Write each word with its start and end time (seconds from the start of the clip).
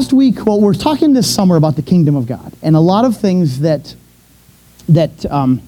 Last 0.00 0.14
week, 0.14 0.46
well, 0.46 0.58
we're 0.58 0.72
talking 0.72 1.12
this 1.12 1.32
summer 1.32 1.56
about 1.56 1.76
the 1.76 1.82
kingdom 1.82 2.16
of 2.16 2.26
God, 2.26 2.54
and 2.62 2.74
a 2.74 2.80
lot 2.80 3.04
of 3.04 3.18
things 3.18 3.60
that 3.60 3.94
that 4.88 5.30
um, 5.30 5.60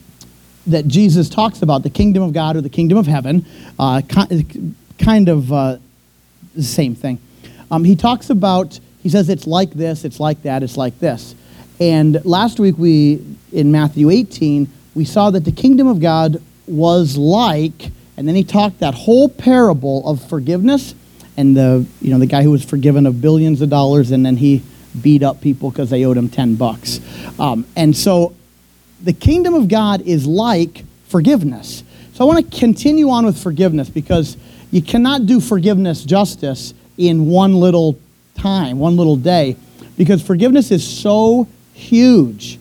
that 0.67 0.89
Jesus 0.89 1.29
talks 1.29 1.61
about, 1.61 1.83
the 1.83 1.91
kingdom 1.91 2.23
of 2.23 2.33
God 2.33 2.57
or 2.57 2.63
the 2.63 2.71
kingdom 2.71 2.97
of 2.97 3.07
heaven, 3.07 3.45
uh, 3.79 4.01
kind 4.99 5.29
of 5.29 5.53
uh, 5.53 5.77
the 6.55 6.63
same 6.63 6.95
thing. 6.95 7.21
Um, 7.71 7.85
he 7.85 7.95
talks 7.95 8.31
about, 8.31 8.81
he 9.03 9.11
says 9.11 9.29
it's 9.29 9.47
like 9.47 9.73
this, 9.73 10.03
it's 10.03 10.19
like 10.19 10.41
that, 10.45 10.63
it's 10.63 10.79
like 10.79 10.99
this. 10.99 11.35
And 11.79 12.25
last 12.25 12.59
week 12.59 12.79
we, 12.79 13.23
in 13.53 13.71
Matthew 13.71 14.09
18, 14.09 14.67
we 14.95 15.05
saw 15.05 15.29
that 15.29 15.45
the 15.45 15.53
kingdom 15.53 15.87
of 15.87 16.01
God 16.01 16.41
was 16.67 17.19
like, 17.19 17.91
and 18.17 18.27
then 18.27 18.35
he 18.35 18.45
talked 18.45 18.79
that 18.79 18.95
whole 18.95 19.29
parable 19.29 20.09
of 20.09 20.27
forgiveness 20.27 20.95
and 21.37 21.57
the 21.57 21.87
you 22.01 22.11
know 22.11 22.19
the 22.19 22.27
guy 22.27 22.43
who 22.43 22.51
was 22.51 22.65
forgiven 22.65 23.07
of 23.07 23.21
billions 23.21 23.61
of 23.61 23.71
dollars 23.71 24.11
and 24.11 24.25
then 24.25 24.37
he 24.37 24.63
beat 25.01 25.23
up 25.23 25.41
people 25.41 25.71
because 25.71 25.89
they 25.89 26.05
owed 26.05 26.19
him 26.19 26.29
10 26.29 26.57
bucks. 26.57 27.01
Um, 27.39 27.67
and 27.75 27.97
so 27.97 28.35
the 29.03 29.13
kingdom 29.13 29.55
of 29.55 29.69
god 29.69 30.03
is 30.03 30.27
like 30.27 30.85
forgiveness. 31.09 31.83
So 32.15 32.25
i 32.25 32.27
want 32.27 32.51
to 32.51 32.59
continue 32.59 33.11
on 33.11 33.25
with 33.25 33.43
forgiveness 33.43 33.89
because 33.89 34.37
you 34.71 34.83
cannot 34.83 35.27
do 35.27 35.41
forgiveness 35.41 36.05
justice 36.05 36.75
in 36.99 37.27
one 37.27 37.55
little 37.55 37.99
time 38.35 38.79
one 38.79 38.97
little 38.97 39.17
day 39.17 39.57
because 39.97 40.23
forgiveness 40.23 40.71
is 40.71 40.87
so 40.87 41.47
huge. 41.73 42.59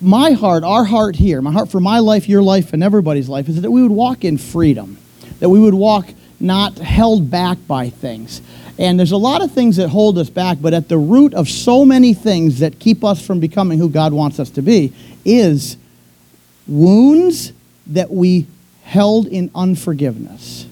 My 0.00 0.32
heart 0.32 0.62
our 0.62 0.84
heart 0.84 1.16
here 1.16 1.42
my 1.42 1.52
heart 1.52 1.70
for 1.70 1.80
my 1.80 1.98
life 1.98 2.28
your 2.28 2.42
life 2.42 2.72
and 2.72 2.82
everybody's 2.82 3.28
life 3.28 3.48
is 3.48 3.60
that 3.62 3.70
we 3.70 3.82
would 3.82 3.90
walk 3.90 4.24
in 4.24 4.38
freedom 4.38 4.98
that 5.40 5.48
we 5.48 5.58
would 5.58 5.74
walk 5.74 6.06
not 6.40 6.78
held 6.78 7.30
back 7.30 7.58
by 7.66 7.90
things. 7.90 8.42
And 8.78 8.98
there's 8.98 9.12
a 9.12 9.16
lot 9.16 9.42
of 9.42 9.52
things 9.52 9.76
that 9.76 9.88
hold 9.88 10.18
us 10.18 10.28
back, 10.28 10.58
but 10.60 10.74
at 10.74 10.88
the 10.88 10.98
root 10.98 11.32
of 11.32 11.48
so 11.48 11.84
many 11.84 12.12
things 12.12 12.58
that 12.60 12.78
keep 12.78 13.04
us 13.04 13.24
from 13.24 13.40
becoming 13.40 13.78
who 13.78 13.88
God 13.88 14.12
wants 14.12 14.38
us 14.38 14.50
to 14.50 14.62
be 14.62 14.92
is 15.24 15.76
wounds 16.66 17.52
that 17.86 18.10
we 18.10 18.46
held 18.82 19.26
in 19.26 19.50
unforgiveness. 19.54 20.66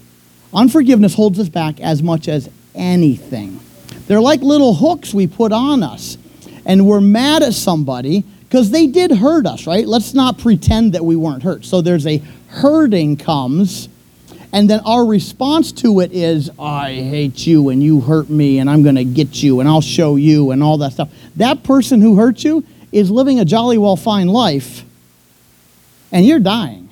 Unforgiveness 0.53 1.15
holds 1.15 1.39
us 1.39 1.49
back 1.49 1.81
as 1.81 2.03
much 2.03 2.27
as 2.27 2.49
anything. 2.75 3.59
They're 4.07 4.21
like 4.21 4.41
little 4.41 4.75
hooks 4.75 5.13
we 5.13 5.25
put 5.25 5.51
on 5.51 5.81
us, 5.81 6.17
and 6.65 6.85
we're 6.85 7.01
mad 7.01 7.41
at 7.41 7.53
somebody 7.53 8.23
because 8.43 8.69
they 8.69 8.87
did 8.87 9.11
hurt 9.11 9.47
us, 9.47 9.65
right? 9.65 9.87
Let's 9.87 10.13
not 10.13 10.37
pretend 10.37 10.93
that 10.93 11.03
we 11.03 11.15
weren't 11.15 11.43
hurt. 11.43 11.65
So 11.65 11.81
there's 11.81 12.05
a 12.05 12.21
hurting 12.47 13.17
comes 13.17 13.89
and 14.55 14.69
then 14.69 14.79
our 14.85 15.05
response 15.05 15.73
to 15.73 15.99
it 15.99 16.13
is, 16.13 16.49
I 16.57 16.93
hate 16.93 17.45
you 17.45 17.67
and 17.67 17.83
you 17.83 17.99
hurt 17.99 18.29
me 18.29 18.59
and 18.59 18.69
I'm 18.69 18.83
going 18.83 18.95
to 18.95 19.03
get 19.03 19.43
you 19.43 19.59
and 19.59 19.67
I'll 19.67 19.81
show 19.81 20.15
you 20.15 20.51
and 20.51 20.63
all 20.63 20.77
that 20.77 20.93
stuff. 20.93 21.09
That 21.35 21.63
person 21.63 21.99
who 21.99 22.15
hurt 22.15 22.41
you 22.41 22.63
is 22.93 23.11
living 23.11 23.37
a 23.41 23.43
jolly 23.43 23.77
well 23.77 23.97
fine 23.97 24.29
life 24.29 24.85
and 26.09 26.25
you're 26.25 26.39
dying. 26.39 26.87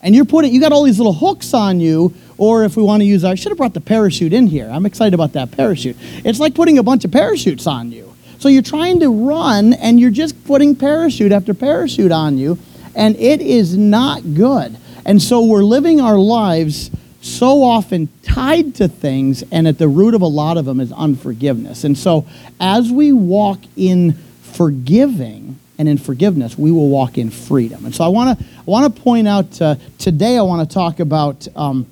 And 0.00 0.14
you're 0.14 0.26
putting, 0.26 0.54
you 0.54 0.60
got 0.60 0.70
all 0.70 0.84
these 0.84 0.98
little 0.98 1.12
hooks 1.12 1.52
on 1.54 1.80
you, 1.80 2.14
or 2.38 2.62
if 2.62 2.76
we 2.76 2.84
want 2.84 3.00
to 3.00 3.04
use, 3.04 3.24
I 3.24 3.34
should 3.34 3.50
have 3.50 3.58
brought 3.58 3.74
the 3.74 3.80
parachute 3.80 4.32
in 4.32 4.46
here. 4.46 4.70
I'm 4.70 4.86
excited 4.86 5.12
about 5.12 5.32
that 5.32 5.50
parachute. 5.50 5.96
It's 6.24 6.38
like 6.38 6.54
putting 6.54 6.78
a 6.78 6.84
bunch 6.84 7.04
of 7.04 7.10
parachutes 7.10 7.66
on 7.66 7.90
you. 7.90 8.14
So 8.38 8.48
you're 8.48 8.62
trying 8.62 9.00
to 9.00 9.08
run 9.08 9.72
and 9.72 9.98
you're 9.98 10.12
just 10.12 10.44
putting 10.44 10.76
parachute 10.76 11.32
after 11.32 11.52
parachute 11.52 12.12
on 12.12 12.38
you, 12.38 12.58
and 12.94 13.16
it 13.16 13.40
is 13.40 13.76
not 13.76 14.34
good. 14.34 14.76
And 15.06 15.22
so 15.22 15.44
we're 15.44 15.62
living 15.62 16.00
our 16.00 16.18
lives 16.18 16.90
so 17.22 17.62
often 17.62 18.08
tied 18.22 18.74
to 18.74 18.88
things, 18.88 19.44
and 19.52 19.68
at 19.68 19.78
the 19.78 19.86
root 19.86 20.14
of 20.14 20.20
a 20.20 20.26
lot 20.26 20.58
of 20.58 20.64
them 20.64 20.80
is 20.80 20.90
unforgiveness. 20.92 21.84
And 21.84 21.96
so 21.96 22.26
as 22.60 22.90
we 22.90 23.12
walk 23.12 23.60
in 23.76 24.14
forgiving 24.42 25.58
and 25.78 25.88
in 25.88 25.96
forgiveness, 25.96 26.58
we 26.58 26.72
will 26.72 26.88
walk 26.88 27.18
in 27.18 27.30
freedom. 27.30 27.84
And 27.84 27.94
so 27.94 28.02
I 28.02 28.08
want 28.08 28.38
to 28.38 28.44
I 28.44 28.62
want 28.64 28.94
to 28.94 29.02
point 29.02 29.28
out 29.28 29.62
uh, 29.62 29.76
today. 29.98 30.36
I 30.36 30.42
want 30.42 30.68
to 30.68 30.74
talk 30.74 30.98
about 30.98 31.46
um, 31.54 31.86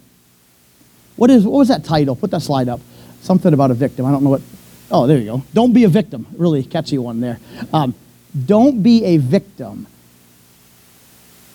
what 1.15 1.31
is 1.31 1.45
what 1.45 1.59
was 1.59 1.69
that 1.69 1.85
title? 1.85 2.17
Put 2.17 2.33
that 2.33 2.43
slide 2.43 2.69
up. 2.69 2.81
Something 3.23 3.55
about 3.55 3.71
a 3.71 3.75
victim. 3.75 4.07
I 4.07 4.11
don't 4.11 4.25
know 4.25 4.31
what. 4.31 4.43
Oh, 4.91 5.07
there 5.07 5.19
you 5.19 5.27
go. 5.27 5.43
Don't 5.55 5.73
be 5.73 5.85
a 5.85 5.89
victim. 5.89 6.27
Really 6.37 6.65
catchy 6.65 6.99
one 6.99 7.21
there. 7.21 7.39
Um, 7.73 7.95
don't 8.45 8.83
be 8.83 9.05
a 9.05 9.19
victim. 9.19 9.87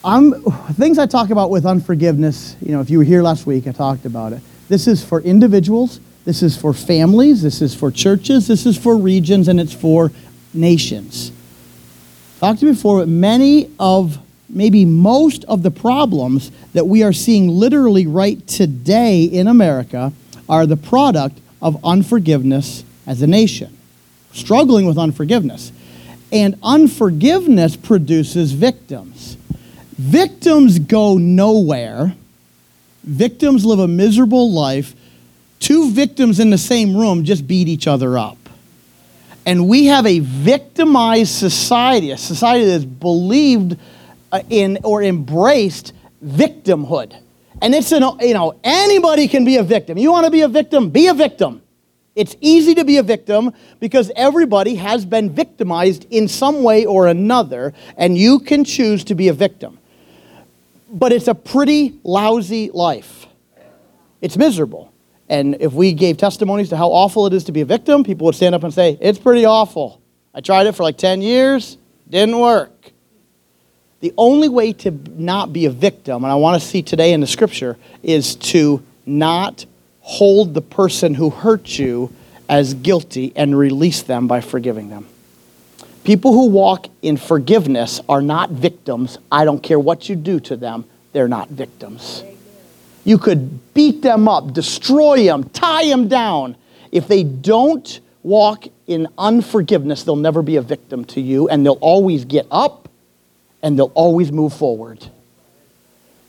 I'm, 0.02 0.42
things 0.72 0.98
I 0.98 1.06
talk 1.06 1.30
about 1.30 1.50
with 1.50 1.66
unforgiveness, 1.66 2.56
you 2.62 2.72
know, 2.72 2.80
if 2.80 2.88
you 2.88 2.98
were 2.98 3.04
here 3.04 3.22
last 3.22 3.46
week, 3.46 3.66
I 3.66 3.72
talked 3.72 4.06
about 4.06 4.32
it. 4.32 4.40
This 4.68 4.86
is 4.86 5.04
for 5.04 5.20
individuals, 5.20 6.00
this 6.24 6.42
is 6.42 6.56
for 6.56 6.72
families, 6.72 7.42
this 7.42 7.60
is 7.60 7.74
for 7.74 7.90
churches, 7.90 8.46
this 8.46 8.64
is 8.64 8.78
for 8.78 8.96
regions, 8.96 9.48
and 9.48 9.60
it's 9.60 9.74
for 9.74 10.10
nations. 10.54 11.32
Talked 12.38 12.60
to 12.60 12.66
before, 12.66 13.00
but 13.00 13.08
many 13.08 13.70
of, 13.78 14.18
maybe 14.48 14.86
most 14.86 15.44
of 15.44 15.62
the 15.62 15.70
problems 15.70 16.50
that 16.72 16.86
we 16.86 17.02
are 17.02 17.12
seeing 17.12 17.48
literally 17.48 18.06
right 18.06 18.46
today 18.46 19.24
in 19.24 19.48
America 19.48 20.14
are 20.48 20.64
the 20.64 20.78
product 20.78 21.38
of 21.60 21.84
unforgiveness 21.84 22.84
as 23.06 23.20
a 23.20 23.26
nation. 23.26 23.76
Struggling 24.32 24.86
with 24.86 24.96
unforgiveness. 24.96 25.72
And 26.32 26.58
unforgiveness 26.62 27.76
produces 27.76 28.52
victims. 28.52 29.36
Victims 30.00 30.78
go 30.78 31.18
nowhere. 31.18 32.14
Victims 33.04 33.66
live 33.66 33.80
a 33.80 33.86
miserable 33.86 34.50
life. 34.50 34.94
Two 35.58 35.90
victims 35.90 36.40
in 36.40 36.48
the 36.48 36.56
same 36.56 36.96
room 36.96 37.22
just 37.22 37.46
beat 37.46 37.68
each 37.68 37.86
other 37.86 38.16
up. 38.16 38.38
And 39.44 39.68
we 39.68 39.86
have 39.86 40.06
a 40.06 40.20
victimized 40.20 41.32
society, 41.32 42.12
a 42.12 42.16
society 42.16 42.64
that's 42.64 42.86
believed 42.86 43.76
uh, 44.32 44.40
in 44.48 44.78
or 44.84 45.02
embraced 45.02 45.92
victimhood. 46.24 47.14
And 47.60 47.74
it's 47.74 47.92
an, 47.92 48.02
you 48.20 48.32
know, 48.32 48.58
anybody 48.64 49.28
can 49.28 49.44
be 49.44 49.58
a 49.58 49.62
victim. 49.62 49.98
You 49.98 50.12
want 50.12 50.24
to 50.24 50.30
be 50.30 50.40
a 50.40 50.48
victim? 50.48 50.88
Be 50.88 51.08
a 51.08 51.14
victim. 51.14 51.60
It's 52.16 52.34
easy 52.40 52.74
to 52.76 52.86
be 52.86 52.96
a 52.96 53.02
victim 53.02 53.52
because 53.80 54.10
everybody 54.16 54.76
has 54.76 55.04
been 55.04 55.28
victimized 55.28 56.06
in 56.10 56.26
some 56.26 56.62
way 56.62 56.86
or 56.86 57.06
another, 57.06 57.74
and 57.98 58.16
you 58.16 58.38
can 58.38 58.64
choose 58.64 59.04
to 59.04 59.14
be 59.14 59.28
a 59.28 59.34
victim 59.34 59.76
but 60.90 61.12
it's 61.12 61.28
a 61.28 61.34
pretty 61.34 61.98
lousy 62.02 62.70
life. 62.70 63.26
It's 64.20 64.36
miserable. 64.36 64.92
And 65.28 65.56
if 65.60 65.72
we 65.72 65.92
gave 65.92 66.16
testimonies 66.16 66.70
to 66.70 66.76
how 66.76 66.88
awful 66.88 67.26
it 67.26 67.32
is 67.32 67.44
to 67.44 67.52
be 67.52 67.60
a 67.60 67.64
victim, 67.64 68.02
people 68.02 68.26
would 68.26 68.34
stand 68.34 68.54
up 68.54 68.64
and 68.64 68.74
say, 68.74 68.98
It's 69.00 69.18
pretty 69.18 69.44
awful. 69.44 70.00
I 70.34 70.40
tried 70.40 70.66
it 70.66 70.74
for 70.74 70.82
like 70.82 70.98
10 70.98 71.22
years, 71.22 71.78
didn't 72.08 72.38
work. 72.38 72.92
The 74.00 74.12
only 74.16 74.48
way 74.48 74.72
to 74.74 74.90
not 74.90 75.52
be 75.52 75.66
a 75.66 75.70
victim, 75.70 76.24
and 76.24 76.32
I 76.32 76.36
want 76.36 76.60
to 76.60 76.66
see 76.66 76.82
today 76.82 77.12
in 77.12 77.20
the 77.20 77.26
scripture, 77.26 77.76
is 78.02 78.34
to 78.36 78.82
not 79.06 79.66
hold 80.00 80.54
the 80.54 80.62
person 80.62 81.14
who 81.14 81.30
hurt 81.30 81.78
you 81.78 82.12
as 82.48 82.74
guilty 82.74 83.32
and 83.36 83.56
release 83.56 84.02
them 84.02 84.26
by 84.26 84.40
forgiving 84.40 84.88
them. 84.88 85.06
People 86.10 86.32
who 86.32 86.46
walk 86.46 86.88
in 87.02 87.16
forgiveness 87.16 88.00
are 88.08 88.20
not 88.20 88.50
victims. 88.50 89.16
I 89.30 89.44
don't 89.44 89.62
care 89.62 89.78
what 89.78 90.08
you 90.08 90.16
do 90.16 90.40
to 90.40 90.56
them, 90.56 90.84
they're 91.12 91.28
not 91.28 91.50
victims. 91.50 92.24
You 93.04 93.16
could 93.16 93.72
beat 93.74 94.02
them 94.02 94.26
up, 94.26 94.52
destroy 94.52 95.22
them, 95.22 95.48
tie 95.50 95.86
them 95.86 96.08
down. 96.08 96.56
If 96.90 97.06
they 97.06 97.22
don't 97.22 98.00
walk 98.24 98.64
in 98.88 99.06
unforgiveness, 99.18 100.02
they'll 100.02 100.16
never 100.16 100.42
be 100.42 100.56
a 100.56 100.62
victim 100.62 101.04
to 101.04 101.20
you, 101.20 101.48
and 101.48 101.64
they'll 101.64 101.74
always 101.74 102.24
get 102.24 102.48
up 102.50 102.88
and 103.62 103.78
they'll 103.78 103.92
always 103.94 104.32
move 104.32 104.52
forward. 104.52 105.06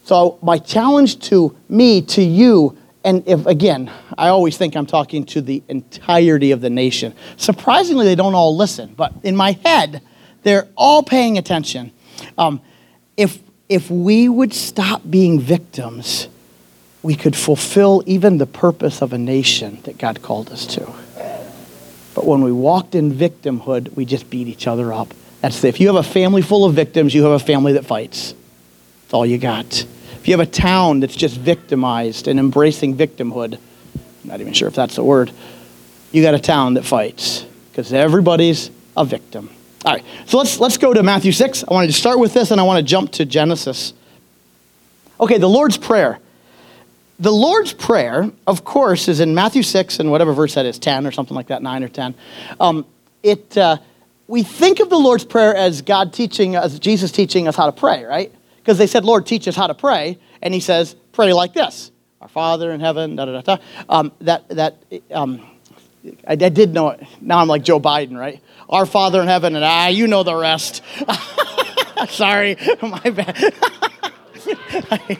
So, 0.03 0.37
my 0.43 0.59
challenge 0.59 1.21
to 1.29 1.57
me, 1.69 2.03
to 2.03 2.21
you, 2.21 2.77
and 3.03 3.27
if 3.27 3.45
again, 3.45 3.92
I 4.18 4.27
always 4.27 4.57
think 4.57 4.75
I'm 4.75 4.86
talking 4.86 5.25
to 5.27 5.42
the 5.42 5.63
entirety 5.68 6.51
of 6.51 6.62
the 6.62 6.69
nation. 6.69 7.13
Surprisingly, 7.38 8.06
they 8.06 8.15
don't 8.15 8.36
all 8.36 8.56
listen, 8.56 8.94
but 8.95 9.13
in 9.24 9.36
my 9.36 9.53
head, 9.63 10.01
they're 10.44 10.68
all 10.75 11.03
paying 11.03 11.38
attention. 11.38 11.92
Um, 12.38 12.62
if 13.18 13.39
if 13.69 13.89
we 13.89 14.30
would 14.30 14.53
stop 14.53 15.01
being 15.09 15.39
victims, 15.39 16.27
we 17.01 17.15
could 17.15 17.36
fulfill 17.36 18.03
even 18.06 18.38
the 18.38 18.45
purpose 18.45 19.01
of 19.01 19.13
a 19.13 19.18
nation 19.18 19.80
that 19.83 19.98
God 19.98 20.21
called 20.21 20.51
us 20.51 20.65
to. 20.75 20.92
But 22.13 22.25
when 22.25 22.42
we 22.42 22.51
walked 22.51 22.94
in 22.95 23.13
victimhood, 23.13 23.95
we 23.95 24.06
just 24.06 24.30
beat 24.30 24.48
each 24.48 24.68
other 24.68 24.92
up. 24.94 25.13
That's 25.39 25.62
the, 25.62 25.69
if 25.69 25.80
you 25.80 25.88
have 25.88 25.95
a 25.95 26.03
family 26.03 26.42
full 26.42 26.65
of 26.65 26.74
victims, 26.75 27.13
you 27.15 27.24
have 27.24 27.31
a 27.31 27.44
family 27.44 27.74
that 27.74 27.86
fights. 27.86 28.33
That's 29.03 29.13
all 29.13 29.25
you 29.25 29.38
got. 29.38 29.86
If 30.19 30.27
you 30.27 30.33
have 30.33 30.47
a 30.47 30.51
town 30.51 30.99
that's 30.99 31.15
just 31.15 31.37
victimized 31.37 32.27
and 32.27 32.39
embracing 32.39 32.95
victimhood, 32.95 33.55
I'm 33.55 34.29
not 34.29 34.41
even 34.41 34.53
sure 34.53 34.67
if 34.67 34.75
that's 34.75 34.95
the 34.95 35.03
word, 35.03 35.31
you 36.11 36.21
got 36.21 36.33
a 36.33 36.39
town 36.39 36.75
that 36.75 36.83
fights 36.83 37.45
because 37.71 37.91
everybody's 37.93 38.69
a 38.95 39.05
victim. 39.05 39.49
All 39.83 39.93
right, 39.93 40.03
so 40.25 40.37
let's, 40.37 40.59
let's 40.59 40.77
go 40.77 40.93
to 40.93 41.01
Matthew 41.01 41.31
6. 41.31 41.63
I 41.63 41.73
wanted 41.73 41.87
to 41.87 41.93
start 41.93 42.19
with 42.19 42.33
this 42.33 42.51
and 42.51 42.61
I 42.61 42.63
want 42.63 42.77
to 42.77 42.83
jump 42.83 43.11
to 43.13 43.25
Genesis. 43.25 43.93
Okay, 45.19 45.37
the 45.37 45.49
Lord's 45.49 45.77
Prayer. 45.77 46.19
the 47.19 47.31
Lord's 47.31 47.73
Prayer, 47.73 48.31
of 48.45 48.63
course, 48.63 49.07
is 49.07 49.19
in 49.19 49.33
Matthew 49.33 49.63
6 49.63 49.99
and 49.99 50.11
whatever 50.11 50.33
verse 50.33 50.55
that 50.55 50.65
is, 50.65 50.77
10 50.79 51.07
or 51.07 51.11
something 51.11 51.35
like 51.35 51.47
that, 51.47 51.63
9 51.63 51.83
or 51.83 51.87
10. 51.87 52.15
Um, 52.59 52.85
it, 53.23 53.57
uh, 53.57 53.77
we 54.27 54.43
think 54.43 54.79
of 54.79 54.89
the 54.89 54.97
Lord's 54.97 55.25
Prayer 55.25 55.55
as 55.55 55.81
God 55.81 56.13
teaching 56.13 56.55
us, 56.55 56.79
Jesus 56.79 57.11
teaching 57.11 57.47
us 57.47 57.55
how 57.55 57.67
to 57.67 57.71
pray, 57.71 58.03
right? 58.03 58.31
Because 58.61 58.77
they 58.77 58.87
said, 58.87 59.03
Lord, 59.03 59.25
teach 59.25 59.47
us 59.47 59.55
how 59.55 59.67
to 59.67 59.73
pray. 59.73 60.19
And 60.41 60.53
he 60.53 60.59
says, 60.59 60.95
pray 61.11 61.33
like 61.33 61.53
this 61.53 61.91
Our 62.21 62.27
Father 62.27 62.71
in 62.71 62.79
heaven, 62.79 63.15
da 63.15 63.25
da 63.25 63.41
da 63.41 63.55
da. 63.55 63.63
Um, 63.89 64.11
that, 64.21 64.47
that, 64.49 64.83
um, 65.11 65.41
I, 66.27 66.33
I, 66.33 66.35
did 66.35 66.73
know 66.73 66.89
it. 66.89 67.01
Now 67.19 67.39
I'm 67.39 67.47
like 67.47 67.63
Joe 67.63 67.79
Biden, 67.79 68.17
right? 68.17 68.39
Our 68.69 68.85
Father 68.85 69.21
in 69.21 69.27
heaven, 69.27 69.55
and 69.55 69.65
ah, 69.65 69.87
you 69.87 70.07
know 70.07 70.23
the 70.23 70.35
rest. 70.35 70.83
Sorry, 72.09 72.55
my 72.81 73.09
bad. 73.09 73.53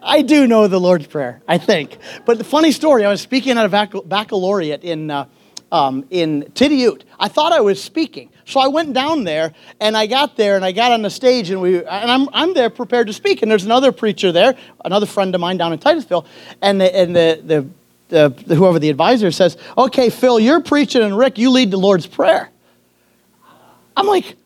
I 0.00 0.22
do 0.22 0.46
know 0.48 0.66
the 0.66 0.80
Lord's 0.80 1.06
Prayer, 1.06 1.40
I 1.46 1.58
think. 1.58 1.98
But 2.26 2.38
the 2.38 2.44
funny 2.44 2.72
story, 2.72 3.04
I 3.04 3.10
was 3.10 3.20
speaking 3.20 3.56
at 3.58 3.64
a 3.64 4.02
baccalaureate 4.04 4.82
in, 4.82 5.10
uh, 5.10 5.26
um, 5.70 6.04
in 6.10 6.42
Tidioute. 6.54 7.02
I 7.18 7.28
thought 7.28 7.52
I 7.52 7.60
was 7.60 7.82
speaking. 7.82 8.30
So 8.44 8.60
I 8.60 8.68
went 8.68 8.92
down 8.92 9.24
there 9.24 9.54
and 9.80 9.96
I 9.96 10.06
got 10.06 10.36
there 10.36 10.56
and 10.56 10.64
I 10.64 10.72
got 10.72 10.92
on 10.92 11.02
the 11.02 11.10
stage 11.10 11.50
and 11.50 11.60
we 11.60 11.78
and 11.78 12.10
I'm, 12.10 12.28
I'm 12.32 12.54
there 12.54 12.70
prepared 12.70 13.06
to 13.06 13.12
speak. 13.12 13.42
And 13.42 13.50
there's 13.50 13.64
another 13.64 13.92
preacher 13.92 14.32
there, 14.32 14.56
another 14.84 15.06
friend 15.06 15.34
of 15.34 15.40
mine 15.40 15.56
down 15.56 15.72
in 15.72 15.78
Titusville, 15.78 16.26
and 16.60 16.80
the, 16.80 16.96
and 16.96 17.14
the, 17.14 17.68
the, 18.08 18.32
the, 18.46 18.54
whoever 18.54 18.78
the 18.78 18.90
advisor 18.90 19.30
says, 19.30 19.56
Okay, 19.78 20.10
Phil, 20.10 20.40
you're 20.40 20.60
preaching 20.60 21.02
and 21.02 21.16
Rick, 21.16 21.38
you 21.38 21.50
lead 21.50 21.70
the 21.70 21.78
Lord's 21.78 22.06
Prayer. 22.06 22.50
I'm 23.96 24.06
like, 24.06 24.36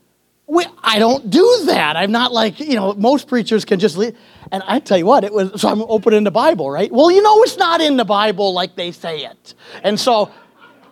I 0.83 0.99
don't 0.99 1.29
do 1.29 1.63
that. 1.67 1.97
I'm 1.97 2.13
not 2.13 2.33
like, 2.33 2.61
you 2.61 2.75
know, 2.75 2.95
most 2.95 3.27
preachers 3.27 3.65
can 3.65 3.81
just 3.81 3.97
lead. 3.97 4.17
And 4.53 4.63
I 4.67 4.79
tell 4.79 4.97
you 4.97 5.07
what, 5.07 5.25
it 5.25 5.33
was, 5.33 5.61
so 5.61 5.69
I'm 5.69 5.83
opening 5.83 6.23
the 6.23 6.31
Bible, 6.31 6.71
right? 6.71 6.91
Well, 6.91 7.11
you 7.11 7.21
know, 7.21 7.43
it's 7.43 7.57
not 7.57 7.81
in 7.81 7.97
the 7.97 8.05
Bible 8.05 8.53
like 8.53 8.77
they 8.77 8.93
say 8.93 9.25
it. 9.25 9.55
And 9.83 9.99
so 9.99 10.31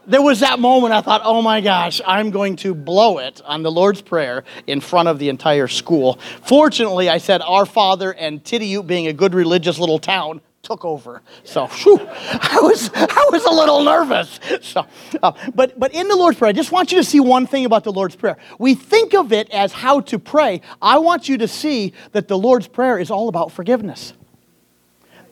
there 0.07 0.23
was 0.23 0.41
that 0.41 0.59
moment 0.59 0.93
I 0.93 1.01
thought, 1.01 1.23
oh 1.25 1.43
my 1.43 1.61
gosh, 1.61 2.01
I'm 2.07 2.31
going 2.31 2.57
to 2.57 2.75
blow 2.75 3.19
it 3.19 3.41
on 3.45 3.63
the 3.63 3.71
Lord's 3.71 4.03
Prayer 4.03 4.45
in 4.67 4.81
front 4.81 5.09
of 5.09 5.19
the 5.19 5.29
entire 5.29 5.69
school. 5.69 6.19
Fortunately, 6.47 7.09
I 7.09 7.19
said, 7.19 7.43
Our 7.43 7.67
Father 7.67 8.13
and 8.13 8.43
Tidioute 8.43 8.87
being 8.87 9.07
a 9.07 9.13
good 9.13 9.35
religious 9.35 9.79
little 9.79 9.99
town, 9.99 10.41
took 10.65 10.85
over. 10.85 11.23
So, 11.45 11.67
whew, 11.67 12.01
I 12.01 12.59
was 12.63 12.91
I 12.95 13.29
was 13.31 13.45
a 13.45 13.51
little 13.51 13.85
nervous. 13.85 14.41
So, 14.63 14.87
uh, 15.23 15.33
but 15.55 15.79
but 15.79 15.95
in 15.95 16.09
the 16.09 16.17
Lord's 16.17 16.39
Prayer, 16.39 16.49
I 16.49 16.53
just 16.53 16.73
want 16.73 16.91
you 16.91 16.99
to 16.99 17.05
see 17.05 17.21
one 17.21 17.47
thing 17.47 17.67
about 17.67 17.85
the 17.85 17.93
Lord's 17.93 18.17
Prayer. 18.17 18.39
We 18.59 18.75
think 18.75 19.15
of 19.15 19.33
it 19.33 19.51
as 19.51 19.73
how 19.73 20.01
to 20.01 20.19
pray. 20.19 20.63
I 20.81 20.99
want 20.99 21.29
you 21.29 21.37
to 21.39 21.47
see 21.47 21.93
that 22.13 22.29
the 22.29 22.39
Lord's 22.39 22.67
Prayer 22.67 22.99
is 22.99 23.11
all 23.11 23.29
about 23.29 23.53
forgiveness. 23.53 24.15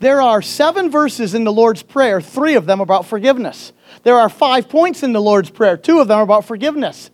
There 0.01 0.21
are 0.21 0.43
seven 0.43 0.91
verses 0.91 1.33
in 1.33 1.45
the 1.45 1.53
Lord's 1.53 1.83
Prayer, 1.83 2.21
three 2.21 2.55
of 2.55 2.67
them 2.67 2.81
about 2.81 3.07
forgiveness. 3.07 3.73
There 4.03 4.17
are 4.17 4.29
five 4.29 4.69
points 4.69 5.03
in 5.03 5.13
the 5.13 5.21
Lord's 5.21 5.51
Prayer, 5.51 5.77
two 5.77 6.01
of 6.01 6.09
them 6.09 6.19
are 6.19 6.23
about 6.23 6.45
forgiveness. 6.45 7.11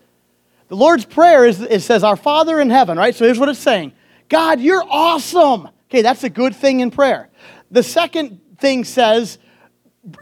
The 0.68 0.76
Lord's 0.76 1.04
Prayer 1.04 1.46
is 1.46 1.60
it 1.60 1.80
says, 1.80 2.04
Our 2.04 2.16
Father 2.16 2.60
in 2.60 2.70
heaven, 2.70 2.98
right? 2.98 3.14
So 3.14 3.24
here's 3.24 3.38
what 3.38 3.48
it's 3.48 3.58
saying 3.58 3.92
God, 4.28 4.60
you're 4.60 4.84
awesome. 4.88 5.68
Okay, 5.90 6.02
that's 6.02 6.24
a 6.24 6.30
good 6.30 6.54
thing 6.54 6.80
in 6.80 6.90
prayer. 6.90 7.30
The 7.70 7.82
second 7.82 8.40
thing 8.58 8.84
says, 8.84 9.38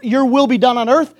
Your 0.01 0.25
will 0.25 0.47
be 0.47 0.57
done 0.57 0.77
on 0.77 0.89
earth. 0.89 1.13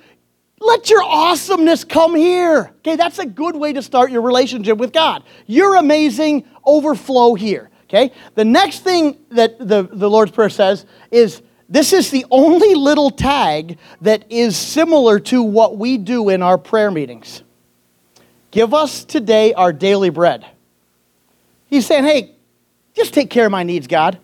Let 0.60 0.90
your 0.90 1.02
awesomeness 1.02 1.84
come 1.84 2.16
here. 2.16 2.72
Okay, 2.78 2.96
that's 2.96 3.18
a 3.18 3.26
good 3.26 3.54
way 3.54 3.72
to 3.74 3.82
start 3.82 4.10
your 4.10 4.22
relationship 4.22 4.78
with 4.78 4.92
God. 4.92 5.22
You're 5.46 5.76
amazing, 5.76 6.44
overflow 6.64 7.34
here. 7.34 7.70
Okay, 7.84 8.12
the 8.34 8.44
next 8.44 8.80
thing 8.80 9.18
that 9.30 9.58
the, 9.58 9.88
the 9.90 10.10
Lord's 10.10 10.32
Prayer 10.32 10.50
says 10.50 10.84
is, 11.10 11.42
this 11.68 11.92
is 11.92 12.10
the 12.10 12.24
only 12.30 12.74
little 12.74 13.10
tag 13.10 13.78
that 14.00 14.24
is 14.30 14.56
similar 14.56 15.20
to 15.20 15.42
what 15.42 15.76
we 15.76 15.98
do 15.98 16.28
in 16.28 16.42
our 16.42 16.56
prayer 16.56 16.90
meetings. 16.90 17.42
Give 18.50 18.72
us 18.72 19.04
today 19.04 19.52
our 19.52 19.72
daily 19.72 20.10
bread. 20.10 20.46
He's 21.66 21.86
saying, 21.86 22.04
hey, 22.04 22.34
just 22.94 23.12
take 23.12 23.28
care 23.28 23.46
of 23.46 23.52
my 23.52 23.62
needs, 23.62 23.86
God. 23.86 24.18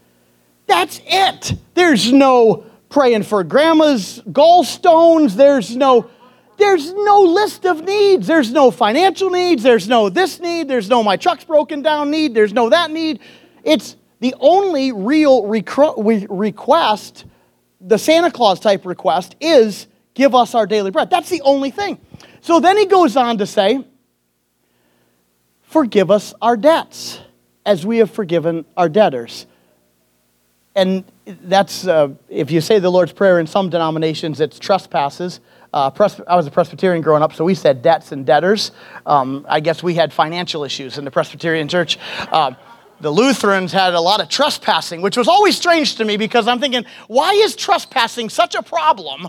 That's 0.66 1.00
it. 1.04 1.54
There's 1.74 2.10
no 2.12 2.64
praying 2.88 3.24
for 3.24 3.44
grandma's 3.44 4.22
gallstones. 4.26 5.34
There's 5.34 5.76
no 5.76 6.10
there's 6.56 6.92
no 6.92 7.22
list 7.22 7.66
of 7.66 7.82
needs. 7.82 8.28
There's 8.28 8.52
no 8.52 8.70
financial 8.70 9.28
needs. 9.28 9.62
There's 9.62 9.88
no 9.88 10.08
this 10.08 10.40
need. 10.40 10.68
There's 10.68 10.88
no 10.88 11.02
my 11.02 11.16
truck's 11.16 11.44
broken 11.44 11.82
down 11.82 12.10
need. 12.10 12.32
There's 12.32 12.52
no 12.52 12.70
that 12.70 12.90
need. 12.90 13.20
It's 13.64 13.96
the 14.20 14.34
only 14.40 14.92
real 14.92 15.46
request, 15.46 17.24
the 17.86 17.98
Santa 17.98 18.30
Claus 18.30 18.60
type 18.60 18.86
request, 18.86 19.36
is 19.40 19.86
give 20.14 20.34
us 20.34 20.54
our 20.54 20.66
daily 20.66 20.90
bread. 20.90 21.10
That's 21.10 21.28
the 21.28 21.42
only 21.42 21.70
thing. 21.70 21.98
So 22.40 22.60
then 22.60 22.76
he 22.76 22.86
goes 22.86 23.16
on 23.16 23.38
to 23.38 23.46
say, 23.46 23.84
forgive 25.62 26.10
us 26.10 26.34
our 26.40 26.56
debts 26.56 27.20
as 27.66 27.84
we 27.84 27.98
have 27.98 28.10
forgiven 28.10 28.64
our 28.76 28.88
debtors 28.88 29.46
and 30.74 31.04
that's 31.26 31.86
uh, 31.86 32.08
if 32.28 32.50
you 32.50 32.60
say 32.60 32.78
the 32.78 32.90
Lord's 32.90 33.12
Prayer 33.12 33.38
in 33.38 33.46
some 33.46 33.70
denominations, 33.70 34.40
it's 34.40 34.58
trespasses. 34.58 35.40
Uh, 35.72 35.90
I 36.26 36.36
was 36.36 36.46
a 36.46 36.50
Presbyterian 36.50 37.02
growing 37.02 37.22
up, 37.22 37.32
so 37.32 37.44
we 37.44 37.54
said 37.54 37.82
debts 37.82 38.12
and 38.12 38.24
debtors. 38.24 38.70
Um, 39.06 39.44
I 39.48 39.60
guess 39.60 39.82
we 39.82 39.94
had 39.94 40.12
financial 40.12 40.64
issues 40.64 40.98
in 40.98 41.04
the 41.04 41.10
Presbyterian 41.10 41.68
church. 41.68 41.98
Uh, 42.30 42.52
the 43.00 43.10
Lutherans 43.10 43.72
had 43.72 43.94
a 43.94 44.00
lot 44.00 44.20
of 44.20 44.28
trespassing, 44.28 45.02
which 45.02 45.16
was 45.16 45.28
always 45.28 45.56
strange 45.56 45.96
to 45.96 46.04
me 46.04 46.16
because 46.16 46.48
I'm 46.48 46.60
thinking, 46.60 46.84
why 47.08 47.32
is 47.32 47.56
trespassing 47.56 48.28
such 48.28 48.54
a 48.54 48.62
problem? 48.62 49.28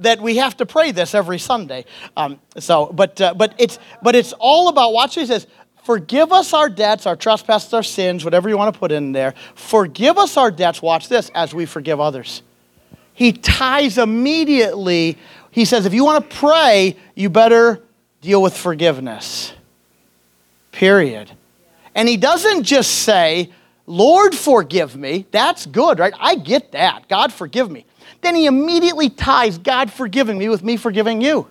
that 0.00 0.20
we 0.20 0.36
have 0.36 0.56
to 0.56 0.64
pray 0.64 0.92
this 0.92 1.12
every 1.12 1.40
Sunday. 1.40 1.84
Um, 2.16 2.40
so, 2.56 2.86
but 2.86 3.20
uh, 3.20 3.34
but 3.34 3.54
it's 3.58 3.80
but 4.00 4.14
it's 4.14 4.32
all 4.34 4.68
about. 4.68 4.92
Watch 4.92 5.16
what 5.16 5.22
he 5.22 5.26
says. 5.26 5.48
Forgive 5.82 6.32
us 6.32 6.52
our 6.52 6.68
debts, 6.68 7.06
our 7.06 7.16
trespasses, 7.16 7.72
our 7.72 7.82
sins, 7.82 8.22
whatever 8.22 8.48
you 8.48 8.58
want 8.58 8.74
to 8.74 8.78
put 8.78 8.92
in 8.92 9.12
there. 9.12 9.34
Forgive 9.54 10.18
us 10.18 10.36
our 10.36 10.50
debts, 10.50 10.82
watch 10.82 11.08
this, 11.08 11.30
as 11.34 11.54
we 11.54 11.64
forgive 11.64 11.98
others. 11.98 12.42
He 13.14 13.32
ties 13.32 13.96
immediately, 13.96 15.16
he 15.50 15.64
says, 15.64 15.86
if 15.86 15.94
you 15.94 16.04
want 16.04 16.28
to 16.28 16.36
pray, 16.36 16.96
you 17.14 17.30
better 17.30 17.82
deal 18.20 18.42
with 18.42 18.54
forgiveness. 18.54 19.54
Period. 20.72 21.32
And 21.94 22.08
he 22.08 22.16
doesn't 22.16 22.64
just 22.64 23.02
say, 23.02 23.50
Lord, 23.86 24.34
forgive 24.34 24.96
me. 24.96 25.26
That's 25.30 25.66
good, 25.66 25.98
right? 25.98 26.12
I 26.18 26.34
get 26.34 26.72
that. 26.72 27.08
God, 27.08 27.32
forgive 27.32 27.70
me. 27.70 27.86
Then 28.20 28.34
he 28.34 28.46
immediately 28.46 29.08
ties 29.10 29.58
God 29.58 29.90
forgiving 29.90 30.38
me 30.38 30.48
with 30.48 30.62
me 30.62 30.76
forgiving 30.76 31.20
you. 31.20 31.48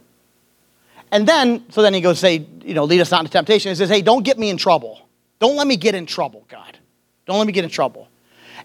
And 1.12 1.28
then, 1.28 1.64
so 1.72 1.82
then 1.82 1.94
he 1.94 2.02
goes, 2.02 2.20
say, 2.20 2.46
you 2.64 2.74
know, 2.74 2.84
lead 2.84 3.02
us 3.02 3.12
not 3.12 3.22
into 3.22 3.32
temptation. 3.32 3.70
He 3.70 3.76
says, 3.76 3.90
hey, 3.90 4.02
don't 4.02 4.24
get 4.24 4.38
me 4.38 4.50
in 4.50 4.58
trouble. 4.58 5.02
Don't 5.40 5.56
let 5.56 5.68
me 5.68 5.78
get 5.78 5.96
in 5.96 6.06
trouble, 6.06 6.46
God. 6.50 6.78
Don't 7.26 7.38
let 7.38 7.48
me 7.48 7.54
get 7.54 7.64
in 7.64 7.70
trouble. 7.70 8.08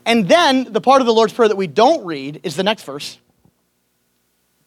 And 0.05 0.29
then 0.29 0.73
the 0.73 0.81
part 0.81 1.01
of 1.01 1.07
the 1.07 1.13
Lord's 1.13 1.33
Prayer 1.33 1.49
that 1.49 1.57
we 1.57 1.67
don't 1.67 2.05
read 2.05 2.41
is 2.43 2.57
the 2.57 2.65
next 2.65 2.85
verse. 2.85 3.19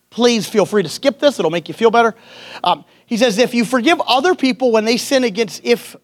Please 0.10 0.48
feel 0.48 0.66
free 0.66 0.82
to 0.82 0.90
skip 0.90 1.20
this, 1.20 1.40
it'll 1.40 1.52
make 1.52 1.68
you 1.68 1.74
feel 1.74 1.92
better. 1.92 2.16
Um, 2.64 2.86
he 3.06 3.18
says, 3.18 3.38
if 3.38 3.54
you 3.54 3.66
forgive 3.66 4.00
other 4.08 4.34
people 4.34 4.72
when 4.72 4.86
they 4.86 4.96
sin 4.98 5.26
against, 5.26 5.62
if, 5.66 5.96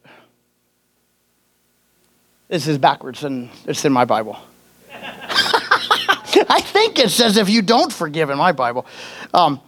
this 2.51 2.67
is 2.67 2.77
backwards 2.77 3.23
and 3.23 3.49
it's 3.65 3.85
in 3.85 3.93
my 3.93 4.03
Bible. 4.03 4.37
I 4.93 6.61
think 6.61 6.99
it 6.99 7.09
says 7.09 7.37
if 7.37 7.49
you 7.49 7.61
don't 7.61 7.91
forgive 7.91 8.29
in 8.29 8.37
my 8.37 8.51
Bible. 8.51 8.85
Um, 9.33 9.61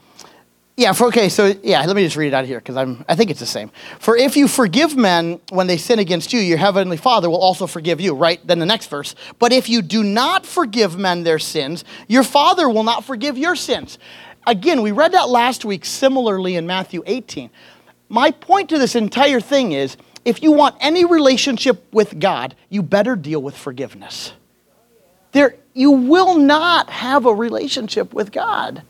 yeah, 0.76 0.92
for, 0.92 1.08
okay, 1.08 1.30
so 1.30 1.54
yeah, 1.64 1.86
let 1.86 1.96
me 1.96 2.04
just 2.04 2.18
read 2.18 2.28
it 2.28 2.34
out 2.34 2.44
here 2.44 2.60
because 2.60 2.76
I'm 2.76 3.06
I 3.08 3.16
think 3.16 3.32
it's 3.32 3.40
the 3.40 3.46
same. 3.46 3.72
For 4.00 4.18
if 4.18 4.36
you 4.36 4.50
forgive 4.50 4.98
men 4.98 5.40
when 5.50 5.68
they 5.68 5.78
sin 5.78 6.00
against 6.00 6.34
you, 6.34 6.42
your 6.42 6.58
heavenly 6.58 6.98
Father 6.98 7.30
will 7.30 7.40
also 7.40 7.68
forgive 7.68 8.02
you, 8.02 8.16
right? 8.16 8.46
Then 8.46 8.60
the 8.60 8.66
next 8.66 8.88
verse. 8.88 9.16
But 9.40 9.54
if 9.54 9.70
you 9.70 9.82
do 9.82 10.04
not 10.04 10.46
forgive 10.46 10.98
men 10.98 11.24
their 11.24 11.40
sins, 11.40 11.86
your 12.10 12.24
Father 12.24 12.68
will 12.68 12.84
not 12.84 13.06
forgive 13.06 13.38
your 13.38 13.56
sins. 13.56 13.98
Again, 14.46 14.82
we 14.82 14.92
read 14.92 15.14
that 15.14 15.30
last 15.30 15.64
week 15.64 15.86
similarly 15.86 16.58
in 16.58 16.68
Matthew 16.68 17.02
18. 17.06 17.50
My 18.10 18.32
point 18.32 18.68
to 18.70 18.78
this 18.78 18.96
entire 18.96 19.40
thing 19.40 19.72
is 19.72 19.96
if 20.26 20.42
you 20.42 20.52
want 20.52 20.76
any 20.80 21.06
relationship 21.06 21.84
with 21.94 22.20
God, 22.20 22.56
you 22.70 22.82
better 22.82 23.16
deal 23.16 23.42
with 23.42 23.58
forgiveness. 23.58 24.34
There 25.32 25.56
you 25.74 25.92
will 25.92 26.38
not 26.38 26.90
have 26.90 27.26
a 27.26 27.34
relationship 27.34 28.14
with 28.14 28.32
God 28.32 28.84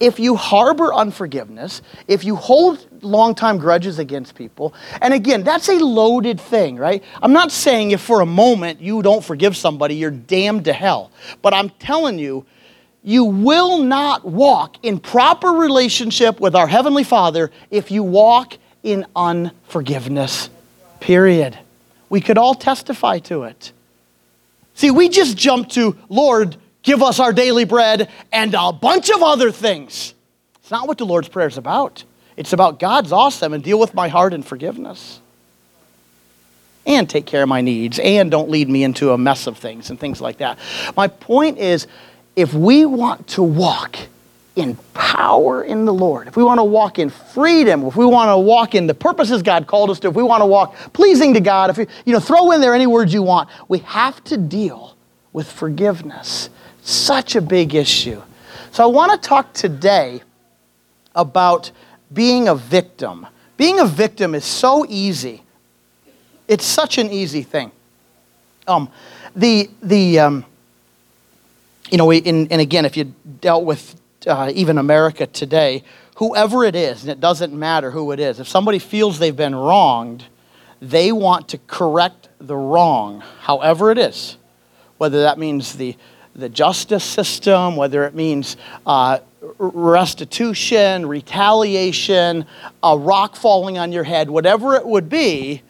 if 0.00 0.18
you 0.18 0.36
harbor 0.36 0.92
unforgiveness, 0.92 1.80
if 2.08 2.24
you 2.24 2.34
hold 2.34 2.86
long-time 3.02 3.58
grudges 3.58 3.98
against 3.98 4.34
people, 4.34 4.74
and 5.00 5.14
again, 5.14 5.44
that's 5.44 5.68
a 5.68 5.78
loaded 5.78 6.40
thing, 6.40 6.76
right? 6.76 7.02
I'm 7.22 7.32
not 7.32 7.52
saying 7.52 7.92
if 7.92 8.00
for 8.00 8.20
a 8.20 8.26
moment 8.26 8.80
you 8.80 9.02
don't 9.02 9.24
forgive 9.24 9.56
somebody, 9.56 9.94
you're 9.94 10.10
damned 10.10 10.64
to 10.64 10.72
hell. 10.72 11.12
But 11.42 11.54
I'm 11.54 11.70
telling 11.70 12.18
you, 12.18 12.44
you 13.02 13.24
will 13.24 13.78
not 13.78 14.24
walk 14.24 14.76
in 14.82 14.98
proper 14.98 15.50
relationship 15.50 16.40
with 16.40 16.56
our 16.56 16.66
Heavenly 16.66 17.04
Father 17.04 17.50
if 17.70 17.90
you 17.90 18.02
walk 18.02 18.58
in 18.82 19.06
unforgiveness. 19.14 20.50
Period. 21.04 21.58
We 22.08 22.22
could 22.22 22.38
all 22.38 22.54
testify 22.54 23.18
to 23.18 23.42
it. 23.42 23.72
See, 24.72 24.90
we 24.90 25.10
just 25.10 25.36
jump 25.36 25.68
to, 25.72 25.98
Lord, 26.08 26.56
give 26.82 27.02
us 27.02 27.20
our 27.20 27.30
daily 27.30 27.66
bread 27.66 28.08
and 28.32 28.54
a 28.54 28.72
bunch 28.72 29.10
of 29.10 29.22
other 29.22 29.50
things. 29.50 30.14
It's 30.60 30.70
not 30.70 30.88
what 30.88 30.96
the 30.96 31.04
Lord's 31.04 31.28
Prayer 31.28 31.46
is 31.46 31.58
about. 31.58 32.04
It's 32.38 32.54
about 32.54 32.80
God's 32.80 33.12
awesome 33.12 33.52
and 33.52 33.62
deal 33.62 33.78
with 33.78 33.92
my 33.92 34.08
heart 34.08 34.32
in 34.32 34.42
forgiveness. 34.42 35.20
And 36.86 37.08
take 37.08 37.26
care 37.26 37.42
of 37.42 37.50
my 37.50 37.60
needs 37.60 37.98
and 37.98 38.30
don't 38.30 38.48
lead 38.48 38.70
me 38.70 38.82
into 38.82 39.12
a 39.12 39.18
mess 39.18 39.46
of 39.46 39.58
things 39.58 39.90
and 39.90 40.00
things 40.00 40.22
like 40.22 40.38
that. 40.38 40.58
My 40.96 41.08
point 41.08 41.58
is 41.58 41.86
if 42.34 42.54
we 42.54 42.86
want 42.86 43.28
to 43.28 43.42
walk 43.42 43.98
in 44.56 44.76
power 44.94 45.64
in 45.64 45.84
the 45.84 45.92
Lord, 45.92 46.28
if 46.28 46.36
we 46.36 46.44
want 46.44 46.58
to 46.58 46.64
walk 46.64 46.98
in 46.98 47.10
freedom, 47.10 47.84
if 47.84 47.96
we 47.96 48.06
want 48.06 48.28
to 48.28 48.38
walk 48.38 48.74
in 48.74 48.86
the 48.86 48.94
purposes 48.94 49.42
God 49.42 49.66
called 49.66 49.90
us 49.90 49.98
to, 50.00 50.08
if 50.08 50.14
we 50.14 50.22
want 50.22 50.42
to 50.42 50.46
walk 50.46 50.76
pleasing 50.92 51.34
to 51.34 51.40
God, 51.40 51.70
if 51.70 51.78
you, 51.78 51.86
you 52.04 52.12
know, 52.12 52.20
throw 52.20 52.52
in 52.52 52.60
there 52.60 52.74
any 52.74 52.86
words 52.86 53.12
you 53.12 53.22
want, 53.22 53.48
we 53.68 53.78
have 53.80 54.22
to 54.24 54.36
deal 54.36 54.96
with 55.32 55.50
forgiveness. 55.50 56.50
Such 56.82 57.34
a 57.34 57.40
big 57.40 57.74
issue. 57.74 58.22
So 58.70 58.84
I 58.84 58.86
want 58.86 59.10
to 59.20 59.28
talk 59.28 59.52
today 59.52 60.22
about 61.14 61.72
being 62.12 62.46
a 62.48 62.54
victim. 62.54 63.26
Being 63.56 63.80
a 63.80 63.86
victim 63.86 64.34
is 64.34 64.44
so 64.44 64.86
easy. 64.88 65.42
It's 66.46 66.64
such 66.64 66.98
an 66.98 67.10
easy 67.10 67.42
thing. 67.42 67.72
Um, 68.68 68.88
the, 69.34 69.68
the, 69.82 70.20
um, 70.20 70.44
you 71.90 71.98
know, 71.98 72.12
in, 72.12 72.48
and 72.48 72.60
again, 72.60 72.84
if 72.84 72.96
you 72.96 73.14
dealt 73.40 73.64
with 73.64 74.00
uh, 74.26 74.50
even 74.54 74.78
America 74.78 75.26
today, 75.26 75.82
whoever 76.16 76.64
it 76.64 76.74
is, 76.74 77.02
and 77.02 77.10
it 77.10 77.20
doesn't 77.20 77.52
matter 77.52 77.90
who 77.90 78.12
it 78.12 78.20
is, 78.20 78.40
if 78.40 78.48
somebody 78.48 78.78
feels 78.78 79.18
they've 79.18 79.36
been 79.36 79.54
wronged, 79.54 80.24
they 80.80 81.12
want 81.12 81.48
to 81.48 81.58
correct 81.66 82.28
the 82.38 82.56
wrong, 82.56 83.22
however 83.40 83.90
it 83.90 83.98
is. 83.98 84.36
Whether 84.98 85.22
that 85.22 85.38
means 85.38 85.74
the, 85.74 85.96
the 86.34 86.48
justice 86.48 87.04
system, 87.04 87.76
whether 87.76 88.04
it 88.04 88.14
means 88.14 88.56
uh, 88.86 89.18
restitution, 89.58 91.06
retaliation, 91.06 92.46
a 92.82 92.96
rock 92.96 93.36
falling 93.36 93.78
on 93.78 93.92
your 93.92 94.04
head, 94.04 94.30
whatever 94.30 94.74
it 94.74 94.86
would 94.86 95.08
be, 95.08 95.62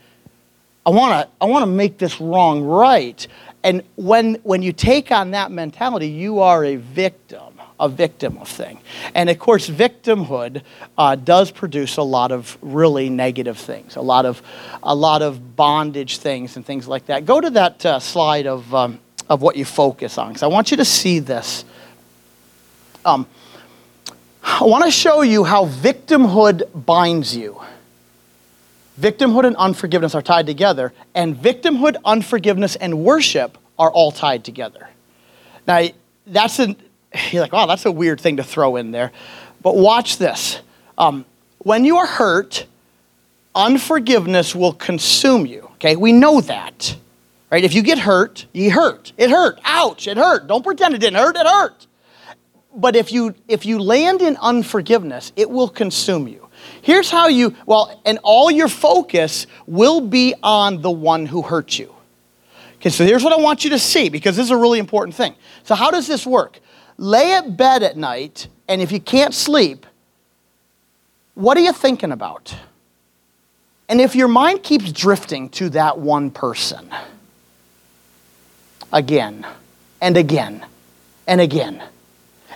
I 0.87 0.91
want 0.91 1.27
to 1.27 1.35
I 1.41 1.47
want 1.47 1.63
to 1.63 1.71
make 1.71 1.97
this 1.97 2.21
wrong 2.21 2.63
right. 2.63 3.27
And 3.63 3.83
when 3.97 4.35
when 4.43 4.61
you 4.63 4.73
take 4.73 5.11
on 5.11 5.31
that 5.31 5.51
mentality, 5.51 6.09
you 6.09 6.41
are 6.41 6.65
a 6.65 6.77
victim, 6.77 7.44
a 7.78 7.88
victim 7.88 8.38
of 8.38 8.49
thing. 8.49 8.78
And 9.14 9.28
of 9.28 9.38
course, 9.38 9.69
victimhood 9.69 10.62
uh, 10.97 11.16
does 11.16 11.50
produce 11.50 11.97
a 11.97 12.02
lot 12.02 12.33
of 12.33 12.57
really 12.62 13.11
negative 13.11 13.59
things, 13.59 13.97
a 13.97 14.00
lot 14.00 14.26
of 14.26 14.43
a 14.83 14.95
lot 14.95 15.23
of 15.23 15.57
bondage 15.57 16.19
things 16.19 16.57
and 16.57 16.64
things 16.64 16.87
like 16.87 17.07
that. 17.07 17.26
Go 17.26 17.40
to 17.40 17.50
that 17.50 17.85
uh, 17.85 17.99
slide 17.99 18.47
of 18.47 18.75
um, 18.75 19.00
of 19.28 19.43
what 19.43 19.57
you 19.57 19.64
focus 19.64 20.19
on, 20.19 20.28
because 20.28 20.43
I 20.43 20.47
want 20.47 20.71
you 20.71 20.76
to 20.76 20.85
see 20.85 21.19
this. 21.19 21.64
Um, 23.04 23.26
I 24.43 24.64
want 24.64 24.85
to 24.85 24.90
show 24.90 25.23
you 25.23 25.45
how 25.45 25.66
victimhood 25.66 26.87
binds 26.87 27.37
you. 27.37 27.61
Victimhood 29.00 29.45
and 29.45 29.57
unforgiveness 29.57 30.14
are 30.14 30.23
tied 30.23 30.47
together, 30.47 30.93
and 31.14 31.35
victimhood, 31.35 31.97
unforgiveness, 32.04 32.76
and 32.76 33.04
worship 33.04 33.59
are 33.78 33.90
all 33.90 34.12
tied 34.12 34.45
together. 34.45 34.88
Now, 35.66 35.88
that's 36.26 36.59
an, 36.61 36.76
you're 37.30 37.42
like, 37.42 37.52
wow, 37.52 37.66
that's 37.66 37.87
a 37.87 37.92
weird 37.92 38.21
thing 38.21 38.37
to 38.37 38.44
throw 38.44 38.76
in 38.76 38.90
there. 38.90 39.12
But 39.62 39.76
watch 39.76 40.18
this. 40.18 40.61
Um, 40.99 41.25
when 41.59 41.85
you 41.85 41.97
are 41.99 42.06
hurt, 42.06 42.66
unforgiveness 43.54 44.54
will 44.54 44.73
consume 44.73 45.47
you. 45.47 45.71
Okay, 45.75 45.97
we 45.97 46.12
know 46.12 46.40
that. 46.42 46.97
Right? 47.50 47.64
If 47.64 47.75
you 47.75 47.83
get 47.83 47.99
hurt, 47.99 48.47
you 48.52 48.71
hurt. 48.71 49.12
It 49.16 49.30
hurt. 49.30 49.61
Ouch, 49.64 50.09
it 50.09 50.16
hurt. 50.16 50.49
Don't 50.49 50.64
pretend 50.64 50.94
it 50.94 50.99
didn't 50.99 51.18
hurt, 51.18 51.37
it 51.37 51.47
hurt. 51.47 51.87
But 52.75 52.97
if 52.97 53.12
you 53.12 53.35
if 53.47 53.64
you 53.64 53.78
land 53.78 54.21
in 54.21 54.37
unforgiveness, 54.38 55.33
it 55.37 55.49
will 55.49 55.68
consume 55.68 56.26
you. 56.26 56.49
Here's 56.83 57.11
how 57.11 57.28
you, 57.28 57.54
well, 57.66 58.00
and 58.04 58.18
all 58.23 58.50
your 58.50 58.68
focus 58.68 59.47
will 59.66 60.00
be 60.00 60.35
on 60.42 60.83
the 60.83 60.90
one 60.90 61.26
who 61.26 61.42
hurt 61.42 61.78
you. 61.78 61.94
Okay, 62.76 62.90
so 62.90 63.04
here's 63.04 63.23
what 63.23 63.33
I 63.33 63.37
want 63.37 63.64
you 63.64 63.71
to 63.71 63.78
see 63.78 64.09
because 64.09 64.37
this 64.37 64.44
is 64.44 64.50
a 64.50 64.56
really 64.56 64.78
important 64.78 65.14
thing. 65.14 65.35
So, 65.62 65.75
how 65.75 65.90
does 65.90 66.06
this 66.06 66.26
work? 66.26 66.61
Lay 66.97 67.33
at 67.33 67.57
bed 67.57 67.83
at 67.83 67.97
night, 67.97 68.49
and 68.69 68.81
if 68.81 68.93
you 68.93 69.01
can't 69.01 69.35
sleep, 69.35 69.87
what 71.35 71.57
are 71.57 71.61
you 71.61 71.73
thinking 71.73 72.13
about? 72.13 72.55
And 73.89 74.01
if 74.01 74.15
your 74.15 74.29
mind 74.29 74.63
keeps 74.63 74.93
drifting 74.93 75.49
to 75.51 75.69
that 75.71 75.99
one 75.99 76.31
person, 76.31 76.89
again 78.93 79.45
and 80.01 80.17
again 80.17 80.65
and 81.27 81.41
again, 81.41 81.83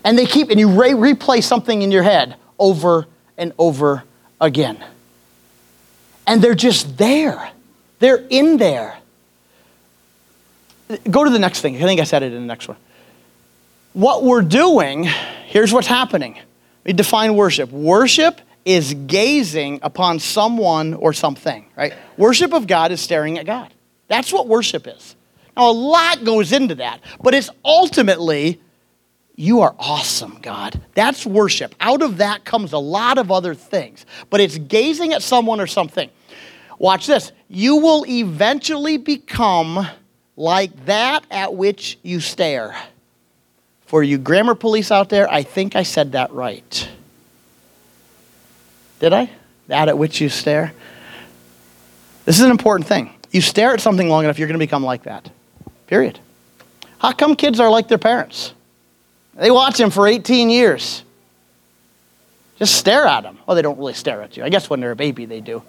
and 0.04 0.16
they 0.16 0.26
keep, 0.26 0.50
and 0.50 0.60
you 0.60 0.70
re- 0.70 0.92
replay 0.92 1.42
something 1.42 1.82
in 1.82 1.90
your 1.90 2.04
head 2.04 2.36
over 2.58 3.06
and 3.36 3.52
over 3.58 4.04
again. 4.40 4.82
And 6.26 6.40
they're 6.40 6.54
just 6.54 6.96
there, 6.96 7.50
they're 7.98 8.24
in 8.30 8.56
there. 8.58 8.96
Go 11.10 11.24
to 11.24 11.30
the 11.30 11.38
next 11.38 11.60
thing. 11.60 11.76
I 11.76 11.80
think 11.80 12.00
I 12.00 12.04
said 12.04 12.22
it 12.22 12.32
in 12.32 12.40
the 12.40 12.46
next 12.46 12.68
one. 12.68 12.78
What 13.98 14.22
we're 14.22 14.42
doing, 14.42 15.08
here's 15.46 15.72
what's 15.72 15.88
happening. 15.88 16.38
We 16.84 16.92
define 16.92 17.34
worship. 17.34 17.72
Worship 17.72 18.40
is 18.64 18.94
gazing 18.94 19.80
upon 19.82 20.20
someone 20.20 20.94
or 20.94 21.12
something, 21.12 21.66
right? 21.76 21.92
Worship 22.16 22.54
of 22.54 22.68
God 22.68 22.92
is 22.92 23.00
staring 23.00 23.38
at 23.38 23.44
God. 23.44 23.74
That's 24.06 24.32
what 24.32 24.46
worship 24.46 24.86
is. 24.86 25.16
Now, 25.56 25.70
a 25.70 25.72
lot 25.72 26.22
goes 26.22 26.52
into 26.52 26.76
that, 26.76 27.00
but 27.20 27.34
it's 27.34 27.50
ultimately 27.64 28.60
you 29.34 29.62
are 29.62 29.74
awesome, 29.80 30.38
God. 30.42 30.80
That's 30.94 31.26
worship. 31.26 31.74
Out 31.80 32.00
of 32.00 32.18
that 32.18 32.44
comes 32.44 32.72
a 32.72 32.78
lot 32.78 33.18
of 33.18 33.32
other 33.32 33.56
things, 33.56 34.06
but 34.30 34.40
it's 34.40 34.58
gazing 34.58 35.12
at 35.12 35.22
someone 35.24 35.58
or 35.58 35.66
something. 35.66 36.08
Watch 36.78 37.08
this. 37.08 37.32
You 37.48 37.74
will 37.74 38.06
eventually 38.06 38.96
become 38.96 39.88
like 40.36 40.86
that 40.86 41.24
at 41.32 41.52
which 41.56 41.98
you 42.04 42.20
stare. 42.20 42.76
For 43.88 44.02
you 44.02 44.18
grammar 44.18 44.54
police 44.54 44.90
out 44.90 45.08
there, 45.08 45.32
I 45.32 45.42
think 45.42 45.74
I 45.74 45.82
said 45.82 46.12
that 46.12 46.30
right. 46.30 46.88
Did 49.00 49.14
I? 49.14 49.30
That 49.68 49.88
at 49.88 49.96
which 49.96 50.20
you 50.20 50.28
stare? 50.28 50.74
This 52.26 52.38
is 52.38 52.44
an 52.44 52.50
important 52.50 52.86
thing. 52.86 53.14
You 53.30 53.40
stare 53.40 53.72
at 53.72 53.80
something 53.80 54.06
long 54.06 54.24
enough, 54.24 54.38
you're 54.38 54.46
going 54.46 54.58
to 54.60 54.64
become 54.64 54.84
like 54.84 55.04
that. 55.04 55.30
Period. 55.86 56.18
How 56.98 57.12
come 57.12 57.34
kids 57.34 57.60
are 57.60 57.70
like 57.70 57.88
their 57.88 57.96
parents? 57.96 58.52
They 59.34 59.50
watch 59.50 59.80
him 59.80 59.88
for 59.88 60.06
18 60.06 60.50
years. 60.50 61.02
Just 62.58 62.74
stare 62.74 63.06
at 63.06 63.24
him. 63.24 63.38
Well, 63.46 63.54
they 63.54 63.62
don't 63.62 63.78
really 63.78 63.94
stare 63.94 64.20
at 64.20 64.36
you. 64.36 64.44
I 64.44 64.50
guess 64.50 64.68
when 64.68 64.80
they're 64.80 64.90
a 64.90 64.96
baby, 64.96 65.24
they 65.24 65.40
do. 65.40 65.62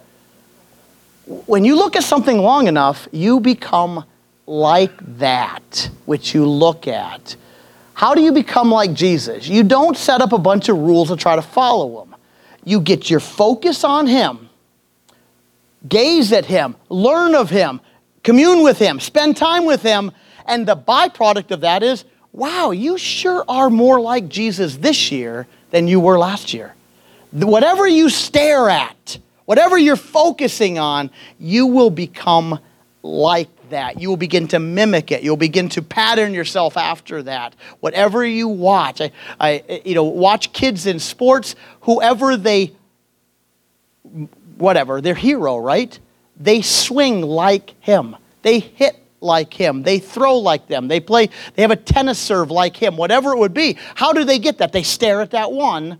When 1.24 1.64
you 1.64 1.74
look 1.74 1.96
at 1.96 2.04
something 2.04 2.36
long 2.36 2.66
enough, 2.66 3.08
you 3.12 3.40
become 3.40 4.04
like 4.46 4.92
that 5.16 5.88
which 6.04 6.34
you 6.34 6.44
look 6.44 6.86
at. 6.86 7.36
How 8.00 8.14
do 8.14 8.22
you 8.22 8.32
become 8.32 8.70
like 8.70 8.94
Jesus? 8.94 9.46
You 9.46 9.62
don't 9.62 9.94
set 9.94 10.22
up 10.22 10.32
a 10.32 10.38
bunch 10.38 10.70
of 10.70 10.78
rules 10.78 11.08
to 11.08 11.16
try 11.16 11.36
to 11.36 11.42
follow 11.42 12.02
him. 12.02 12.16
You 12.64 12.80
get 12.80 13.10
your 13.10 13.20
focus 13.20 13.84
on 13.84 14.06
him, 14.06 14.48
gaze 15.86 16.32
at 16.32 16.46
him, 16.46 16.76
learn 16.88 17.34
of 17.34 17.50
him, 17.50 17.78
commune 18.22 18.62
with 18.62 18.78
him, 18.78 19.00
spend 19.00 19.36
time 19.36 19.66
with 19.66 19.82
him, 19.82 20.12
and 20.46 20.66
the 20.66 20.78
byproduct 20.78 21.50
of 21.50 21.60
that 21.60 21.82
is 21.82 22.06
wow, 22.32 22.70
you 22.70 22.96
sure 22.96 23.44
are 23.46 23.68
more 23.68 24.00
like 24.00 24.30
Jesus 24.30 24.78
this 24.78 25.12
year 25.12 25.46
than 25.70 25.86
you 25.86 26.00
were 26.00 26.18
last 26.18 26.54
year. 26.54 26.74
Whatever 27.32 27.86
you 27.86 28.08
stare 28.08 28.70
at, 28.70 29.18
whatever 29.44 29.76
you're 29.76 29.94
focusing 29.94 30.78
on, 30.78 31.10
you 31.38 31.66
will 31.66 31.90
become 31.90 32.60
like 33.02 33.50
that. 33.70 34.00
You 34.00 34.08
will 34.08 34.16
begin 34.16 34.48
to 34.48 34.58
mimic 34.58 35.10
it. 35.10 35.22
You'll 35.22 35.36
begin 35.36 35.68
to 35.70 35.82
pattern 35.82 36.34
yourself 36.34 36.76
after 36.76 37.22
that. 37.24 37.54
Whatever 37.80 38.24
you 38.24 38.48
watch, 38.48 39.00
I, 39.00 39.10
I 39.38 39.82
you 39.84 39.94
know, 39.94 40.04
watch 40.04 40.52
kids 40.52 40.86
in 40.86 40.98
sports, 40.98 41.54
whoever 41.82 42.36
they, 42.36 42.72
whatever, 44.58 45.00
their 45.00 45.14
hero, 45.14 45.56
right? 45.56 45.98
They 46.38 46.62
swing 46.62 47.22
like 47.22 47.74
him. 47.80 48.16
They 48.42 48.60
hit 48.60 48.96
like 49.20 49.52
him. 49.52 49.82
They 49.82 49.98
throw 49.98 50.38
like 50.38 50.68
them. 50.68 50.88
They 50.88 51.00
play, 51.00 51.28
they 51.54 51.62
have 51.62 51.70
a 51.70 51.76
tennis 51.76 52.18
serve 52.18 52.50
like 52.50 52.76
him, 52.76 52.96
whatever 52.96 53.32
it 53.32 53.38
would 53.38 53.54
be. 53.54 53.78
How 53.94 54.12
do 54.12 54.24
they 54.24 54.38
get 54.38 54.58
that? 54.58 54.72
They 54.72 54.82
stare 54.82 55.20
at 55.20 55.32
that 55.32 55.52
one 55.52 55.98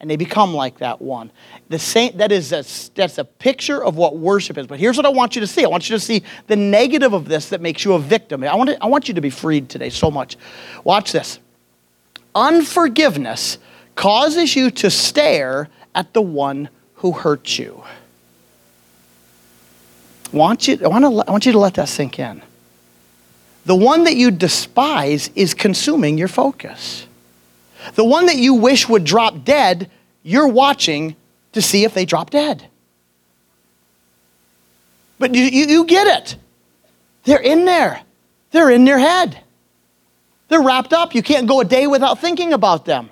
and 0.00 0.08
they 0.08 0.16
become 0.16 0.54
like 0.54 0.78
that 0.78 1.02
one. 1.02 1.30
The 1.68 1.78
same, 1.78 2.16
that 2.18 2.30
is 2.30 2.52
a, 2.52 2.64
that's 2.94 3.18
a 3.18 3.24
picture 3.24 3.82
of 3.82 3.96
what 3.96 4.16
worship 4.16 4.56
is. 4.56 4.66
But 4.66 4.78
here's 4.78 4.96
what 4.96 5.06
I 5.06 5.10
want 5.10 5.34
you 5.34 5.40
to 5.40 5.46
see. 5.46 5.64
I 5.64 5.68
want 5.68 5.90
you 5.90 5.96
to 5.96 6.00
see 6.00 6.22
the 6.46 6.56
negative 6.56 7.12
of 7.12 7.26
this 7.26 7.48
that 7.48 7.60
makes 7.60 7.84
you 7.84 7.94
a 7.94 7.98
victim. 7.98 8.44
I 8.44 8.54
want, 8.54 8.70
to, 8.70 8.82
I 8.82 8.86
want 8.86 9.08
you 9.08 9.14
to 9.14 9.20
be 9.20 9.30
freed 9.30 9.68
today 9.68 9.90
so 9.90 10.10
much. 10.10 10.36
Watch 10.84 11.12
this. 11.12 11.40
Unforgiveness 12.34 13.58
causes 13.96 14.54
you 14.54 14.70
to 14.70 14.90
stare 14.90 15.68
at 15.94 16.14
the 16.14 16.22
one 16.22 16.68
who 16.94 17.10
hurt 17.10 17.58
you. 17.58 17.82
Want 20.30 20.68
you, 20.68 20.78
I 20.84 20.88
want, 20.88 21.04
to, 21.04 21.28
I 21.28 21.32
want 21.32 21.46
you 21.46 21.52
to 21.52 21.58
let 21.58 21.74
that 21.74 21.88
sink 21.88 22.20
in. 22.20 22.42
The 23.66 23.74
one 23.74 24.04
that 24.04 24.14
you 24.14 24.30
despise 24.30 25.30
is 25.34 25.54
consuming 25.54 26.18
your 26.18 26.28
focus. 26.28 27.07
The 27.94 28.04
one 28.04 28.26
that 28.26 28.36
you 28.36 28.54
wish 28.54 28.88
would 28.88 29.04
drop 29.04 29.44
dead, 29.44 29.90
you're 30.22 30.48
watching 30.48 31.16
to 31.52 31.62
see 31.62 31.84
if 31.84 31.94
they 31.94 32.04
drop 32.04 32.30
dead. 32.30 32.66
But 35.18 35.34
you, 35.34 35.44
you, 35.44 35.66
you 35.66 35.84
get 35.84 36.06
it. 36.06 36.36
They're 37.24 37.40
in 37.40 37.64
there, 37.64 38.02
they're 38.50 38.70
in 38.70 38.86
your 38.86 38.98
head. 38.98 39.42
They're 40.48 40.62
wrapped 40.62 40.94
up. 40.94 41.14
You 41.14 41.22
can't 41.22 41.46
go 41.46 41.60
a 41.60 41.64
day 41.64 41.86
without 41.86 42.20
thinking 42.20 42.54
about 42.54 42.86
them. 42.86 43.10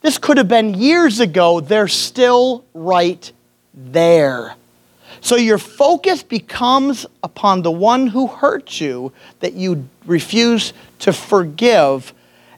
This 0.00 0.18
could 0.18 0.38
have 0.38 0.48
been 0.48 0.74
years 0.74 1.20
ago. 1.20 1.60
They're 1.60 1.88
still 1.88 2.64
right 2.74 3.30
there. 3.74 4.54
So 5.20 5.36
your 5.36 5.58
focus 5.58 6.22
becomes 6.22 7.06
upon 7.22 7.62
the 7.62 7.70
one 7.70 8.08
who 8.08 8.26
hurt 8.26 8.80
you 8.80 9.12
that 9.38 9.52
you 9.52 9.88
refuse 10.04 10.72
to 11.00 11.12
forgive, 11.12 12.12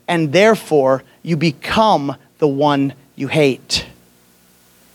and 0.09 0.33
therefore 0.33 1.03
you 1.23 1.37
become 1.37 2.17
the 2.39 2.49
one 2.49 2.95
you 3.17 3.29
hate. 3.29 3.87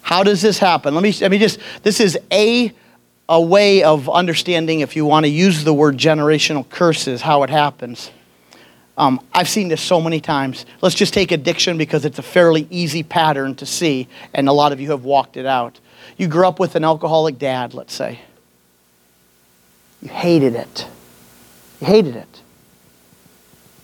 How 0.01 0.23
does 0.23 0.41
this 0.41 0.57
happen? 0.57 0.93
Let 0.95 1.03
me, 1.03 1.13
let 1.21 1.31
me 1.31 1.37
just, 1.37 1.59
this 1.83 1.99
is 1.99 2.17
a, 2.31 2.73
a 3.27 3.41
way 3.41 3.83
of 3.83 4.09
understanding, 4.09 4.79
if 4.79 4.95
you 4.95 5.05
want 5.05 5.25
to 5.25 5.29
use 5.29 5.63
the 5.63 5.73
word 5.73 5.97
generational 5.97 6.67
curses, 6.67 7.21
how 7.21 7.43
it 7.43 7.49
happens. 7.49 8.11
Um, 8.97 9.21
I've 9.33 9.47
seen 9.47 9.69
this 9.69 9.81
so 9.81 10.01
many 10.01 10.19
times. 10.19 10.65
Let's 10.81 10.95
just 10.95 11.13
take 11.13 11.31
addiction 11.31 11.77
because 11.77 12.03
it's 12.03 12.19
a 12.19 12.23
fairly 12.23 12.67
easy 12.69 13.01
pattern 13.01 13.55
to 13.55 13.65
see, 13.65 14.07
and 14.33 14.49
a 14.49 14.51
lot 14.51 14.73
of 14.73 14.81
you 14.81 14.91
have 14.91 15.05
walked 15.05 15.37
it 15.37 15.45
out. 15.45 15.79
You 16.17 16.27
grew 16.27 16.45
up 16.45 16.59
with 16.59 16.75
an 16.75 16.83
alcoholic 16.83 17.39
dad, 17.39 17.73
let's 17.73 17.93
say. 17.93 18.19
You 20.01 20.09
hated 20.09 20.55
it. 20.55 20.87
You 21.79 21.87
hated 21.87 22.15
it. 22.15 22.41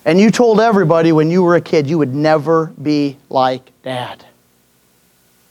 And 0.06 0.20
you 0.20 0.30
told 0.30 0.62
everybody 0.62 1.12
when 1.12 1.32
you 1.32 1.44
were 1.44 1.56
a 1.56 1.62
kid 1.62 1.88
you 1.88 1.98
would 1.98 2.14
never 2.14 2.68
be 2.82 3.18
like 3.30 3.72
dad. 3.84 4.24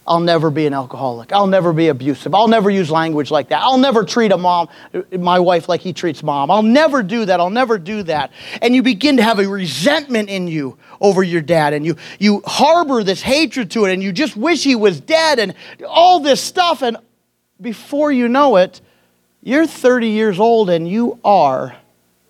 I'll 0.07 0.21
never 0.21 0.51
be 0.51 0.67
an 0.67 0.75
alcoholic. 0.75 1.33
I'll 1.33 1.47
never 1.47 1.73
be 1.73 1.89
abusive. 1.89 2.35
I'll 2.35 2.49
never 2.49 2.69
use 2.69 2.91
language 2.91 3.31
like 3.31 3.49
that. 3.49 3.63
I'll 3.63 3.79
never 3.79 4.05
treat 4.05 4.33
a 4.33 4.37
mom, 4.37 4.69
my 5.11 5.39
wife, 5.39 5.67
like 5.69 5.81
he 5.81 5.95
treats 5.95 6.23
mom. 6.23 6.51
I'll 6.51 6.63
never 6.63 7.03
do 7.03 7.25
that. 7.25 7.41
I'll 7.41 7.49
never 7.49 7.79
do 7.79 8.03
that. 8.03 8.31
And 8.61 8.75
you 8.75 8.83
begin 8.83 9.17
to 9.17 9.23
have 9.23 9.39
a 9.39 9.49
resentment 9.49 10.29
in 10.29 10.47
you 10.47 10.77
over 11.01 11.23
your 11.23 11.41
dad, 11.41 11.73
and 11.73 11.87
you, 11.87 11.97
you 12.19 12.43
harbor 12.45 13.03
this 13.03 13.23
hatred 13.23 13.71
to 13.73 13.87
it, 13.87 13.95
and 13.95 14.03
you 14.03 14.13
just 14.13 14.37
wish 14.37 14.63
he 14.63 14.75
was 14.75 15.01
dead, 15.01 15.39
and 15.39 15.55
all 15.89 16.21
this 16.21 16.41
stuff. 16.41 16.83
And 16.83 16.99
before 17.59 18.13
you 18.13 18.29
know 18.29 18.57
it, 18.57 18.83
you're 19.43 19.67
30 19.67 20.09
years 20.09 20.41
old 20.41 20.71
and 20.71 20.89
you 20.89 21.19
are 21.23 21.77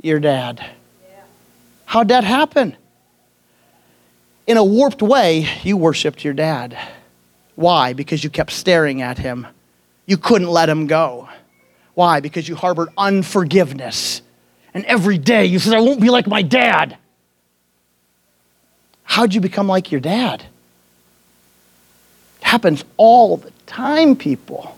your 0.03 0.19
dad. 0.19 0.65
How'd 1.85 2.09
that 2.09 2.25
happen? 2.25 2.77
In 4.47 4.57
a 4.57 4.65
warped 4.65 5.03
way, 5.03 5.49
you 5.63 5.77
worshiped 5.77 6.25
your 6.25 6.35
dad. 6.35 6.77
Why? 7.55 7.93
Because 7.93 8.23
you 8.23 8.31
kept 8.31 8.53
staring 8.53 9.01
at 9.01 9.19
him. 9.19 9.47
You 10.07 10.19
couldn't 10.19 10.49
let 10.49 10.69
him 10.69 10.87
go. 10.87 11.29
Why? 11.95 12.21
Because 12.21 12.49
you 12.49 12.57
harbored 12.57 12.89
unforgiveness. 12.99 14.23
And 14.75 14.85
every 14.87 15.19
day 15.19 15.47
you 15.47 15.59
said, 15.59 15.75
I 15.75 15.81
won't 15.81 16.01
be 16.01 16.11
like 16.11 16.27
my 16.27 16.43
dad. 16.43 16.99
How'd 19.05 19.33
you 19.33 19.41
become 19.41 19.69
like 19.69 19.93
your 19.93 20.01
dad? 20.01 20.43
It 22.41 22.45
happens 22.45 22.85
all 22.97 23.37
the 23.37 23.53
time, 23.67 24.17
people. 24.17 24.77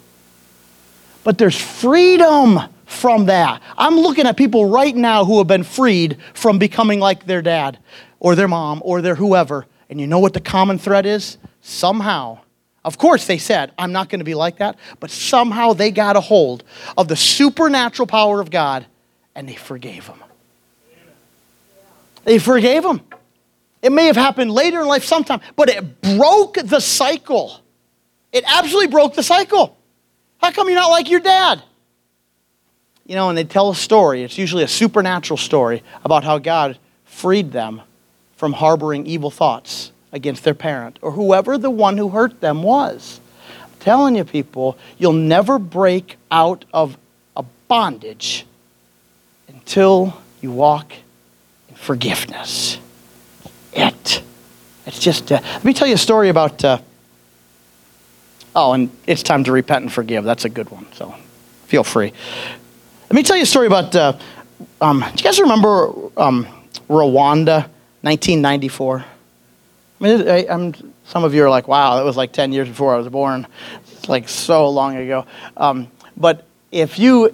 But 1.24 1.38
there's 1.38 1.58
freedom 1.58 2.60
from 2.86 3.26
that. 3.26 3.62
I'm 3.76 3.96
looking 3.96 4.26
at 4.26 4.36
people 4.36 4.68
right 4.70 4.96
now 4.96 5.24
who 5.24 5.38
have 5.38 5.46
been 5.46 5.64
freed 5.64 6.18
from 6.32 6.58
becoming 6.58 7.00
like 7.00 7.26
their 7.26 7.42
dad 7.42 7.78
or 8.18 8.34
their 8.34 8.48
mom 8.48 8.80
or 8.84 9.02
their 9.02 9.14
whoever. 9.14 9.66
And 9.90 10.00
you 10.00 10.06
know 10.06 10.18
what 10.18 10.32
the 10.32 10.40
common 10.40 10.78
thread 10.78 11.04
is? 11.04 11.38
Somehow 11.60 12.38
of 12.86 12.98
course, 12.98 13.26
they 13.26 13.38
said, 13.38 13.72
I'm 13.76 13.90
not 13.90 14.08
going 14.08 14.20
to 14.20 14.24
be 14.24 14.36
like 14.36 14.58
that, 14.58 14.78
but 15.00 15.10
somehow 15.10 15.72
they 15.72 15.90
got 15.90 16.14
a 16.14 16.20
hold 16.20 16.62
of 16.96 17.08
the 17.08 17.16
supernatural 17.16 18.06
power 18.06 18.40
of 18.40 18.48
God 18.48 18.86
and 19.34 19.48
they 19.48 19.56
forgave 19.56 20.06
him. 20.06 20.22
They 22.22 22.38
forgave 22.38 22.84
him. 22.84 23.00
It 23.82 23.90
may 23.90 24.06
have 24.06 24.14
happened 24.14 24.52
later 24.52 24.80
in 24.80 24.86
life 24.86 25.02
sometime, 25.02 25.40
but 25.56 25.68
it 25.68 26.00
broke 26.00 26.58
the 26.64 26.78
cycle. 26.78 27.60
It 28.30 28.44
absolutely 28.46 28.86
broke 28.86 29.14
the 29.14 29.24
cycle. 29.24 29.76
How 30.40 30.52
come 30.52 30.68
you're 30.68 30.76
not 30.76 30.90
like 30.90 31.10
your 31.10 31.20
dad? 31.20 31.64
You 33.06 33.14
know, 33.14 33.28
and 33.28 33.38
they 33.38 33.44
tell 33.44 33.70
a 33.70 33.74
story, 33.74 34.24
it's 34.24 34.36
usually 34.36 34.64
a 34.64 34.68
supernatural 34.68 35.36
story 35.36 35.82
about 36.04 36.24
how 36.24 36.38
God 36.38 36.78
freed 37.04 37.52
them 37.52 37.82
from 38.36 38.52
harboring 38.52 39.06
evil 39.06 39.30
thoughts 39.30 39.92
against 40.12 40.42
their 40.44 40.54
parent 40.54 40.98
or 41.02 41.12
whoever 41.12 41.56
the 41.56 41.70
one 41.70 41.98
who 41.98 42.08
hurt 42.08 42.40
them 42.40 42.62
was. 42.62 43.20
I'm 43.62 43.70
telling 43.80 44.16
you, 44.16 44.24
people, 44.24 44.76
you'll 44.98 45.12
never 45.12 45.58
break 45.58 46.16
out 46.30 46.64
of 46.72 46.98
a 47.36 47.44
bondage 47.68 48.44
until 49.46 50.20
you 50.40 50.50
walk 50.50 50.92
in 51.68 51.76
forgiveness. 51.76 52.78
It. 53.72 54.22
It's 54.84 54.98
just, 54.98 55.30
uh, 55.30 55.40
let 55.42 55.64
me 55.64 55.72
tell 55.72 55.86
you 55.86 55.94
a 55.94 55.98
story 55.98 56.28
about, 56.28 56.64
uh, 56.64 56.78
oh, 58.54 58.72
and 58.72 58.90
it's 59.06 59.22
time 59.22 59.44
to 59.44 59.52
repent 59.52 59.82
and 59.82 59.92
forgive. 59.92 60.24
That's 60.24 60.44
a 60.44 60.48
good 60.48 60.70
one, 60.70 60.86
so 60.92 61.14
feel 61.66 61.84
free. 61.84 62.12
Let 63.08 63.14
me 63.14 63.22
tell 63.22 63.36
you 63.36 63.44
a 63.44 63.46
story 63.46 63.68
about, 63.68 63.94
uh, 63.94 64.18
um, 64.80 64.98
do 64.98 65.22
you 65.22 65.22
guys 65.22 65.38
remember 65.38 65.92
um, 66.16 66.44
Rwanda, 66.88 67.68
1994? 68.02 68.98
I 68.98 70.04
mean, 70.04 70.28
I, 70.28 70.46
I'm, 70.48 70.74
some 71.04 71.22
of 71.22 71.32
you 71.32 71.44
are 71.44 71.48
like, 71.48 71.68
wow, 71.68 71.94
that 71.94 72.04
was 72.04 72.16
like 72.16 72.32
10 72.32 72.52
years 72.52 72.66
before 72.66 72.92
I 72.92 72.98
was 72.98 73.08
born. 73.08 73.46
It's 73.92 74.08
like 74.08 74.28
so 74.28 74.68
long 74.70 74.96
ago. 74.96 75.24
Um, 75.56 75.88
but 76.16 76.46
if 76.72 76.98
you, 76.98 77.32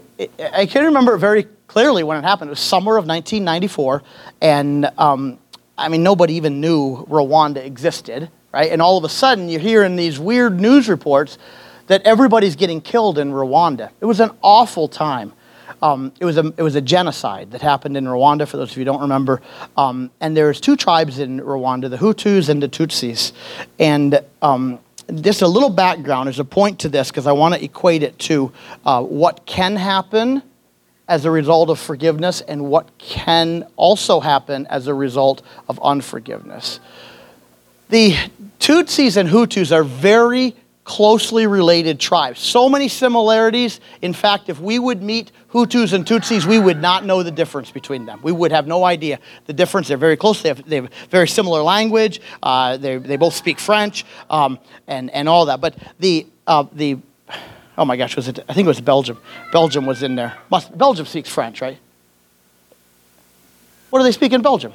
I 0.53 0.67
can 0.67 0.85
remember 0.85 1.17
very 1.17 1.47
clearly 1.69 2.03
when 2.03 2.19
it 2.19 2.23
happened. 2.23 2.51
It 2.51 2.53
was 2.53 2.61
summer 2.61 2.99
of 2.99 3.07
1994, 3.07 4.03
and 4.43 4.91
um, 4.99 5.39
I 5.79 5.89
mean, 5.89 6.03
nobody 6.03 6.35
even 6.35 6.61
knew 6.61 7.07
Rwanda 7.09 7.65
existed, 7.65 8.29
right? 8.53 8.71
And 8.71 8.83
all 8.83 8.99
of 8.99 9.05
a 9.05 9.09
sudden, 9.09 9.49
you're 9.49 9.59
hearing 9.59 9.97
these 9.97 10.19
weird 10.19 10.61
news 10.61 10.91
reports 10.91 11.39
that 11.87 12.03
everybody's 12.03 12.57
getting 12.57 12.83
killed 12.83 13.17
in 13.17 13.33
Rwanda. 13.33 13.91
It 14.03 14.05
was 14.05 14.21
an 14.21 14.33
awful 14.43 14.87
time. 14.87 15.33
Um, 15.81 16.13
it, 16.21 16.25
was 16.25 16.37
a, 16.37 16.53
it 16.57 16.63
was 16.63 16.75
a 16.75 16.81
genocide 16.81 17.51
that 17.53 17.63
happened 17.63 17.97
in 17.97 18.05
Rwanda, 18.05 18.47
for 18.47 18.57
those 18.57 18.73
of 18.73 18.77
you 18.77 18.81
who 18.81 18.85
don't 18.85 19.01
remember. 19.01 19.41
Um, 19.77 20.11
and 20.21 20.37
there's 20.37 20.61
two 20.61 20.77
tribes 20.77 21.19
in 21.19 21.41
Rwanda, 21.41 21.89
the 21.89 21.99
Hutus 21.99 22.49
and 22.49 22.63
the 22.63 22.69
Tutsis. 22.69 23.33
And 23.79 24.21
um, 24.43 24.79
just 25.21 25.43
a 25.43 25.49
little 25.49 25.71
background, 25.71 26.27
there's 26.27 26.39
a 26.39 26.45
point 26.45 26.81
to 26.81 26.89
this 26.89 27.11
because 27.11 27.27
I 27.27 27.33
want 27.33 27.55
to 27.55 27.65
equate 27.65 28.03
it 28.03 28.19
to 28.21 28.53
uh, 28.85 29.03
what 29.03 29.47
can 29.47 29.77
happen 29.77 30.43
as 31.09 31.25
a 31.25 31.31
result 31.31 31.69
of 31.69 31.79
forgiveness 31.79 32.41
and 32.43 32.65
what 32.65 32.97
can 32.99 33.67
also 33.77 34.21
happen 34.21 34.67
as 34.69 34.87
a 34.87 34.95
result 34.95 35.43
of 35.69 35.79
unforgiveness. 35.83 36.81
The 37.89 38.17
Tutsis 38.59 39.17
and 39.17 39.29
Hutus 39.29 39.73
are 39.73 39.85
very 39.85 40.57
closely 40.85 41.47
related 41.47 42.01
tribes. 42.01 42.41
So 42.41 42.69
many 42.69 42.89
similarities. 42.89 43.81
In 44.01 44.13
fact, 44.13 44.49
if 44.49 44.59
we 44.59 44.79
would 44.79 45.03
meet 45.03 45.31
Hutus 45.53 45.93
and 45.93 46.05
Tutsis, 46.05 46.45
we 46.45 46.59
would 46.59 46.81
not 46.81 47.05
know 47.05 47.23
the 47.23 47.31
difference 47.31 47.71
between 47.71 48.05
them. 48.05 48.21
We 48.23 48.33
would 48.33 48.51
have 48.51 48.67
no 48.67 48.85
idea 48.85 49.21
the 49.47 49.53
difference. 49.53 49.89
They're 49.89 49.97
very 49.97 50.17
close. 50.17 50.43
They 50.43 50.49
have, 50.49 50.69
they 50.69 50.77
have 50.77 50.91
very 51.09 51.29
similar 51.29 51.63
language. 51.63 52.21
Uh, 52.43 52.77
they, 52.79 52.97
they 52.97 53.17
both 53.17 53.35
speak 53.35 53.61
French 53.61 54.05
um, 54.29 54.59
and, 54.89 55.11
and 55.11 55.29
all 55.29 55.47
that. 55.47 55.61
But 55.61 55.77
the, 56.01 56.27
uh, 56.47 56.65
the, 56.73 56.99
oh 57.79 57.85
my 57.85 57.97
gosh, 57.97 58.17
was 58.17 58.27
it, 58.27 58.41
I 58.49 58.53
think 58.55 58.65
it 58.67 58.69
was 58.69 58.81
Belgium. 58.81 59.19
Belgium 59.53 59.87
was 59.87 60.03
in 60.03 60.17
there. 60.17 60.37
Must, 60.51 60.77
Belgium 60.77 61.07
speaks 61.07 61.29
French, 61.29 61.61
right? 61.61 61.79
What 63.91 64.01
do 64.01 64.05
they 64.05 64.13
speak 64.13 64.33
in 64.33 64.43
Belgium? 64.43 64.73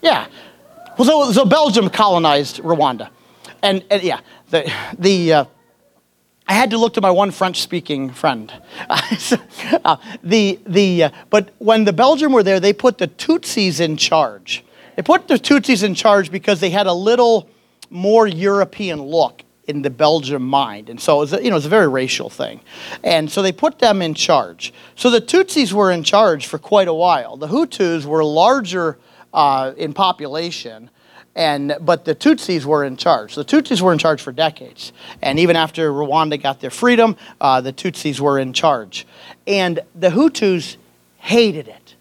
Yeah. 0.00 0.28
Well, 0.96 1.06
so, 1.06 1.32
so 1.32 1.44
Belgium 1.44 1.90
colonized 1.90 2.60
Rwanda. 2.60 3.08
And, 3.62 3.82
and 3.90 4.02
yeah, 4.02 4.20
the, 4.50 4.72
the, 4.98 5.32
uh, 5.32 5.44
I 6.48 6.52
had 6.52 6.70
to 6.70 6.78
look 6.78 6.94
to 6.94 7.00
my 7.00 7.10
one 7.10 7.30
French 7.30 7.60
speaking 7.60 8.10
friend. 8.10 8.52
uh, 8.88 9.96
the, 10.22 10.60
the, 10.66 11.04
uh, 11.04 11.10
but 11.30 11.50
when 11.58 11.84
the 11.84 11.92
Belgium 11.92 12.32
were 12.32 12.42
there, 12.42 12.60
they 12.60 12.72
put 12.72 12.98
the 12.98 13.08
Tutsis 13.08 13.80
in 13.80 13.96
charge. 13.96 14.64
They 14.94 15.02
put 15.02 15.28
the 15.28 15.34
Tutsis 15.34 15.82
in 15.82 15.94
charge 15.94 16.30
because 16.30 16.60
they 16.60 16.70
had 16.70 16.86
a 16.86 16.92
little 16.92 17.48
more 17.90 18.26
European 18.26 19.02
look 19.02 19.42
in 19.66 19.82
the 19.82 19.90
Belgian 19.90 20.42
mind. 20.42 20.88
And 20.88 21.00
so 21.00 21.16
it 21.16 21.18
was, 21.18 21.32
you 21.32 21.50
know, 21.50 21.50
it 21.50 21.54
was 21.54 21.66
a 21.66 21.70
very 21.70 21.88
racial 21.88 22.30
thing. 22.30 22.60
And 23.02 23.30
so 23.30 23.42
they 23.42 23.52
put 23.52 23.78
them 23.78 24.00
in 24.00 24.14
charge. 24.14 24.72
So 24.94 25.10
the 25.10 25.20
Tutsis 25.20 25.72
were 25.72 25.90
in 25.90 26.04
charge 26.04 26.46
for 26.46 26.58
quite 26.58 26.88
a 26.88 26.94
while. 26.94 27.36
The 27.36 27.48
Hutus 27.48 28.04
were 28.04 28.24
larger 28.24 28.98
uh, 29.34 29.72
in 29.76 29.92
population, 29.92 30.90
and, 31.36 31.76
but 31.82 32.06
the 32.06 32.14
Tutsis 32.14 32.64
were 32.64 32.82
in 32.82 32.96
charge. 32.96 33.34
The 33.34 33.44
Tutsis 33.44 33.82
were 33.82 33.92
in 33.92 33.98
charge 33.98 34.22
for 34.22 34.32
decades. 34.32 34.92
And 35.20 35.38
even 35.38 35.54
after 35.54 35.92
Rwanda 35.92 36.42
got 36.42 36.60
their 36.60 36.70
freedom, 36.70 37.14
uh, 37.40 37.60
the 37.60 37.74
Tutsis 37.74 38.18
were 38.18 38.38
in 38.38 38.54
charge. 38.54 39.06
And 39.46 39.80
the 39.94 40.08
Hutus 40.08 40.76
hated 41.18 41.68
it. 41.68 41.94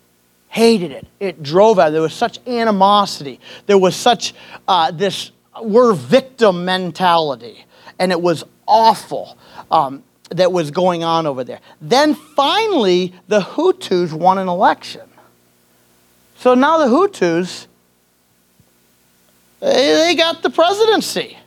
Hated 0.48 0.92
it. 0.92 1.06
It 1.20 1.44
drove 1.44 1.80
out. 1.80 1.90
There 1.90 2.02
was 2.02 2.14
such 2.14 2.40
animosity. 2.48 3.42
There 3.66 3.78
was 3.78 3.94
such 3.94 4.34
uh, 4.70 4.92
this 4.92 5.32
we're 5.62 5.94
victim 5.94 6.64
mentality. 6.64 7.66
And 8.00 8.14
it 8.14 8.22
was 8.22 8.46
awful 8.66 9.38
um, 9.70 10.02
that 10.30 10.54
was 10.54 10.72
going 10.72 11.04
on 11.04 11.28
over 11.28 11.44
there. 11.44 11.60
Then 11.82 12.16
finally, 12.16 13.14
the 13.28 13.42
Hutus 13.42 14.14
won 14.14 14.38
an 14.38 14.48
election. 14.48 15.02
So 16.38 16.54
now 16.54 16.78
the 16.78 16.86
Hutus, 16.86 17.68
they 19.74 20.16
got 20.16 20.44
the 20.44 20.50
presidency. 20.50 21.38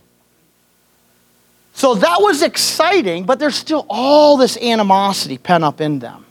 So 1.73 1.95
that 1.95 2.21
was 2.21 2.43
exciting, 2.43 3.25
but 3.25 3.39
there's 3.39 3.55
still 3.55 3.87
all 3.89 4.37
this 4.37 4.57
animosity 4.57 5.39
pent 5.39 5.63
up 5.63 5.81
in 5.81 6.01
them. 6.01 6.27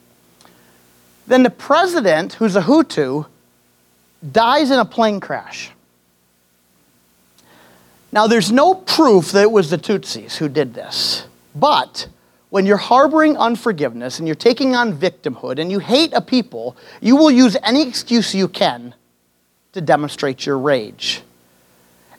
Then 1.25 1.43
the 1.43 1.49
president, 1.49 2.33
who's 2.33 2.55
a 2.55 2.61
Hutu, 2.61 3.25
dies 4.29 4.71
in 4.71 4.79
a 4.79 4.85
plane 4.85 5.19
crash. 5.19 5.71
Now, 8.11 8.27
there's 8.27 8.51
no 8.51 8.73
proof 8.73 9.31
that 9.31 9.43
it 9.43 9.51
was 9.51 9.69
the 9.69 9.77
Tutsis 9.77 10.35
who 10.35 10.49
did 10.49 10.73
this, 10.73 11.27
but 11.55 12.07
when 12.49 12.65
you're 12.65 12.77
harboring 12.77 13.37
unforgiveness 13.37 14.19
and 14.19 14.27
you're 14.27 14.35
taking 14.35 14.75
on 14.75 14.97
victimhood 14.97 15.59
and 15.59 15.69
you 15.69 15.79
hate 15.79 16.13
a 16.13 16.21
people, 16.21 16.75
you 17.01 17.15
will 17.15 17.31
use 17.31 17.57
any 17.63 17.87
excuse 17.87 18.33
you 18.33 18.47
can 18.47 18.95
to 19.73 19.81
demonstrate 19.81 20.45
your 20.45 20.57
rage. 20.57 21.21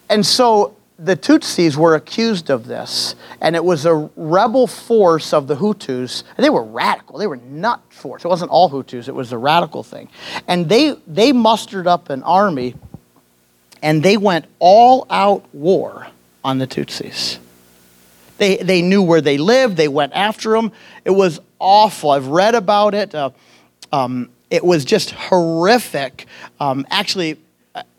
And 0.08 0.24
so 0.24 0.76
the 0.98 1.16
Tutsis 1.16 1.76
were 1.76 1.94
accused 1.94 2.50
of 2.50 2.66
this, 2.66 3.14
and 3.40 3.54
it 3.54 3.64
was 3.64 3.86
a 3.86 4.10
rebel 4.16 4.66
force 4.66 5.32
of 5.32 5.46
the 5.46 5.54
Hutus. 5.56 6.24
And 6.36 6.44
they 6.44 6.50
were 6.50 6.64
radical. 6.64 7.18
They 7.18 7.26
were 7.26 7.36
nut 7.36 7.80
force. 7.88 8.24
It 8.24 8.28
wasn't 8.28 8.50
all 8.50 8.68
Hutus, 8.68 9.08
it 9.08 9.14
was 9.14 9.32
a 9.32 9.38
radical 9.38 9.82
thing. 9.82 10.08
And 10.48 10.68
they, 10.68 10.96
they 11.06 11.32
mustered 11.32 11.86
up 11.86 12.10
an 12.10 12.22
army, 12.24 12.74
and 13.82 14.02
they 14.02 14.16
went 14.16 14.46
all 14.58 15.06
out 15.08 15.44
war 15.54 16.08
on 16.44 16.58
the 16.58 16.66
Tutsis. 16.66 17.38
They, 18.38 18.56
they 18.56 18.82
knew 18.82 19.02
where 19.02 19.20
they 19.20 19.38
lived, 19.38 19.76
they 19.76 19.88
went 19.88 20.12
after 20.14 20.52
them. 20.52 20.72
It 21.04 21.10
was 21.10 21.40
awful. 21.58 22.10
I've 22.10 22.28
read 22.28 22.54
about 22.54 22.94
it. 22.94 23.14
Uh, 23.14 23.30
um, 23.92 24.30
it 24.50 24.64
was 24.64 24.84
just 24.84 25.10
horrific. 25.10 26.26
Um, 26.60 26.86
actually, 26.90 27.36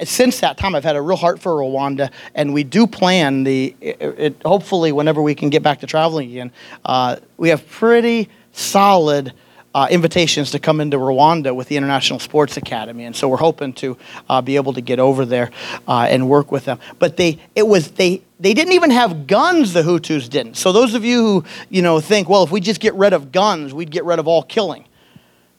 since 0.03 0.39
that 0.39 0.57
time, 0.57 0.75
I've 0.75 0.83
had 0.83 0.95
a 0.95 1.01
real 1.01 1.17
heart 1.17 1.39
for 1.39 1.53
Rwanda, 1.53 2.11
and 2.35 2.53
we 2.53 2.63
do 2.63 2.87
plan 2.87 3.43
the. 3.43 3.75
It, 3.81 4.01
it, 4.01 4.41
hopefully, 4.43 4.91
whenever 4.91 5.21
we 5.21 5.35
can 5.35 5.49
get 5.49 5.63
back 5.63 5.79
to 5.81 5.87
traveling 5.87 6.29
again, 6.31 6.51
uh, 6.85 7.17
we 7.37 7.49
have 7.49 7.67
pretty 7.69 8.29
solid 8.51 9.33
uh, 9.73 9.87
invitations 9.91 10.51
to 10.51 10.59
come 10.59 10.81
into 10.81 10.97
Rwanda 10.97 11.55
with 11.55 11.67
the 11.67 11.77
International 11.77 12.19
Sports 12.19 12.57
Academy, 12.57 13.05
and 13.05 13.15
so 13.15 13.27
we're 13.27 13.37
hoping 13.37 13.73
to 13.73 13.97
uh, 14.29 14.41
be 14.41 14.55
able 14.55 14.73
to 14.73 14.81
get 14.81 14.99
over 14.99 15.25
there 15.25 15.51
uh, 15.87 16.07
and 16.09 16.27
work 16.29 16.51
with 16.51 16.65
them. 16.65 16.79
But 16.97 17.17
they, 17.17 17.39
it 17.55 17.67
was 17.67 17.91
they, 17.91 18.23
they 18.39 18.53
didn't 18.53 18.73
even 18.73 18.91
have 18.91 19.27
guns. 19.27 19.73
The 19.73 19.83
Hutus 19.83 20.29
didn't. 20.29 20.55
So 20.55 20.71
those 20.71 20.95
of 20.95 21.05
you 21.05 21.21
who 21.21 21.45
you 21.69 21.81
know 21.81 21.99
think, 21.99 22.29
well, 22.29 22.43
if 22.43 22.51
we 22.51 22.59
just 22.59 22.81
get 22.81 22.95
rid 22.95 23.13
of 23.13 23.31
guns, 23.31 23.73
we'd 23.73 23.91
get 23.91 24.05
rid 24.05 24.19
of 24.19 24.27
all 24.27 24.43
killing. 24.43 24.85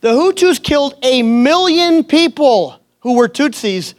The 0.00 0.12
Hutus 0.12 0.62
killed 0.62 0.94
a 1.02 1.22
million 1.22 2.04
people 2.04 2.80
who 3.00 3.16
were 3.16 3.28
Tutsis 3.28 3.94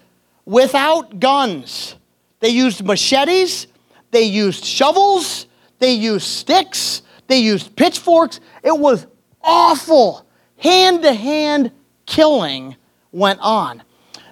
without 0.45 1.19
guns. 1.19 1.95
They 2.39 2.49
used 2.49 2.84
machetes, 2.84 3.67
they 4.12 4.23
used 4.23 4.65
shovels, 4.65 5.45
they 5.80 5.93
used 5.93 6.25
sticks, 6.25 7.01
they 7.27 7.39
used 7.39 7.75
pitchforks. 7.75 8.39
It 8.63 8.77
was 8.77 9.08
awful. 9.41 10.25
Hand 10.58 11.04
to 11.04 11.13
hand 11.13 11.71
killing 12.06 12.75
went 13.12 13.39
on. 13.41 13.84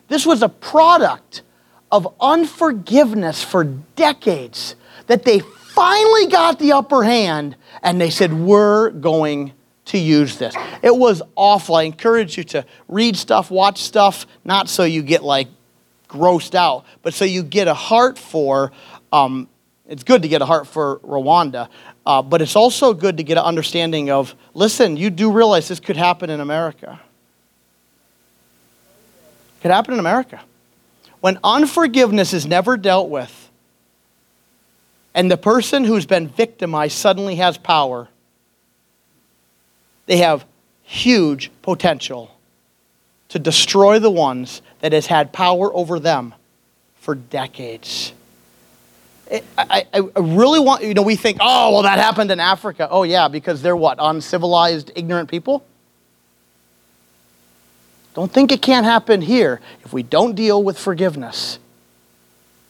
This 0.07 0.25
was 0.25 0.41
a 0.41 0.49
product 0.49 1.43
of 1.91 2.13
unforgiveness 2.19 3.43
for 3.43 3.63
decades 3.63 4.75
that 5.07 5.23
they 5.23 5.39
finally 5.39 6.27
got 6.27 6.59
the 6.59 6.73
upper 6.73 7.03
hand 7.03 7.55
and 7.81 7.99
they 7.99 8.09
said, 8.09 8.33
We're 8.33 8.89
going 8.91 9.53
to 9.85 9.97
use 9.97 10.37
this. 10.37 10.55
It 10.83 10.95
was 10.95 11.21
awful. 11.35 11.75
I 11.75 11.83
encourage 11.83 12.37
you 12.37 12.43
to 12.45 12.65
read 12.87 13.17
stuff, 13.17 13.49
watch 13.49 13.81
stuff, 13.81 14.27
not 14.45 14.69
so 14.69 14.83
you 14.83 15.01
get 15.01 15.23
like 15.23 15.47
grossed 16.09 16.55
out, 16.55 16.85
but 17.03 17.13
so 17.13 17.23
you 17.23 17.43
get 17.43 17.67
a 17.67 17.73
heart 17.73 18.17
for. 18.17 18.71
Um, 19.13 19.47
it's 19.87 20.03
good 20.03 20.21
to 20.21 20.27
get 20.27 20.41
a 20.41 20.45
heart 20.45 20.67
for 20.67 20.99
Rwanda, 20.99 21.69
uh, 22.05 22.21
but 22.21 22.41
it's 22.41 22.55
also 22.55 22.93
good 22.93 23.17
to 23.17 23.23
get 23.23 23.37
an 23.37 23.43
understanding 23.43 24.11
of 24.11 24.35
listen, 24.53 24.97
you 24.97 25.09
do 25.09 25.31
realize 25.31 25.67
this 25.67 25.79
could 25.79 25.97
happen 25.97 26.29
in 26.29 26.41
America. 26.41 26.99
Could 29.61 29.71
happen 29.71 29.93
in 29.93 29.99
America. 29.99 30.41
When 31.21 31.39
unforgiveness 31.43 32.33
is 32.33 32.45
never 32.45 32.77
dealt 32.77 33.09
with, 33.09 33.49
and 35.13 35.29
the 35.29 35.37
person 35.37 35.83
who's 35.83 36.05
been 36.05 36.27
victimized 36.27 36.95
suddenly 36.95 37.35
has 37.35 37.57
power, 37.57 38.07
they 40.05 40.17
have 40.17 40.45
huge 40.83 41.51
potential 41.61 42.31
to 43.29 43.39
destroy 43.39 43.99
the 43.99 44.11
ones 44.11 44.61
that 44.81 44.93
has 44.93 45.05
had 45.05 45.31
power 45.31 45.73
over 45.73 45.99
them 45.99 46.33
for 46.99 47.15
decades. 47.15 48.13
I, 49.57 49.85
I, 49.93 49.99
really 50.19 50.59
want, 50.59 50.83
you 50.83 50.95
know, 50.95 51.03
we 51.03 51.15
think, 51.15 51.37
oh, 51.39 51.71
well, 51.73 51.83
that 51.83 51.99
happened 51.99 52.31
in 52.31 52.39
Africa. 52.39 52.87
Oh, 52.89 53.03
yeah, 53.03 53.27
because 53.27 53.61
they're 53.61 53.75
what? 53.75 53.97
Uncivilized, 53.99 54.91
ignorant 54.95 55.29
people? 55.29 55.63
Don't 58.15 58.31
think 58.31 58.51
it 58.51 58.63
can't 58.63 58.85
happen 58.85 59.21
here. 59.21 59.61
If 59.83 59.93
we 59.93 60.01
don't 60.01 60.33
deal 60.33 60.63
with 60.63 60.79
forgiveness, 60.79 61.59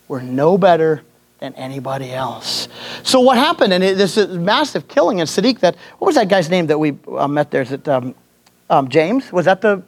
we're 0.09 0.21
no 0.21 0.57
better 0.57 1.03
than 1.39 1.53
anybody 1.55 2.11
else. 2.11 2.67
So 3.03 3.21
what 3.21 3.37
happened? 3.37 3.71
And 3.71 3.81
it, 3.81 3.97
this 3.97 4.17
massive 4.27 4.89
killing 4.89 5.19
in 5.19 5.27
Sadiq 5.27 5.59
that, 5.61 5.77
what 5.97 6.07
was 6.07 6.15
that 6.15 6.27
guy's 6.27 6.49
name 6.49 6.67
that 6.67 6.77
we 6.77 6.97
uh, 7.07 7.27
met 7.29 7.51
there? 7.51 7.61
Is 7.61 7.71
it 7.71 7.87
um, 7.87 8.13
um, 8.69 8.89
James? 8.89 9.31
Was 9.31 9.45
that 9.45 9.61
the 9.61 9.81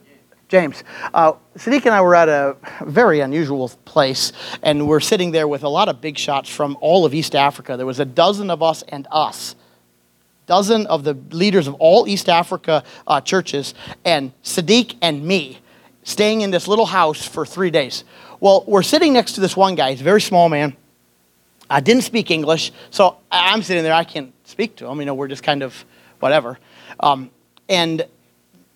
James. 0.51 0.83
Uh, 1.13 1.31
Sadiq 1.55 1.85
and 1.85 1.95
I 1.95 2.01
were 2.01 2.13
at 2.13 2.27
a 2.27 2.57
very 2.81 3.21
unusual 3.21 3.69
place, 3.85 4.33
and 4.61 4.85
we're 4.85 4.99
sitting 4.99 5.31
there 5.31 5.47
with 5.47 5.63
a 5.63 5.69
lot 5.69 5.87
of 5.87 6.01
big 6.01 6.17
shots 6.17 6.49
from 6.49 6.77
all 6.81 7.05
of 7.05 7.13
East 7.13 7.35
Africa. 7.35 7.77
There 7.77 7.85
was 7.85 8.01
a 8.01 8.05
dozen 8.05 8.49
of 8.49 8.61
us 8.61 8.83
and 8.89 9.07
us, 9.11 9.55
dozen 10.47 10.87
of 10.87 11.05
the 11.05 11.13
leaders 11.29 11.67
of 11.67 11.75
all 11.75 12.05
East 12.05 12.27
Africa 12.27 12.83
uh, 13.07 13.21
churches, 13.21 13.73
and 14.03 14.33
Sadiq 14.43 14.97
and 15.01 15.23
me 15.23 15.59
staying 16.03 16.41
in 16.41 16.51
this 16.51 16.67
little 16.67 16.87
house 16.87 17.25
for 17.25 17.45
three 17.45 17.71
days. 17.71 18.03
Well, 18.41 18.65
we're 18.67 18.83
sitting 18.83 19.13
next 19.13 19.35
to 19.35 19.39
this 19.39 19.55
one 19.55 19.75
guy. 19.75 19.91
He's 19.91 20.01
a 20.01 20.03
very 20.03 20.19
small 20.19 20.49
man. 20.49 20.75
I 21.69 21.79
didn't 21.79 22.03
speak 22.03 22.29
English, 22.29 22.73
so 22.89 23.19
I'm 23.31 23.63
sitting 23.63 23.83
there. 23.83 23.93
I 23.93 24.03
can't 24.03 24.33
speak 24.43 24.75
to 24.77 24.87
him. 24.87 24.99
You 24.99 25.05
know, 25.05 25.13
we're 25.13 25.29
just 25.29 25.43
kind 25.43 25.63
of 25.63 25.85
whatever. 26.19 26.59
Um, 26.99 27.31
and 27.69 28.05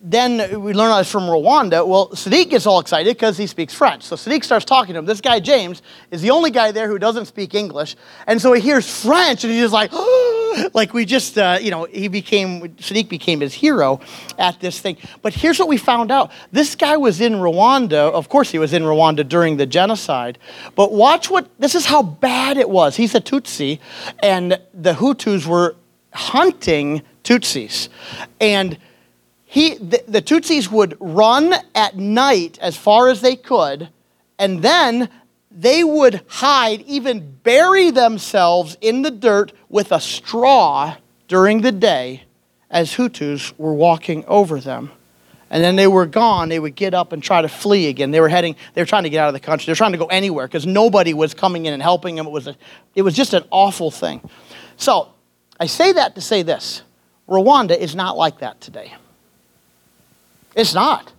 then 0.02 0.62
we 0.62 0.74
learn 0.74 0.96
this 0.98 1.10
from 1.10 1.24
Rwanda. 1.24 1.88
Well, 1.88 2.10
Sadiq 2.10 2.50
gets 2.50 2.66
all 2.66 2.80
excited 2.80 3.16
because 3.16 3.38
he 3.38 3.48
speaks 3.48 3.74
French. 3.74 4.04
So 4.04 4.16
Sadiq 4.16 4.44
starts 4.44 4.66
talking 4.66 4.94
to 4.94 5.00
him. 5.00 5.06
This 5.06 5.22
guy, 5.22 5.40
James, 5.40 5.82
is 6.12 6.22
the 6.22 6.32
only 6.32 6.52
guy 6.52 6.72
there 6.72 6.88
who 6.88 7.00
doesn't 7.00 7.26
speak 7.26 7.56
English. 7.56 7.96
And 8.28 8.42
so 8.42 8.54
he 8.54 8.62
hears 8.62 9.04
French 9.04 9.44
and 9.44 9.54
he's 9.54 9.64
just 9.64 9.74
like, 9.74 9.92
like 10.74 10.94
we 10.94 11.06
just, 11.06 11.38
uh, 11.38 11.58
you 11.62 11.72
know, 11.72 11.86
he 11.86 12.08
became, 12.08 12.76
Sadiq 12.76 13.08
became 13.08 13.40
his 13.40 13.54
hero 13.54 14.02
at 14.38 14.60
this 14.60 14.80
thing. 14.80 14.98
But 15.22 15.34
here's 15.34 15.60
what 15.60 15.70
we 15.70 15.78
found 15.78 16.12
out 16.12 16.32
this 16.52 16.76
guy 16.76 16.98
was 16.98 17.22
in 17.22 17.34
Rwanda. 17.34 18.12
Of 18.12 18.28
course, 18.30 18.52
he 18.52 18.60
was 18.60 18.74
in 18.74 18.84
Rwanda 18.84 19.28
during 19.28 19.58
the 19.58 19.66
genocide. 19.66 20.38
But 20.76 20.92
watch 20.92 21.30
what, 21.30 21.50
this 21.58 21.74
is 21.74 21.86
how 21.86 22.04
bad 22.04 22.58
it 22.58 22.70
was. 22.70 22.96
He's 22.96 23.16
a 23.16 23.22
Tutsi, 23.22 23.80
and 24.20 24.60
the 24.74 24.94
Hutus 24.94 25.48
were 25.48 25.76
hunting 26.14 27.02
Tutsis. 27.24 27.90
And 28.40 28.78
he, 29.46 29.76
the, 29.76 30.04
the 30.08 30.22
Tutsis 30.22 30.70
would 30.72 30.98
run 31.00 31.54
at 31.74 31.96
night 31.96 32.58
as 32.62 32.76
far 32.76 33.10
as 33.10 33.22
they 33.22 33.36
could, 33.36 33.90
and 34.38 34.62
then 34.62 35.10
they 35.50 35.84
would 35.84 36.22
hide, 36.28 36.82
even 36.82 37.38
bury 37.44 37.92
themselves 37.92 38.76
in 38.82 39.04
the 39.04 39.12
dirt 39.12 39.54
with 39.70 39.92
a 39.92 40.02
straw 40.02 40.98
during 41.28 41.62
the 41.62 41.72
day 41.72 42.24
as 42.70 42.92
Hutus 42.96 43.54
were 43.58 43.74
walking 43.74 44.26
over 44.26 44.60
them. 44.60 44.92
And 45.50 45.64
then 45.64 45.76
they 45.78 45.88
were 45.88 46.08
gone, 46.08 46.50
they 46.50 46.60
would 46.60 46.76
get 46.76 46.94
up 46.94 47.14
and 47.14 47.24
try 47.24 47.42
to 47.42 47.48
flee 47.48 47.88
again. 47.88 48.12
They 48.12 48.20
were 48.20 48.28
heading, 48.28 48.56
they 48.74 48.82
were 48.82 48.88
trying 48.88 49.04
to 49.04 49.10
get 49.10 49.20
out 49.20 49.28
of 49.30 49.34
the 49.34 49.40
country. 49.40 49.68
They 49.68 49.72
were 49.72 49.78
trying 49.78 49.94
to 49.94 49.98
go 49.98 50.08
anywhere 50.08 50.48
because 50.48 50.66
nobody 50.66 51.14
was 51.14 51.34
coming 51.34 51.68
in 51.68 51.74
and 51.74 51.82
helping 51.82 52.16
them. 52.16 52.26
It 52.26 52.32
was, 52.32 52.48
a, 52.48 52.58
it 52.96 53.04
was 53.04 53.16
just 53.16 53.34
an 53.34 53.44
awful 53.52 53.92
thing. 53.92 54.28
So 54.76 55.14
I 55.60 55.68
say 55.68 55.94
that 55.94 56.16
to 56.16 56.22
say 56.22 56.42
this 56.42 56.82
Rwanda 57.30 57.78
is 57.78 57.96
not 57.96 58.18
like 58.18 58.40
that 58.40 58.60
today. 58.60 58.94
It's 60.56 60.74
not. 60.74 61.12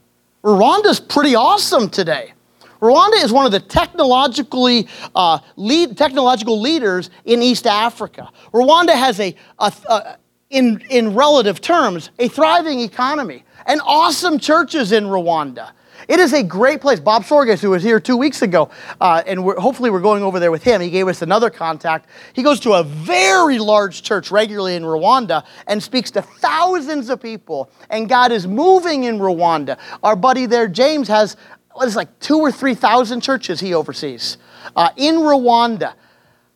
Rwanda's 0.42 1.00
pretty 1.00 1.34
awesome 1.34 1.90
today. 1.90 2.32
Rwanda 2.80 3.22
is 3.24 3.32
one 3.32 3.46
of 3.46 3.52
the 3.52 3.60
technologically 3.60 4.86
uh, 5.14 5.38
lead, 5.56 5.96
technological 5.96 6.60
leaders 6.60 7.10
in 7.24 7.42
East 7.42 7.66
Africa. 7.66 8.30
Rwanda 8.52 8.94
has 8.94 9.18
a, 9.20 9.34
a, 9.58 9.72
a 9.88 10.18
in, 10.50 10.82
in 10.90 11.14
relative 11.14 11.60
terms, 11.60 12.10
a 12.18 12.28
thriving 12.28 12.80
economy. 12.80 13.44
and 13.66 13.80
awesome 13.84 14.38
churches 14.38 14.92
in 14.92 15.04
Rwanda. 15.04 15.72
It 16.08 16.20
is 16.20 16.32
a 16.32 16.42
great 16.42 16.80
place. 16.80 17.00
Bob 17.00 17.24
Sorges, 17.24 17.60
who 17.60 17.70
was 17.70 17.82
here 17.82 17.98
two 17.98 18.16
weeks 18.16 18.42
ago, 18.42 18.70
uh, 19.00 19.22
and 19.26 19.44
we're, 19.44 19.58
hopefully 19.58 19.90
we're 19.90 20.00
going 20.00 20.22
over 20.22 20.38
there 20.38 20.52
with 20.52 20.62
him. 20.62 20.80
He 20.80 20.90
gave 20.90 21.08
us 21.08 21.22
another 21.22 21.50
contact. 21.50 22.08
He 22.32 22.42
goes 22.42 22.60
to 22.60 22.74
a 22.74 22.84
very 22.84 23.58
large 23.58 24.02
church 24.02 24.30
regularly 24.30 24.76
in 24.76 24.84
Rwanda 24.84 25.44
and 25.66 25.82
speaks 25.82 26.10
to 26.12 26.22
thousands 26.22 27.10
of 27.10 27.20
people, 27.20 27.70
and 27.90 28.08
God 28.08 28.30
is 28.30 28.46
moving 28.46 29.04
in 29.04 29.18
Rwanda. 29.18 29.78
Our 30.02 30.14
buddy 30.16 30.46
there, 30.46 30.68
James, 30.68 31.08
has 31.08 31.36
what 31.72 31.88
is 31.88 31.96
like 31.96 32.18
two 32.20 32.38
or 32.38 32.52
three 32.52 32.74
thousand 32.74 33.20
churches 33.20 33.60
he 33.60 33.74
oversees 33.74 34.38
uh, 34.76 34.90
in 34.96 35.16
Rwanda. 35.16 35.94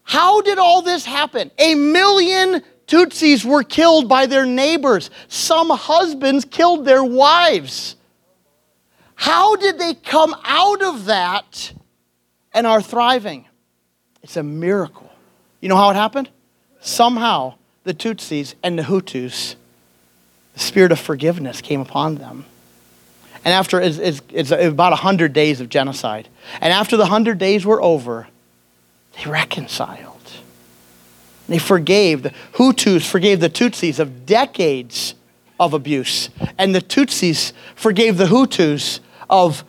How 0.02 0.40
did 0.40 0.58
all 0.58 0.82
this 0.82 1.04
happen? 1.04 1.50
A 1.58 1.74
million 1.74 2.62
Tutsis 2.86 3.44
were 3.44 3.62
killed 3.62 4.08
by 4.08 4.26
their 4.26 4.46
neighbors. 4.46 5.10
Some 5.28 5.70
husbands 5.70 6.44
killed 6.44 6.84
their 6.84 7.04
wives. 7.04 7.96
How 9.20 9.54
did 9.54 9.78
they 9.78 9.92
come 9.92 10.34
out 10.44 10.82
of 10.82 11.04
that 11.04 11.74
and 12.54 12.66
are 12.66 12.80
thriving? 12.80 13.44
It's 14.22 14.38
a 14.38 14.42
miracle. 14.42 15.12
You 15.60 15.68
know 15.68 15.76
how 15.76 15.90
it 15.90 15.94
happened? 15.94 16.30
Somehow 16.80 17.56
the 17.84 17.92
Tutsis 17.92 18.54
and 18.62 18.78
the 18.78 18.82
Hutus, 18.82 19.56
the 20.54 20.60
spirit 20.60 20.90
of 20.90 20.98
forgiveness 20.98 21.60
came 21.60 21.82
upon 21.82 22.14
them. 22.14 22.46
And 23.44 23.52
after, 23.52 23.78
it's, 23.78 23.98
it's, 23.98 24.22
it's 24.30 24.52
about 24.52 24.92
100 24.92 25.34
days 25.34 25.60
of 25.60 25.68
genocide. 25.68 26.26
And 26.62 26.72
after 26.72 26.96
the 26.96 27.02
100 27.02 27.36
days 27.36 27.66
were 27.66 27.82
over, 27.82 28.26
they 29.18 29.30
reconciled. 29.30 30.16
They 31.46 31.58
forgave, 31.58 32.22
the 32.22 32.32
Hutus 32.54 33.06
forgave 33.06 33.40
the 33.40 33.50
Tutsis 33.50 33.98
of 33.98 34.24
decades 34.24 35.14
of 35.58 35.74
abuse. 35.74 36.30
And 36.56 36.74
the 36.74 36.80
Tutsis 36.80 37.52
forgave 37.74 38.16
the 38.16 38.24
Hutus 38.24 39.00
of 39.30 39.64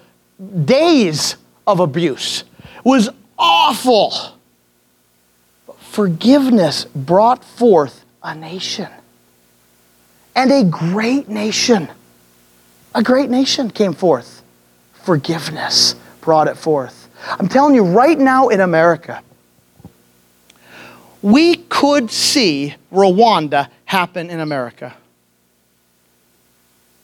days 0.66 1.38
of 1.66 1.80
abuse 1.80 2.44
was 2.84 3.10
awful. 3.38 4.14
Forgiveness 5.78 6.86
brought 6.86 7.46
forth 7.46 8.04
a 8.24 8.36
nation. 8.36 8.90
And 10.36 10.52
a 10.52 10.64
great 10.64 11.30
nation. 11.30 11.90
A 12.96 13.04
great 13.04 13.30
nation 13.30 13.70
came 13.70 13.94
forth. 13.94 14.42
Forgiveness 14.94 15.96
brought 16.22 16.48
it 16.48 16.58
forth. 16.58 17.10
I'm 17.28 17.48
telling 17.48 17.76
you, 17.76 17.84
right 17.84 18.18
now 18.18 18.50
in 18.50 18.62
America, 18.62 19.22
we 21.22 21.56
could 21.56 22.10
see 22.10 22.76
Rwanda 22.92 23.70
happen 23.86 24.30
in 24.30 24.40
America. 24.40 24.96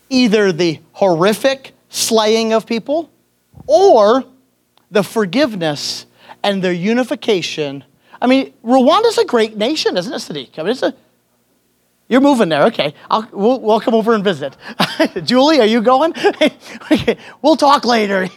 Either 0.10 0.52
the 0.52 0.80
horrific 0.93 1.74
slaying 1.89 2.54
of 2.54 2.65
people 2.65 3.10
or 3.65 4.23
the 4.91 5.04
forgiveness 5.04 6.06
and 6.43 6.63
their 6.63 6.73
unification. 6.73 7.84
I 8.21 8.28
mean, 8.28 8.54
Rwanda's 8.63 9.17
a 9.17 9.26
great 9.26 9.58
nation, 9.58 9.97
isn't 9.97 10.13
it, 10.13 10.17
Sadiq? 10.17 10.60
I 10.60 10.63
mean, 10.63 10.71
it's 10.71 10.84
a, 10.84 10.93
you're 12.08 12.21
moving 12.21 12.50
there, 12.50 12.63
okay. 12.65 12.93
I'll, 13.10 13.28
we'll, 13.32 13.60
we'll 13.60 13.80
come 13.82 13.93
over 13.93 14.13
and 14.13 14.23
visit. 14.23 14.56
Julie, 15.23 15.60
are 15.60 15.65
you 15.65 15.82
going? 15.82 16.13
okay, 16.91 17.17
we'll 17.41 17.58
talk 17.58 17.84
later. 17.84 18.30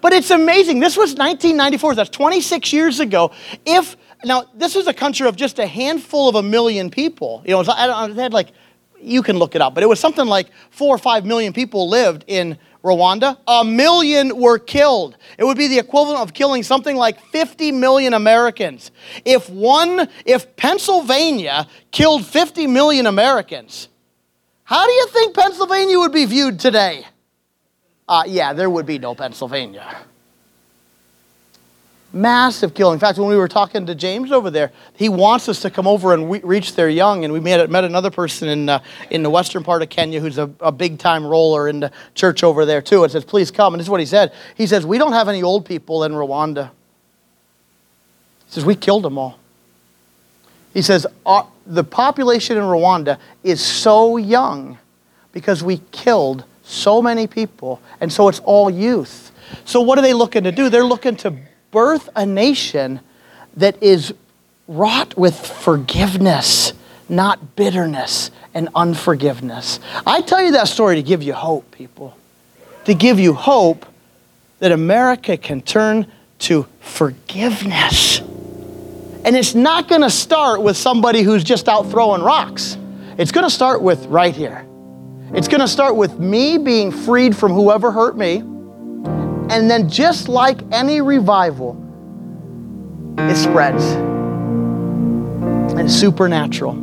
but 0.00 0.12
it's 0.12 0.30
amazing. 0.30 0.80
This 0.80 0.96
was 0.96 1.14
1994. 1.14 1.96
That's 1.96 2.10
26 2.10 2.72
years 2.72 3.00
ago. 3.00 3.32
If 3.64 3.96
now 4.24 4.44
this 4.54 4.74
was 4.74 4.86
a 4.86 4.94
country 4.94 5.26
of 5.26 5.36
just 5.36 5.58
a 5.58 5.66
handful 5.66 6.28
of 6.28 6.36
a 6.36 6.42
million 6.42 6.88
people. 6.90 7.42
You 7.44 7.52
know, 7.52 7.64
I 7.68 8.08
had 8.10 8.32
like 8.32 8.52
you 9.00 9.22
can 9.22 9.38
look 9.38 9.54
it 9.54 9.62
up, 9.62 9.74
but 9.74 9.82
it 9.82 9.86
was 9.86 10.00
something 10.00 10.26
like 10.26 10.48
four 10.70 10.94
or 10.94 10.98
five 10.98 11.24
million 11.24 11.52
people 11.52 11.88
lived 11.88 12.24
in 12.26 12.58
Rwanda. 12.82 13.38
A 13.46 13.64
million 13.64 14.36
were 14.36 14.58
killed. 14.58 15.16
It 15.38 15.44
would 15.44 15.58
be 15.58 15.68
the 15.68 15.78
equivalent 15.78 16.20
of 16.20 16.32
killing 16.32 16.62
something 16.62 16.96
like 16.96 17.20
50 17.20 17.72
million 17.72 18.14
Americans. 18.14 18.90
If 19.24 19.50
one, 19.50 20.08
if 20.24 20.56
Pennsylvania 20.56 21.66
killed 21.90 22.24
50 22.24 22.66
million 22.66 23.06
Americans, 23.06 23.88
how 24.64 24.86
do 24.86 24.92
you 24.92 25.06
think 25.08 25.36
Pennsylvania 25.36 25.98
would 25.98 26.12
be 26.12 26.24
viewed 26.24 26.58
today? 26.58 27.06
Uh, 28.08 28.22
yeah, 28.26 28.52
there 28.52 28.70
would 28.70 28.86
be 28.86 28.98
no 28.98 29.14
Pennsylvania. 29.14 29.84
Massive 32.16 32.72
killing. 32.72 32.94
In 32.94 32.98
fact, 32.98 33.18
when 33.18 33.28
we 33.28 33.36
were 33.36 33.46
talking 33.46 33.84
to 33.84 33.94
James 33.94 34.32
over 34.32 34.50
there, 34.50 34.72
he 34.94 35.10
wants 35.10 35.50
us 35.50 35.60
to 35.60 35.70
come 35.70 35.86
over 35.86 36.14
and 36.14 36.30
we 36.30 36.40
reach 36.40 36.74
their 36.74 36.88
young. 36.88 37.24
And 37.24 37.32
we 37.32 37.40
met, 37.40 37.68
met 37.68 37.84
another 37.84 38.10
person 38.10 38.48
in, 38.48 38.70
uh, 38.70 38.82
in 39.10 39.22
the 39.22 39.28
western 39.28 39.62
part 39.62 39.82
of 39.82 39.90
Kenya 39.90 40.18
who's 40.18 40.38
a, 40.38 40.50
a 40.60 40.72
big 40.72 40.98
time 40.98 41.26
roller 41.26 41.68
in 41.68 41.80
the 41.80 41.92
church 42.14 42.42
over 42.42 42.64
there, 42.64 42.80
too, 42.80 43.02
and 43.02 43.12
says, 43.12 43.22
Please 43.22 43.50
come. 43.50 43.74
And 43.74 43.80
this 43.80 43.84
is 43.84 43.90
what 43.90 44.00
he 44.00 44.06
said. 44.06 44.32
He 44.54 44.66
says, 44.66 44.86
We 44.86 44.96
don't 44.96 45.12
have 45.12 45.28
any 45.28 45.42
old 45.42 45.66
people 45.66 46.04
in 46.04 46.12
Rwanda. 46.12 46.70
He 48.46 48.52
says, 48.52 48.64
We 48.64 48.76
killed 48.76 49.02
them 49.02 49.18
all. 49.18 49.38
He 50.72 50.80
says, 50.80 51.06
The 51.66 51.84
population 51.84 52.56
in 52.56 52.62
Rwanda 52.62 53.18
is 53.44 53.60
so 53.60 54.16
young 54.16 54.78
because 55.32 55.62
we 55.62 55.82
killed 55.92 56.44
so 56.62 57.02
many 57.02 57.26
people, 57.26 57.82
and 58.00 58.10
so 58.10 58.28
it's 58.28 58.40
all 58.40 58.70
youth. 58.70 59.32
So, 59.66 59.82
what 59.82 59.98
are 59.98 60.02
they 60.02 60.14
looking 60.14 60.44
to 60.44 60.52
do? 60.52 60.70
They're 60.70 60.82
looking 60.82 61.14
to 61.16 61.36
birth 61.76 62.08
a 62.16 62.24
nation 62.24 63.00
that 63.54 63.82
is 63.82 64.14
wrought 64.66 65.14
with 65.14 65.38
forgiveness, 65.38 66.72
not 67.06 67.54
bitterness 67.54 68.30
and 68.54 68.70
unforgiveness. 68.74 69.78
I 70.06 70.22
tell 70.22 70.42
you 70.42 70.52
that 70.52 70.68
story 70.68 70.96
to 70.96 71.02
give 71.02 71.22
you 71.22 71.34
hope, 71.34 71.70
people. 71.72 72.16
To 72.86 72.94
give 72.94 73.20
you 73.20 73.34
hope 73.34 73.84
that 74.58 74.72
America 74.72 75.36
can 75.36 75.60
turn 75.60 76.10
to 76.38 76.66
forgiveness. 76.80 78.20
And 78.20 79.36
it's 79.36 79.54
not 79.54 79.86
going 79.86 80.00
to 80.00 80.08
start 80.08 80.62
with 80.62 80.78
somebody 80.78 81.20
who's 81.20 81.44
just 81.44 81.68
out 81.68 81.90
throwing 81.90 82.22
rocks. 82.22 82.78
It's 83.18 83.32
going 83.32 83.44
to 83.44 83.54
start 83.54 83.82
with 83.82 84.06
right 84.06 84.34
here. 84.34 84.66
It's 85.34 85.46
going 85.46 85.60
to 85.60 85.68
start 85.68 85.94
with 85.94 86.18
me 86.18 86.56
being 86.56 86.90
freed 86.90 87.36
from 87.36 87.52
whoever 87.52 87.90
hurt 87.90 88.16
me 88.16 88.42
and 89.50 89.70
then, 89.70 89.88
just 89.88 90.28
like 90.28 90.60
any 90.72 91.00
revival, 91.00 91.76
it 93.18 93.36
spreads. 93.36 93.84
And 95.72 95.80
it's 95.80 95.94
supernatural. 95.94 96.74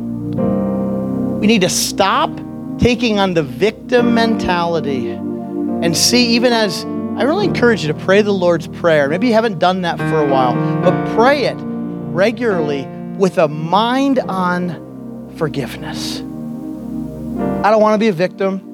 We 1.38 1.46
need 1.46 1.60
to 1.60 1.68
stop 1.68 2.30
taking 2.78 3.18
on 3.18 3.34
the 3.34 3.42
victim 3.42 4.14
mentality 4.14 5.10
and 5.10 5.96
see, 5.96 6.28
even 6.28 6.52
as 6.52 6.84
I 6.84 7.22
really 7.22 7.44
encourage 7.44 7.82
you 7.82 7.92
to 7.92 7.98
pray 8.00 8.22
the 8.22 8.32
Lord's 8.32 8.66
Prayer. 8.66 9.08
Maybe 9.08 9.28
you 9.28 9.34
haven't 9.34 9.58
done 9.58 9.82
that 9.82 9.98
for 9.98 10.18
a 10.20 10.26
while, 10.26 10.54
but 10.82 11.14
pray 11.14 11.44
it 11.44 11.56
regularly 11.58 12.86
with 13.16 13.38
a 13.38 13.46
mind 13.46 14.18
on 14.20 15.32
forgiveness. 15.36 16.20
I 16.20 17.70
don't 17.70 17.80
want 17.80 17.94
to 17.94 17.98
be 17.98 18.08
a 18.08 18.12
victim. 18.12 18.70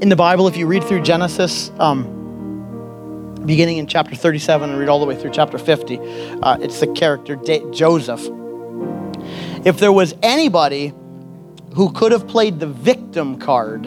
In 0.00 0.08
the 0.08 0.16
Bible, 0.16 0.48
if 0.48 0.56
you 0.56 0.66
read 0.66 0.84
through 0.84 1.02
Genesis, 1.02 1.70
um, 1.78 2.17
beginning 3.46 3.78
in 3.78 3.86
chapter 3.86 4.14
37 4.14 4.70
and 4.70 4.78
read 4.78 4.88
all 4.88 5.00
the 5.00 5.06
way 5.06 5.16
through 5.16 5.30
chapter 5.30 5.58
50. 5.58 5.98
Uh, 6.42 6.58
it's 6.60 6.80
the 6.80 6.86
character 6.88 7.36
Joseph. 7.72 8.28
If 9.64 9.78
there 9.78 9.92
was 9.92 10.14
anybody 10.22 10.92
who 11.74 11.92
could 11.92 12.12
have 12.12 12.26
played 12.26 12.60
the 12.60 12.66
victim 12.66 13.38
card, 13.38 13.86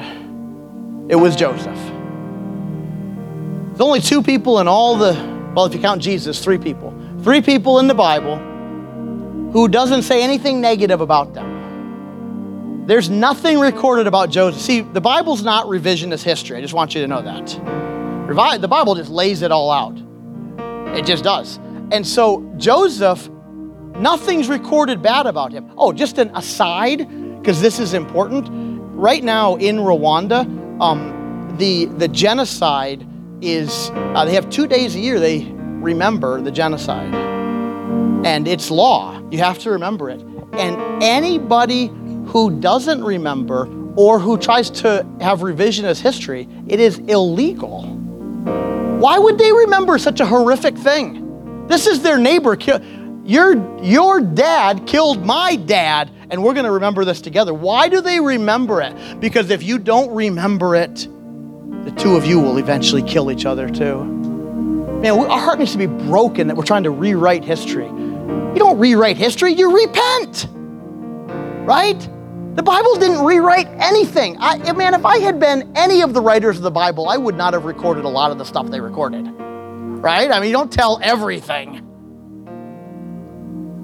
it 1.10 1.16
was 1.16 1.36
Joseph. 1.36 1.78
There's 3.68 3.82
only 3.82 4.02
two 4.02 4.22
people 4.22 4.60
in 4.60 4.68
all 4.68 4.96
the, 4.98 5.14
well, 5.56 5.66
if 5.66 5.74
you 5.74 5.80
count 5.80 6.02
Jesus, 6.02 6.44
three 6.44 6.58
people. 6.58 6.94
Three 7.24 7.42
people 7.42 7.80
in 7.80 7.88
the 7.88 7.94
Bible 7.94 8.38
who 9.52 9.68
doesn't 9.68 10.04
say 10.04 10.24
anything 10.24 10.62
negative 10.62 11.02
about 11.02 11.34
them. 11.34 12.86
There's 12.86 13.10
nothing 13.10 13.60
recorded 13.60 14.08
about 14.08 14.30
Joseph. 14.30 14.62
See, 14.62 14.82
the 14.82 15.02
Bible's 15.02 15.44
not 15.44 15.68
revisionist 15.68 16.24
history. 16.24 16.58
I 16.58 16.62
just 16.62 16.74
want 16.74 16.96
you 16.96 17.02
to 17.02 17.08
know 17.08 17.22
that. 17.22 18.01
The 18.34 18.68
Bible 18.68 18.96
just 18.96 19.10
lays 19.10 19.42
it 19.42 19.52
all 19.52 19.72
out. 19.72 19.98
It 20.98 21.06
just 21.06 21.24
does. 21.24 21.58
And 21.92 22.06
so 22.06 22.42
Joseph, 22.58 23.30
nothing's 23.96 24.48
recorded 24.50 25.02
bad 25.02 25.26
about 25.26 25.52
him. 25.52 25.72
Oh, 25.78 25.92
just 25.92 26.18
an 26.18 26.30
aside, 26.36 27.08
because 27.40 27.62
this 27.62 27.80
is 27.80 27.94
important. 27.94 28.48
Right 28.94 29.24
now 29.24 29.56
in 29.56 29.78
Rwanda, 29.78 30.46
um, 30.82 31.56
the, 31.58 31.86
the 31.86 32.08
genocide 32.08 33.08
is, 33.42 33.92
uh, 33.94 34.26
they 34.26 34.34
have 34.34 34.50
two 34.50 34.68
days 34.68 34.96
a 34.96 35.00
year 35.00 35.20
they 35.20 35.46
remember 35.52 36.42
the 36.42 36.52
genocide. 36.52 37.14
And 38.26 38.48
it's 38.48 38.70
law. 38.70 39.22
You 39.32 39.40
have 39.40 39.60
to 39.60 39.72
remember 39.72 40.10
it. 40.10 40.22
And 40.54 41.04
anybody 41.04 41.88
who 42.28 42.60
doesn't 42.60 43.04
remember 43.04 43.68
or 43.96 44.20
who 44.20 44.38
tries 44.38 44.70
to 44.70 45.06
have 45.20 45.40
revisionist 45.40 46.02
history, 46.02 46.48
it 46.68 46.80
is 46.80 47.00
illegal. 47.00 48.01
Why 48.44 49.18
would 49.18 49.38
they 49.38 49.52
remember 49.52 49.98
such 49.98 50.20
a 50.20 50.26
horrific 50.26 50.78
thing? 50.78 51.68
This 51.68 51.88
is 51.88 52.02
their 52.02 52.18
neighbor. 52.18 52.58
Your, 53.24 53.82
your 53.84 54.22
dad 54.22 54.86
killed 54.88 55.26
my 55.26 55.56
dad, 55.56 56.12
and 56.30 56.44
we're 56.44 56.54
going 56.54 56.66
to 56.66 56.72
remember 56.72 57.06
this 57.06 57.22
together. 57.22 57.54
Why 57.54 57.88
do 57.88 58.02
they 58.02 58.20
remember 58.20 58.82
it? 58.82 59.20
Because 59.20 59.50
if 59.50 59.64
you 59.64 59.80
don't 59.80 60.14
remember 60.14 60.76
it, 60.76 61.08
the 61.86 61.94
two 61.98 62.16
of 62.16 62.26
you 62.26 62.40
will 62.40 62.58
eventually 62.58 63.02
kill 63.02 63.32
each 63.32 63.46
other 63.46 63.70
too. 63.70 64.04
Man, 65.02 65.14
our 65.14 65.40
heart 65.40 65.58
needs 65.58 65.72
to 65.72 65.80
be 65.80 65.88
broken 65.88 66.48
that 66.48 66.56
we're 66.56 66.64
trying 66.64 66.84
to 66.84 66.92
rewrite 66.92 67.44
history. 67.44 67.88
You 67.88 68.56
don't 68.58 68.78
rewrite 68.78 69.18
history, 69.18 69.54
you 69.54 69.76
repent. 69.76 70.48
Right? 71.66 72.08
The 72.56 72.64
Bible 72.64 72.96
didn't 72.96 73.24
rewrite 73.24 73.68
anything. 73.80 74.36
I, 74.38 74.74
man, 74.74 74.94
if 74.94 75.06
I 75.06 75.20
had 75.20 75.40
been 75.40 75.72
any 75.74 76.02
of 76.02 76.14
the 76.14 76.20
writers 76.20 76.58
of 76.58 76.64
the 76.64 76.72
Bible, 76.72 77.08
I 77.08 77.16
would 77.16 77.36
not 77.36 77.54
have 77.54 77.64
recorded 77.64 78.04
a 78.04 78.10
lot 78.10 78.30
of 78.30 78.38
the 78.38 78.44
stuff 78.44 78.70
they 78.70 78.82
recorded. 78.82 79.26
Right? 79.26 80.30
I 80.30 80.42
mean, 80.42 80.50
you 80.50 80.54
don't 80.54 80.72
tell 80.72 81.00
everything. 81.02 81.88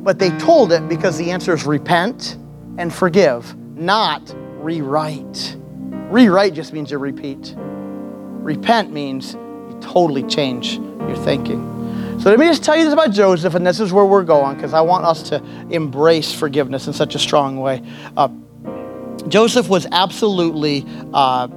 But 0.03 0.19
they 0.19 0.31
told 0.37 0.73
it 0.73 0.89
because 0.89 1.17
the 1.17 1.31
answer 1.31 1.53
is 1.53 1.65
repent 1.65 2.35
and 2.77 2.93
forgive, 2.93 3.55
not 3.77 4.35
rewrite. 4.57 5.55
Rewrite 6.09 6.53
just 6.53 6.73
means 6.73 6.91
you 6.91 6.97
repeat. 6.97 7.55
Repent 7.57 8.91
means 8.91 9.35
you 9.35 9.77
totally 9.81 10.23
change 10.23 10.73
your 10.73 11.15
thinking. 11.15 12.19
So 12.19 12.29
let 12.31 12.37
me 12.37 12.47
just 12.47 12.65
tell 12.65 12.75
you 12.75 12.83
this 12.83 12.93
about 12.93 13.11
Joseph, 13.11 13.55
and 13.55 13.65
this 13.65 13.79
is 13.79 13.93
where 13.93 14.05
we're 14.05 14.23
going 14.23 14.55
because 14.57 14.73
I 14.73 14.81
want 14.81 15.05
us 15.05 15.23
to 15.29 15.41
embrace 15.69 16.33
forgiveness 16.33 16.87
in 16.87 16.91
such 16.93 17.15
a 17.15 17.19
strong 17.19 17.61
way. 17.61 17.81
Uh, 18.17 18.27
Joseph 19.29 19.67
was 19.69 19.85
absolutely 19.91 20.85
uh, 21.13 21.47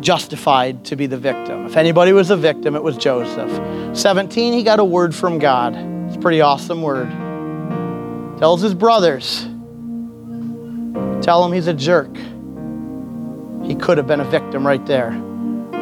justified 0.00 0.84
to 0.86 0.96
be 0.96 1.06
the 1.06 1.16
victim. 1.16 1.66
If 1.66 1.76
anybody 1.76 2.12
was 2.12 2.30
a 2.30 2.36
victim, 2.36 2.76
it 2.76 2.82
was 2.82 2.96
Joseph. 2.96 3.96
17, 3.96 4.52
he 4.52 4.62
got 4.62 4.78
a 4.78 4.84
word 4.84 5.14
from 5.14 5.38
God. 5.38 5.74
It's 6.06 6.16
a 6.16 6.20
pretty 6.20 6.40
awesome 6.40 6.82
word. 6.82 7.08
Tells 8.38 8.60
his 8.60 8.74
brothers, 8.74 9.44
tell 11.22 11.44
him 11.44 11.52
he's 11.52 11.66
a 11.66 11.74
jerk. 11.74 12.14
He 13.64 13.74
could 13.74 13.98
have 13.98 14.06
been 14.06 14.20
a 14.20 14.30
victim 14.30 14.66
right 14.66 14.84
there. 14.86 15.10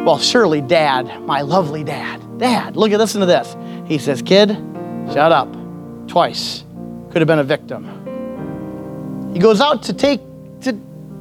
Well, 0.05 0.19
surely, 0.19 0.61
Dad, 0.61 1.23
my 1.23 1.41
lovely 1.41 1.83
dad, 1.83 2.21
Dad, 2.39 2.77
look 2.77 2.93
at 2.93 2.99
listen 2.99 3.21
to 3.21 3.27
this. 3.27 3.57
He 3.87 3.99
says, 3.99 4.23
Kid, 4.23 4.51
shut 5.13 5.33
up. 5.33 5.53
Twice. 6.09 6.65
Could 7.11 7.21
have 7.21 7.27
been 7.27 7.39
a 7.39 7.45
victim. 7.45 7.85
He 9.33 9.39
goes 9.39 9.61
out 9.61 9.85
to 9.85 9.93
take 9.93 10.21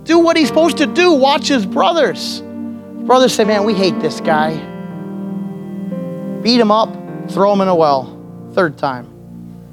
do 0.04 0.20
what 0.20 0.38
he's 0.38 0.48
supposed 0.48 0.78
to 0.78 0.86
do, 0.86 1.14
watch 1.14 1.48
his 1.48 1.66
brothers. 1.66 2.42
Brothers 2.42 3.34
say, 3.34 3.44
Man, 3.44 3.64
we 3.64 3.74
hate 3.74 4.00
this 4.00 4.20
guy. 4.22 4.54
Beat 6.42 6.60
him 6.60 6.72
up, 6.72 6.90
throw 7.32 7.54
him 7.54 7.62
in 7.62 7.68
a 7.68 7.76
well. 7.76 8.20
Third 8.54 8.78
time. 8.78 9.10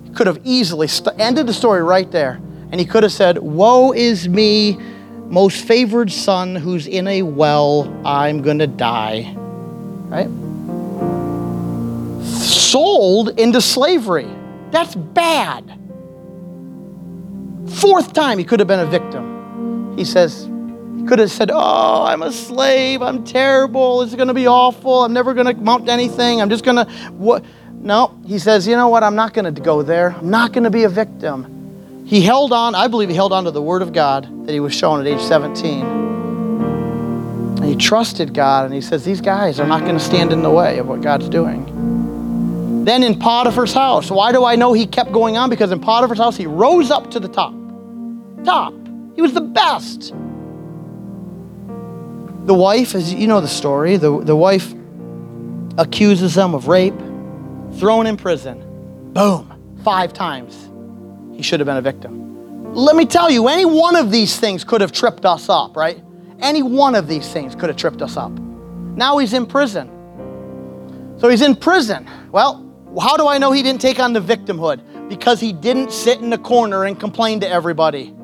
He 0.04 0.10
could 0.10 0.26
have 0.26 0.40
easily 0.44 0.88
st- 0.88 1.18
ended 1.18 1.46
the 1.46 1.52
story 1.52 1.82
right 1.82 2.10
there. 2.10 2.40
And 2.70 2.78
he 2.78 2.86
could 2.86 3.02
have 3.02 3.12
said, 3.12 3.38
Woe 3.38 3.92
is 3.92 4.28
me, 4.28 4.78
most 5.26 5.64
favored 5.64 6.10
son 6.10 6.56
who's 6.56 6.86
in 6.86 7.06
a 7.08 7.22
well. 7.22 7.92
I'm 8.06 8.42
going 8.42 8.58
to 8.58 8.66
die. 8.66 9.34
Right? 9.36 10.28
sold 12.70 13.30
into 13.40 13.60
slavery. 13.60 14.28
That's 14.70 14.94
bad. 14.94 15.64
Fourth 17.68 18.12
time 18.12 18.38
he 18.38 18.44
could 18.44 18.60
have 18.60 18.68
been 18.68 18.80
a 18.80 18.86
victim. 18.86 19.29
He 19.96 20.04
says, 20.04 20.48
he 20.96 21.06
could 21.06 21.18
have 21.18 21.30
said, 21.30 21.50
Oh, 21.52 22.04
I'm 22.04 22.22
a 22.22 22.32
slave. 22.32 23.00
I'm 23.02 23.24
terrible. 23.24 24.02
It's 24.02 24.14
going 24.14 24.28
to 24.28 24.34
be 24.34 24.46
awful. 24.46 25.04
I'm 25.04 25.12
never 25.12 25.34
going 25.34 25.46
to 25.46 25.54
mount 25.54 25.88
anything. 25.88 26.40
I'm 26.40 26.50
just 26.50 26.64
going 26.64 26.76
to. 26.76 26.84
What? 27.12 27.44
No, 27.72 28.18
he 28.26 28.38
says, 28.38 28.66
You 28.66 28.76
know 28.76 28.88
what? 28.88 29.02
I'm 29.02 29.14
not 29.14 29.32
going 29.32 29.52
to 29.52 29.60
go 29.60 29.82
there. 29.82 30.14
I'm 30.18 30.30
not 30.30 30.52
going 30.52 30.64
to 30.64 30.70
be 30.70 30.84
a 30.84 30.88
victim. 30.88 32.04
He 32.06 32.20
held 32.22 32.52
on, 32.52 32.74
I 32.74 32.88
believe 32.88 33.08
he 33.08 33.14
held 33.14 33.32
on 33.32 33.44
to 33.44 33.50
the 33.50 33.62
word 33.62 33.82
of 33.82 33.92
God 33.92 34.46
that 34.46 34.52
he 34.52 34.60
was 34.60 34.74
shown 34.74 35.00
at 35.00 35.06
age 35.06 35.20
17. 35.20 35.80
And 37.56 37.64
he 37.64 37.76
trusted 37.76 38.34
God, 38.34 38.64
and 38.64 38.74
he 38.74 38.80
says, 38.80 39.04
These 39.04 39.20
guys 39.20 39.60
are 39.60 39.66
not 39.66 39.82
going 39.82 39.94
to 39.94 40.04
stand 40.04 40.32
in 40.32 40.42
the 40.42 40.50
way 40.50 40.78
of 40.78 40.88
what 40.88 41.02
God's 41.02 41.28
doing. 41.28 42.84
Then 42.84 43.02
in 43.02 43.18
Potiphar's 43.18 43.72
house. 43.72 44.10
Why 44.10 44.32
do 44.32 44.44
I 44.44 44.56
know 44.56 44.72
he 44.72 44.86
kept 44.86 45.12
going 45.12 45.36
on? 45.36 45.50
Because 45.50 45.70
in 45.70 45.80
Potiphar's 45.80 46.18
house, 46.18 46.36
he 46.36 46.46
rose 46.46 46.90
up 46.90 47.10
to 47.12 47.20
the 47.20 47.28
top. 47.28 47.54
Top. 48.44 48.74
He 49.20 49.22
was 49.22 49.34
the 49.34 49.42
best. 49.42 50.14
The 52.46 52.54
wife, 52.54 52.94
as 52.94 53.12
you 53.12 53.26
know 53.26 53.42
the 53.42 53.48
story, 53.48 53.98
the, 53.98 54.18
the 54.18 54.34
wife 54.34 54.72
accuses 55.76 56.34
him 56.34 56.54
of 56.54 56.68
rape, 56.68 56.98
thrown 57.74 58.06
in 58.06 58.16
prison. 58.16 59.12
Boom. 59.12 59.76
Five 59.84 60.14
times. 60.14 60.70
He 61.36 61.42
should 61.42 61.60
have 61.60 61.66
been 61.66 61.76
a 61.76 61.82
victim. 61.82 62.72
Let 62.72 62.96
me 62.96 63.04
tell 63.04 63.30
you, 63.30 63.48
any 63.48 63.66
one 63.66 63.94
of 63.94 64.10
these 64.10 64.40
things 64.40 64.64
could 64.64 64.80
have 64.80 64.90
tripped 64.90 65.26
us 65.26 65.50
up, 65.50 65.76
right? 65.76 66.02
Any 66.38 66.62
one 66.62 66.94
of 66.94 67.06
these 67.06 67.30
things 67.30 67.54
could 67.54 67.68
have 67.68 67.76
tripped 67.76 68.00
us 68.00 68.16
up. 68.16 68.32
Now 68.32 69.18
he's 69.18 69.34
in 69.34 69.44
prison. 69.44 69.90
So 71.18 71.28
he's 71.28 71.42
in 71.42 71.56
prison. 71.56 72.08
Well, 72.32 72.66
how 72.98 73.18
do 73.18 73.28
I 73.28 73.36
know 73.36 73.52
he 73.52 73.62
didn't 73.62 73.82
take 73.82 74.00
on 74.00 74.14
the 74.14 74.20
victimhood? 74.20 75.10
Because 75.10 75.40
he 75.40 75.52
didn't 75.52 75.92
sit 75.92 76.22
in 76.22 76.30
the 76.30 76.38
corner 76.38 76.86
and 76.86 76.98
complain 76.98 77.40
to 77.40 77.46
everybody. 77.50 78.14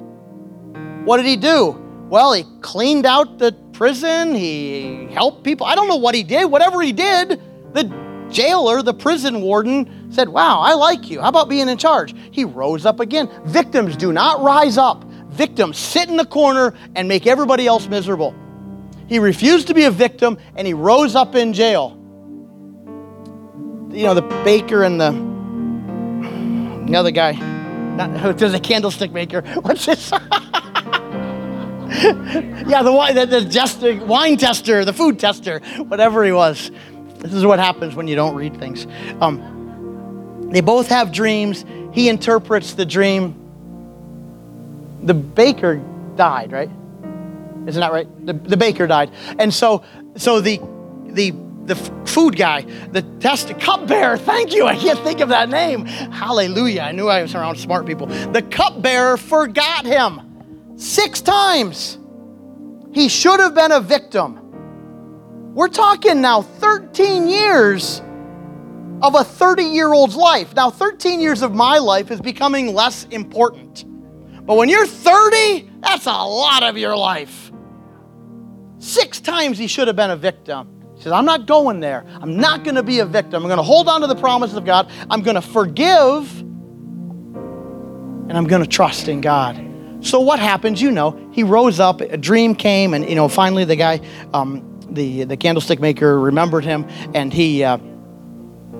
What 1.06 1.16
did 1.16 1.26
he 1.26 1.36
do? 1.36 1.70
Well, 2.10 2.34
he 2.34 2.44
cleaned 2.60 3.06
out 3.06 3.38
the 3.38 3.52
prison, 3.72 4.34
he 4.34 5.06
helped 5.06 5.42
people. 5.42 5.66
I 5.66 5.74
don't 5.74 5.88
know 5.88 5.96
what 5.96 6.14
he 6.14 6.22
did. 6.22 6.50
Whatever 6.50 6.82
he 6.82 6.92
did, 6.92 7.40
the 7.72 8.28
jailer, 8.30 8.82
the 8.82 8.94
prison 8.94 9.40
warden, 9.40 10.12
said, 10.12 10.28
Wow, 10.28 10.60
I 10.60 10.74
like 10.74 11.08
you. 11.08 11.20
How 11.20 11.28
about 11.28 11.48
being 11.48 11.68
in 11.68 11.78
charge? 11.78 12.14
He 12.30 12.44
rose 12.44 12.84
up 12.84 13.00
again. 13.00 13.30
Victims 13.46 13.96
do 13.96 14.12
not 14.12 14.42
rise 14.42 14.76
up, 14.76 15.04
victims 15.30 15.78
sit 15.78 16.10
in 16.10 16.16
the 16.16 16.26
corner 16.26 16.74
and 16.94 17.08
make 17.08 17.26
everybody 17.26 17.66
else 17.66 17.88
miserable. 17.88 18.34
He 19.08 19.18
refused 19.18 19.68
to 19.68 19.74
be 19.74 19.84
a 19.84 19.90
victim 19.90 20.36
and 20.56 20.66
he 20.66 20.74
rose 20.74 21.14
up 21.14 21.34
in 21.34 21.52
jail 21.52 21.96
you 23.96 24.02
know, 24.02 24.14
the 24.14 24.22
baker 24.44 24.82
and 24.84 25.00
the, 25.00 25.10
the 26.90 26.96
other 26.96 27.10
guy. 27.10 27.32
Not, 27.96 28.36
there's 28.38 28.54
a 28.54 28.60
candlestick 28.60 29.10
maker. 29.12 29.40
What's 29.62 29.86
this? 29.86 30.12
yeah, 32.66 32.82
the 32.82 32.92
wine, 32.92 33.14
the, 33.14 33.26
the, 33.26 34.04
wine 34.04 34.36
tester, 34.36 34.84
the 34.84 34.92
food 34.92 35.20
tester, 35.20 35.60
whatever 35.86 36.24
he 36.24 36.32
was. 36.32 36.72
This 37.18 37.32
is 37.32 37.46
what 37.46 37.58
happens 37.58 37.94
when 37.94 38.08
you 38.08 38.16
don't 38.16 38.34
read 38.34 38.58
things. 38.58 38.86
Um, 39.20 40.48
they 40.50 40.60
both 40.60 40.88
have 40.88 41.12
dreams. 41.12 41.64
He 41.92 42.08
interprets 42.08 42.74
the 42.74 42.84
dream. 42.84 43.34
The 45.02 45.14
baker 45.14 45.76
died, 46.16 46.50
right? 46.50 46.70
Isn't 47.66 47.80
that 47.80 47.92
right? 47.92 48.26
The, 48.26 48.32
the 48.32 48.56
baker 48.56 48.86
died. 48.86 49.12
And 49.38 49.54
so, 49.54 49.84
so 50.16 50.40
the, 50.40 50.60
the 51.06 51.32
the 51.66 51.74
food 52.06 52.36
guy, 52.36 52.62
the 52.92 53.02
test 53.18 53.58
cupbearer. 53.58 54.16
Thank 54.16 54.54
you. 54.54 54.66
I 54.66 54.76
can't 54.76 55.00
think 55.00 55.20
of 55.20 55.30
that 55.30 55.48
name. 55.48 55.84
Hallelujah. 55.84 56.82
I 56.82 56.92
knew 56.92 57.08
I 57.08 57.22
was 57.22 57.34
around 57.34 57.56
smart 57.56 57.86
people. 57.86 58.06
The 58.06 58.42
cupbearer 58.42 59.16
forgot 59.16 59.84
him 59.84 60.25
six 60.76 61.20
times. 61.20 61.98
He 62.92 63.08
should 63.08 63.40
have 63.40 63.54
been 63.54 63.72
a 63.72 63.80
victim. 63.80 64.40
We're 65.54 65.68
talking 65.68 66.20
now 66.20 66.42
13 66.42 67.28
years 67.28 68.00
of 69.02 69.14
a 69.14 69.24
30 69.24 69.64
year 69.64 69.92
old's 69.92 70.16
life. 70.16 70.54
Now, 70.54 70.70
13 70.70 71.20
years 71.20 71.42
of 71.42 71.54
my 71.54 71.78
life 71.78 72.10
is 72.10 72.20
becoming 72.20 72.74
less 72.74 73.04
important. 73.06 73.84
But 74.46 74.56
when 74.56 74.68
you're 74.68 74.86
30, 74.86 75.70
that's 75.80 76.06
a 76.06 76.10
lot 76.10 76.62
of 76.62 76.78
your 76.78 76.96
life. 76.96 77.50
Six 78.78 79.20
times 79.20 79.58
he 79.58 79.66
should 79.66 79.88
have 79.88 79.96
been 79.96 80.10
a 80.10 80.16
victim. 80.16 80.68
He 80.94 81.02
says, 81.02 81.12
I'm 81.12 81.24
not 81.24 81.46
going 81.46 81.80
there. 81.80 82.06
I'm 82.20 82.36
not 82.36 82.64
going 82.64 82.76
to 82.76 82.82
be 82.82 83.00
a 83.00 83.06
victim. 83.06 83.42
I'm 83.42 83.48
going 83.48 83.58
to 83.58 83.62
hold 83.62 83.88
on 83.88 84.00
to 84.02 84.06
the 84.06 84.14
promises 84.14 84.56
of 84.56 84.64
God. 84.64 84.90
I'm 85.10 85.22
going 85.22 85.34
to 85.34 85.42
forgive. 85.42 86.40
And 88.28 88.32
I'm 88.32 88.46
going 88.46 88.62
to 88.62 88.68
trust 88.68 89.08
in 89.08 89.20
God. 89.20 89.65
So 90.06 90.20
what 90.20 90.38
happens? 90.38 90.80
You 90.80 90.92
know, 90.92 91.18
he 91.32 91.42
rose 91.42 91.80
up, 91.80 92.00
a 92.00 92.16
dream 92.16 92.54
came, 92.54 92.94
and, 92.94 93.08
you 93.08 93.16
know, 93.16 93.26
finally 93.26 93.64
the 93.64 93.74
guy, 93.74 94.00
um, 94.32 94.62
the, 94.88 95.24
the 95.24 95.36
candlestick 95.36 95.80
maker 95.80 96.20
remembered 96.20 96.64
him, 96.64 96.86
and 97.12 97.32
he, 97.32 97.64
uh, 97.64 97.78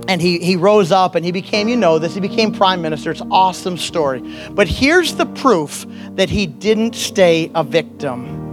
and 0.06 0.22
he, 0.22 0.38
he 0.38 0.54
rose 0.54 0.92
up 0.92 1.16
and 1.16 1.24
he 1.24 1.32
became, 1.32 1.66
you 1.66 1.74
know 1.74 1.98
this, 1.98 2.14
he 2.14 2.20
became 2.20 2.52
prime 2.52 2.80
minister. 2.80 3.10
It's 3.10 3.22
awesome 3.28 3.76
story. 3.76 4.20
But 4.50 4.68
here's 4.68 5.14
the 5.16 5.26
proof 5.26 5.84
that 6.14 6.30
he 6.30 6.46
didn't 6.46 6.94
stay 6.94 7.50
a 7.56 7.64
victim. 7.64 8.44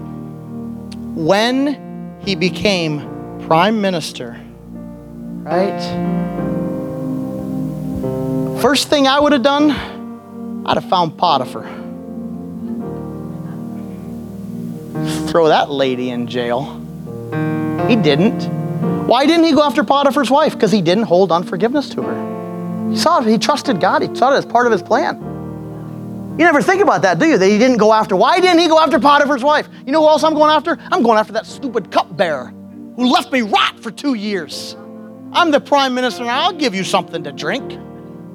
When 1.16 2.20
he 2.26 2.34
became 2.34 3.40
prime 3.42 3.82
minister, 3.82 4.42
right? 5.44 5.80
First 8.60 8.88
thing 8.90 9.06
I 9.06 9.20
would 9.20 9.32
have 9.32 9.44
done, 9.44 9.70
I'd 10.66 10.78
have 10.78 10.90
found 10.90 11.20
Potiphar. 11.20 11.83
Throw 15.34 15.48
that 15.48 15.72
lady 15.72 16.12
in 16.12 16.28
jail. 16.28 16.62
He 17.88 17.96
didn't. 17.96 18.44
Why 19.08 19.26
didn't 19.26 19.46
he 19.46 19.52
go 19.54 19.64
after 19.64 19.84
Potiphar's 19.84 20.30
wife? 20.30 20.54
Because 20.54 20.72
he 20.72 20.80
didn't 20.80 21.06
hold 21.06 21.32
unforgiveness 21.32 21.90
to 21.90 22.04
her. 22.04 22.92
He 22.92 22.98
saw 22.98 23.18
it, 23.18 23.26
he 23.26 23.40
trusted 23.40 23.82
God, 23.82 24.04
he 24.04 24.16
saw 24.16 24.32
it 24.36 24.38
as 24.38 24.46
part 24.46 24.68
of 24.68 24.72
his 24.72 24.84
plan. 24.84 25.16
You 26.38 26.46
never 26.46 26.62
think 26.62 26.84
about 26.84 27.02
that, 27.02 27.18
do 27.18 27.26
you? 27.26 27.40
That 27.40 27.48
he 27.48 27.58
didn't 27.58 27.78
go 27.78 27.92
after. 27.92 28.16
Why 28.16 28.40
didn't 28.40 28.60
he 28.60 28.68
go 28.68 28.78
after 28.78 29.00
Potiphar's 29.00 29.44
wife? 29.44 29.68
You 29.88 29.92
know 29.92 30.02
who 30.02 30.08
else 30.08 30.24
I'm 30.24 30.36
going 30.36 30.52
after? 30.52 30.78
I'm 30.92 31.02
going 31.02 31.18
after 31.18 31.34
that 31.34 31.48
stupid 31.48 31.90
cupbearer 31.90 32.54
who 32.96 33.12
left 33.12 33.32
me 33.32 33.42
rot 33.42 33.80
for 33.80 33.90
two 33.90 34.14
years. 34.14 34.78
I'm 35.32 35.50
the 35.50 35.60
prime 35.60 35.96
minister, 35.96 36.22
and 36.22 36.30
I'll 36.30 36.54
give 36.54 36.76
you 36.76 36.84
something 36.84 37.24
to 37.24 37.32
drink. 37.32 37.72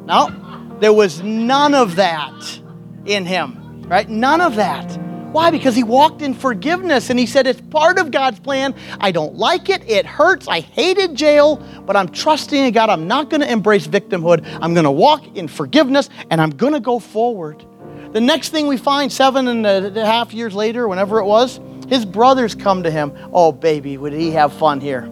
No, 0.05 0.77
there 0.81 0.93
was 0.93 1.23
none 1.23 1.75
of 1.75 1.95
that 1.95 2.61
in 3.07 3.25
him, 3.25 3.85
right? 3.85 4.09
None 4.09 4.41
of 4.41 4.57
that. 4.57 4.99
Why? 5.33 5.51
Because 5.51 5.77
he 5.77 5.85
walked 5.85 6.23
in 6.23 6.33
forgiveness 6.33 7.11
and 7.11 7.19
he 7.19 7.27
said, 7.27 7.47
It's 7.47 7.61
part 7.61 7.99
of 7.99 8.11
God's 8.11 8.41
plan. 8.41 8.75
I 8.99 9.13
don't 9.13 9.35
like 9.35 9.69
it. 9.69 9.89
It 9.89 10.07
hurts. 10.07 10.49
I 10.49 10.61
hated 10.61 11.15
jail, 11.15 11.57
but 11.85 11.97
I'm 11.97 12.09
trusting 12.09 12.65
in 12.65 12.73
God. 12.73 12.89
I'm 12.89 13.07
not 13.07 13.29
going 13.29 13.43
to 13.43 13.51
embrace 13.51 13.87
victimhood. 13.87 14.47
I'm 14.63 14.73
going 14.73 14.85
to 14.85 14.91
walk 14.91 15.37
in 15.37 15.47
forgiveness 15.47 16.09
and 16.31 16.41
I'm 16.41 16.51
going 16.51 16.73
to 16.73 16.81
go 16.81 16.99
forward. 16.99 17.65
The 18.13 18.23
next 18.23 18.49
thing 18.49 18.67
we 18.69 18.79
find, 18.79 19.13
seven 19.13 19.49
and 19.49 19.67
a 19.67 20.07
half 20.07 20.33
years 20.33 20.55
later, 20.55 20.89
whenever 20.89 21.19
it 21.19 21.27
was, 21.27 21.61
his 21.89 22.07
brothers 22.07 22.55
come 22.55 22.83
to 22.85 22.91
him. 22.91 23.13
Oh, 23.33 23.53
baby, 23.53 23.99
would 23.99 24.15
he 24.15 24.31
have 24.31 24.53
fun 24.53 24.81
here? 24.81 25.03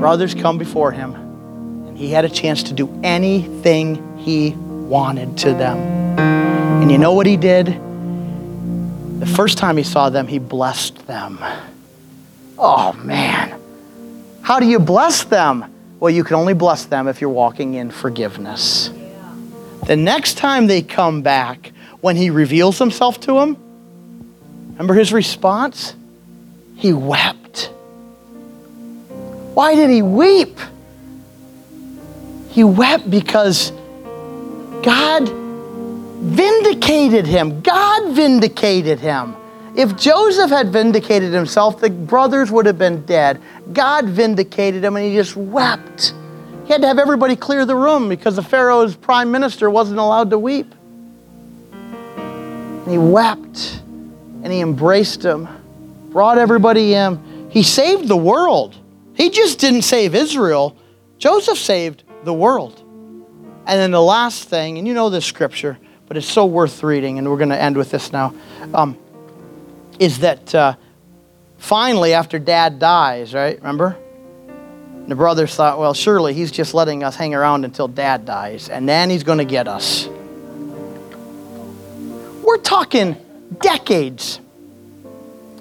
Brothers 0.00 0.34
come 0.34 0.58
before 0.58 0.90
him, 0.90 1.14
and 1.14 1.96
he 1.96 2.10
had 2.10 2.24
a 2.24 2.28
chance 2.28 2.64
to 2.64 2.72
do 2.72 2.88
anything 3.04 4.18
he 4.18 4.50
wanted 4.50 5.38
to 5.38 5.54
them. 5.54 5.78
And 6.18 6.90
you 6.90 6.98
know 6.98 7.12
what 7.12 7.26
he 7.26 7.36
did? 7.36 7.80
The 9.22 9.28
first 9.28 9.56
time 9.56 9.76
he 9.76 9.84
saw 9.84 10.10
them, 10.10 10.26
he 10.26 10.40
blessed 10.40 11.06
them. 11.06 11.38
Oh, 12.58 12.92
man. 13.04 13.56
How 14.40 14.58
do 14.58 14.66
you 14.66 14.80
bless 14.80 15.22
them? 15.22 15.72
Well, 16.00 16.10
you 16.10 16.24
can 16.24 16.34
only 16.34 16.54
bless 16.54 16.86
them 16.86 17.06
if 17.06 17.20
you're 17.20 17.30
walking 17.30 17.74
in 17.74 17.92
forgiveness. 17.92 18.90
The 19.86 19.94
next 19.94 20.38
time 20.38 20.66
they 20.66 20.82
come 20.82 21.22
back, 21.22 21.70
when 22.00 22.16
he 22.16 22.30
reveals 22.30 22.80
himself 22.80 23.20
to 23.20 23.34
them, 23.34 23.56
remember 24.72 24.94
his 24.94 25.12
response? 25.12 25.94
He 26.74 26.92
wept. 26.92 27.70
Why 29.54 29.76
did 29.76 29.88
he 29.88 30.02
weep? 30.02 30.58
He 32.48 32.64
wept 32.64 33.08
because 33.08 33.70
God 34.82 35.41
vindicated 36.22 37.26
him. 37.26 37.60
God 37.60 38.14
vindicated 38.14 39.00
him. 39.00 39.34
If 39.74 39.96
Joseph 39.96 40.50
had 40.50 40.70
vindicated 40.70 41.32
himself, 41.32 41.80
the 41.80 41.90
brothers 41.90 42.50
would 42.50 42.66
have 42.66 42.78
been 42.78 43.04
dead. 43.04 43.40
God 43.72 44.06
vindicated 44.06 44.84
him 44.84 44.96
and 44.96 45.04
he 45.04 45.14
just 45.14 45.34
wept. 45.34 46.14
He 46.64 46.72
had 46.72 46.82
to 46.82 46.86
have 46.86 46.98
everybody 46.98 47.34
clear 47.34 47.64
the 47.64 47.74
room 47.74 48.08
because 48.08 48.36
the 48.36 48.42
Pharaoh's 48.42 48.94
prime 48.94 49.30
minister 49.30 49.68
wasn't 49.68 49.98
allowed 49.98 50.30
to 50.30 50.38
weep. 50.38 50.72
And 51.72 52.90
he 52.90 52.98
wept 52.98 53.82
and 54.42 54.52
he 54.52 54.60
embraced 54.60 55.24
him, 55.24 55.48
brought 56.10 56.38
everybody 56.38 56.94
in. 56.94 57.48
He 57.50 57.62
saved 57.62 58.08
the 58.08 58.16
world. 58.16 58.76
He 59.14 59.30
just 59.30 59.58
didn't 59.58 59.82
save 59.82 60.14
Israel, 60.14 60.76
Joseph 61.18 61.58
saved 61.58 62.04
the 62.24 62.32
world. 62.32 62.78
And 63.66 63.78
then 63.78 63.90
the 63.90 64.02
last 64.02 64.48
thing, 64.48 64.78
and 64.78 64.86
you 64.88 64.94
know 64.94 65.08
this 65.08 65.24
scripture, 65.24 65.78
but 66.12 66.18
it's 66.18 66.30
so 66.30 66.44
worth 66.44 66.82
reading, 66.82 67.16
and 67.16 67.26
we're 67.26 67.38
going 67.38 67.48
to 67.48 67.58
end 67.58 67.74
with 67.74 67.90
this 67.90 68.12
now, 68.12 68.34
um, 68.74 68.98
is 69.98 70.18
that 70.18 70.54
uh, 70.54 70.74
finally, 71.56 72.12
after 72.12 72.38
dad 72.38 72.78
dies, 72.78 73.32
right? 73.32 73.56
Remember? 73.56 73.96
the 75.06 75.14
brothers 75.14 75.54
thought, 75.54 75.78
well, 75.78 75.94
surely 75.94 76.34
he's 76.34 76.52
just 76.52 76.74
letting 76.74 77.02
us 77.02 77.16
hang 77.16 77.34
around 77.34 77.64
until 77.64 77.88
dad 77.88 78.26
dies, 78.26 78.68
and 78.68 78.86
then 78.86 79.08
he's 79.08 79.22
going 79.22 79.38
to 79.38 79.46
get 79.46 79.66
us. 79.66 80.06
We're 82.42 82.58
talking 82.58 83.16
decades 83.58 84.38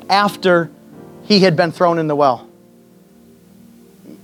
after 0.10 0.70
he 1.24 1.40
had 1.40 1.56
been 1.56 1.72
thrown 1.72 1.98
in 1.98 2.08
the 2.08 2.16
well. 2.18 2.46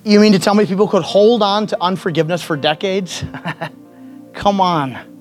You 0.04 0.20
mean 0.20 0.34
to 0.34 0.40
tell 0.40 0.56
me 0.56 0.66
people 0.66 0.90
could 0.90 1.04
hold 1.04 1.42
on 1.42 1.68
to 1.68 1.82
unforgiveness 1.82 2.44
for 2.44 2.58
decades? 2.58 3.24
Come 4.34 4.60
on. 4.60 5.17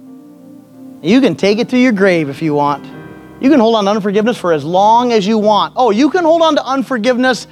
You 1.03 1.21
can 1.21 1.37
take 1.37 1.59
it 1.59 1.69
to 1.71 1.79
your 1.79 1.93
grave 1.93 2.29
if 2.29 2.41
you 2.43 2.55
want. 2.55 2.85
You 3.41 3.51
can 3.51 3.61
hold 3.61 3.77
on 3.77 3.85
to 3.85 3.91
unforgiveness 3.91 4.39
for 4.39 4.53
as 4.53 4.65
long 4.65 5.13
as 5.13 5.27
you 5.27 5.39
want. 5.39 5.75
Oh, 5.77 5.91
you 5.91 6.09
can 6.09 6.25
hold 6.25 6.43
on 6.43 6.57
to 6.57 6.65
unforgiveness 6.65 7.47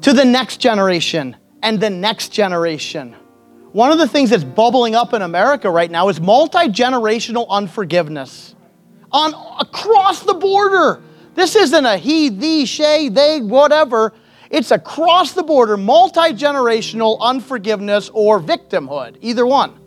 to 0.00 0.12
the 0.12 0.24
next 0.24 0.56
generation 0.58 1.36
and 1.62 1.78
the 1.78 1.90
next 1.90 2.28
generation. 2.28 3.14
One 3.72 3.92
of 3.92 3.98
the 3.98 4.08
things 4.08 4.30
that's 4.30 4.44
bubbling 4.44 4.94
up 4.94 5.12
in 5.12 5.22
America 5.22 5.70
right 5.70 5.90
now 5.90 6.08
is 6.08 6.20
multi 6.20 6.68
generational 6.68 7.48
unforgiveness 7.48 8.54
on 9.10 9.34
across 9.60 10.22
the 10.22 10.34
border. 10.34 11.02
This 11.34 11.56
isn't 11.56 11.86
a 11.86 11.96
he, 11.96 12.28
thee, 12.28 12.66
she, 12.66 13.08
they, 13.10 13.40
whatever. 13.40 14.12
It's 14.50 14.70
across 14.70 15.32
the 15.32 15.42
border, 15.42 15.76
multi 15.76 16.32
generational 16.32 17.18
unforgiveness 17.20 18.10
or 18.12 18.40
victimhood, 18.40 19.16
either 19.20 19.46
one. 19.46 19.78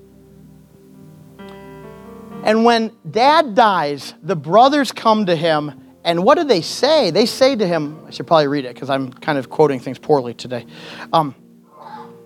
And 2.46 2.64
when 2.64 2.91
dad 3.10 3.56
dies, 3.56 4.14
the 4.22 4.36
brothers 4.36 4.91
come 4.91 5.26
to 5.26 5.36
him, 5.36 5.72
and 6.04 6.24
what 6.24 6.38
do 6.38 6.43
they 6.43 6.62
say? 6.62 7.10
They 7.10 7.26
say 7.26 7.56
to 7.56 7.66
him, 7.66 8.06
I 8.06 8.12
should 8.12 8.28
probably 8.28 8.48
read 8.48 8.66
it 8.66 8.76
because 8.76 8.91
I'm 8.91 9.12
kind 9.12 9.39
of 9.39 9.50
quoting 9.50 9.80
things 9.80 9.98
poorly 9.98 10.36
today. 10.36 10.68
Um, 11.12 11.34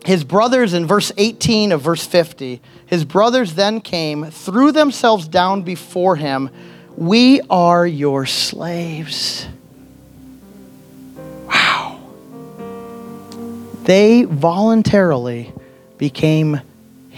his 0.06 0.26
brothers, 0.26 0.74
in 0.74 0.86
verse 0.86 1.14
18 1.16 1.72
of 1.72 1.82
verse 1.82 2.06
50, 2.06 2.62
his 2.86 3.06
brothers 3.06 3.54
then 3.54 3.80
came, 3.80 4.26
threw 4.26 4.74
themselves 4.74 5.26
down 5.26 5.62
before 5.62 6.18
him. 6.18 6.50
We 6.98 7.40
are 7.50 7.88
your 7.88 8.26
slaves. 8.26 9.48
Wow. 11.46 12.02
They 13.84 14.24
voluntarily 14.24 15.54
became 15.98 16.60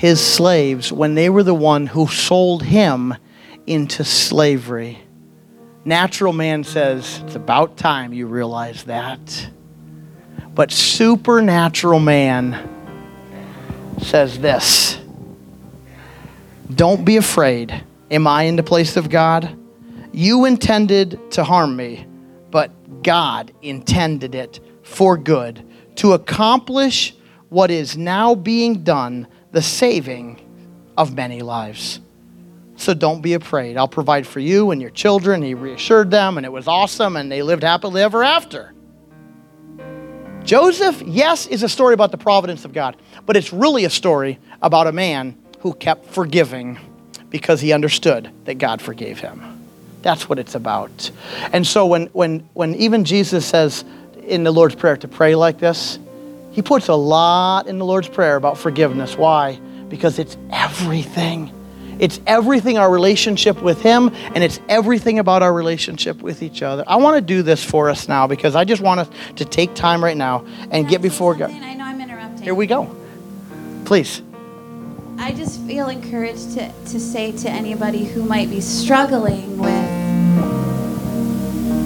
his 0.01 0.19
slaves 0.19 0.91
when 0.91 1.13
they 1.13 1.29
were 1.29 1.43
the 1.43 1.53
one 1.53 1.85
who 1.85 2.07
sold 2.07 2.63
him 2.63 3.13
into 3.67 4.03
slavery. 4.03 4.97
Natural 5.85 6.33
man 6.33 6.63
says, 6.63 7.21
It's 7.23 7.35
about 7.35 7.77
time 7.77 8.11
you 8.11 8.25
realize 8.25 8.85
that. 8.85 9.51
But 10.55 10.71
supernatural 10.71 11.99
man 11.99 12.67
says 14.01 14.39
this 14.39 14.99
Don't 16.73 17.05
be 17.05 17.17
afraid. 17.17 17.83
Am 18.09 18.25
I 18.25 18.43
in 18.45 18.55
the 18.55 18.63
place 18.63 18.97
of 18.97 19.07
God? 19.07 19.55
You 20.11 20.45
intended 20.45 21.19
to 21.33 21.43
harm 21.43 21.75
me, 21.75 22.07
but 22.49 23.03
God 23.03 23.53
intended 23.61 24.33
it 24.33 24.61
for 24.81 25.15
good 25.15 25.63
to 25.97 26.13
accomplish 26.13 27.13
what 27.49 27.69
is 27.69 27.95
now 27.95 28.33
being 28.33 28.83
done, 28.83 29.27
the 29.51 29.61
saving 29.61 30.39
of 30.97 31.13
many 31.13 31.41
lives. 31.41 31.99
So 32.77 32.93
don't 32.93 33.21
be 33.21 33.33
afraid. 33.33 33.77
I'll 33.77 33.87
provide 33.87 34.25
for 34.25 34.39
you 34.39 34.71
and 34.71 34.81
your 34.81 34.89
children. 34.89 35.41
He 35.41 35.53
reassured 35.53 36.09
them, 36.09 36.37
and 36.37 36.45
it 36.45 36.51
was 36.51 36.67
awesome, 36.67 37.15
and 37.15 37.31
they 37.31 37.43
lived 37.43 37.63
happily 37.63 38.01
ever 38.01 38.23
after. 38.23 38.73
Joseph, 40.43 41.01
yes, 41.05 41.45
is 41.45 41.61
a 41.61 41.69
story 41.69 41.93
about 41.93 42.11
the 42.11 42.17
providence 42.17 42.65
of 42.65 42.73
God, 42.73 42.97
but 43.25 43.37
it's 43.37 43.53
really 43.53 43.85
a 43.85 43.89
story 43.89 44.39
about 44.61 44.87
a 44.87 44.91
man 44.91 45.37
who 45.59 45.73
kept 45.73 46.07
forgiving 46.07 46.79
because 47.29 47.61
he 47.61 47.71
understood 47.71 48.31
that 48.45 48.55
God 48.55 48.81
forgave 48.81 49.19
him. 49.19 49.59
That's 50.01 50.27
what 50.27 50.39
it's 50.39 50.55
about. 50.55 51.11
And 51.53 51.65
so 51.65 51.85
when, 51.85 52.07
when, 52.07 52.39
when 52.53 52.73
even 52.75 53.05
Jesus 53.05 53.45
says 53.45 53.85
in 54.23 54.43
the 54.43 54.51
Lord's 54.51 54.75
Prayer 54.75 54.97
to 54.97 55.07
pray 55.07 55.35
like 55.35 55.59
this, 55.59 55.99
he 56.51 56.61
puts 56.61 56.89
a 56.89 56.95
lot 56.95 57.67
in 57.67 57.79
the 57.79 57.85
Lord's 57.85 58.09
Prayer 58.09 58.35
about 58.35 58.57
forgiveness. 58.57 59.17
Why? 59.17 59.55
Because 59.87 60.19
it's 60.19 60.37
everything. 60.51 61.51
It's 61.97 62.19
everything 62.25 62.77
our 62.77 62.89
relationship 62.89 63.61
with 63.61 63.81
Him, 63.81 64.11
and 64.33 64.43
it's 64.43 64.59
everything 64.67 65.19
about 65.19 65.43
our 65.43 65.53
relationship 65.53 66.21
with 66.21 66.41
each 66.41 66.61
other. 66.61 66.83
I 66.87 66.95
want 66.97 67.15
to 67.15 67.21
do 67.21 67.41
this 67.41 67.63
for 67.63 67.89
us 67.89 68.07
now 68.07 68.27
because 68.27 68.55
I 68.55 68.65
just 68.65 68.81
want 68.81 69.01
us 69.01 69.09
to 69.35 69.45
take 69.45 69.75
time 69.75 70.03
right 70.03 70.17
now 70.17 70.45
and 70.71 70.89
get 70.89 71.01
before 71.01 71.35
God. 71.35 71.51
I 71.51 71.73
know 71.75 71.85
I'm 71.85 72.01
interrupting. 72.01 72.43
Here 72.43 72.55
we 72.55 72.67
go. 72.67 72.93
Please. 73.85 74.21
I 75.19 75.31
just 75.33 75.61
feel 75.61 75.89
encouraged 75.89 76.53
to, 76.53 76.71
to 76.71 76.99
say 76.99 77.31
to 77.33 77.49
anybody 77.49 78.05
who 78.05 78.23
might 78.23 78.49
be 78.49 78.61
struggling 78.61 79.59
with 79.59 80.01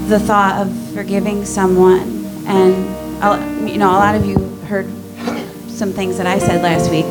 the 0.08 0.20
thought 0.20 0.66
of 0.66 0.94
forgiving 0.94 1.44
someone, 1.44 2.26
and 2.48 3.22
uh, 3.22 3.66
you 3.66 3.78
know, 3.78 3.90
a 3.90 4.00
lot 4.00 4.16
of 4.16 4.26
you 4.26 4.55
heard 4.66 4.88
some 5.70 5.92
things 5.92 6.18
that 6.18 6.28
I 6.28 6.40
said 6.40 6.62
last 6.62 6.90
week, 6.92 7.06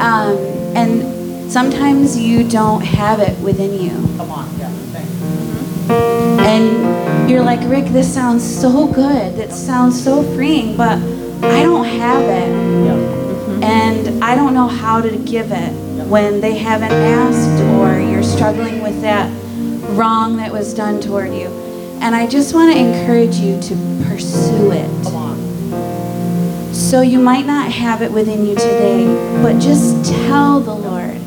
um, 0.00 0.36
and 0.76 1.50
sometimes 1.50 2.18
you 2.18 2.48
don't 2.48 2.82
have 2.82 3.20
it 3.20 3.38
within 3.40 3.72
you. 3.80 3.90
Come 4.16 4.30
on, 4.30 4.48
yeah, 4.58 4.70
And 6.40 7.28
you're 7.30 7.42
like, 7.42 7.60
Rick, 7.68 7.86
this 7.86 8.12
sounds 8.12 8.44
so 8.44 8.86
good. 8.86 9.36
That 9.36 9.52
sounds 9.52 10.02
so 10.02 10.22
freeing, 10.34 10.76
but 10.76 10.98
I 11.42 11.62
don't 11.62 11.84
have 11.86 12.22
it. 12.22 12.48
Yeah. 12.86 13.66
and 13.68 14.24
I 14.24 14.34
don't 14.34 14.54
know 14.54 14.66
how 14.68 15.00
to 15.00 15.16
give 15.18 15.50
it 15.52 15.72
when 16.08 16.40
they 16.40 16.56
haven't 16.56 16.92
asked 16.92 17.62
or 17.78 18.00
you're 18.00 18.22
struggling 18.22 18.82
with 18.82 19.00
that 19.02 19.30
wrong 19.96 20.36
that 20.36 20.52
was 20.52 20.72
done 20.74 21.00
toward 21.00 21.32
you. 21.32 21.48
And 22.00 22.14
I 22.14 22.26
just 22.26 22.54
want 22.54 22.72
to 22.72 22.78
encourage 22.78 23.36
you 23.36 23.60
to 23.60 23.74
pursue 24.08 24.72
it. 24.72 25.19
So 26.90 27.02
you 27.02 27.20
might 27.20 27.46
not 27.46 27.70
have 27.70 28.02
it 28.02 28.10
within 28.10 28.44
you 28.44 28.56
today, 28.56 29.06
but 29.44 29.60
just 29.60 30.12
tell 30.26 30.58
the 30.58 30.74
Lord, 30.74 31.20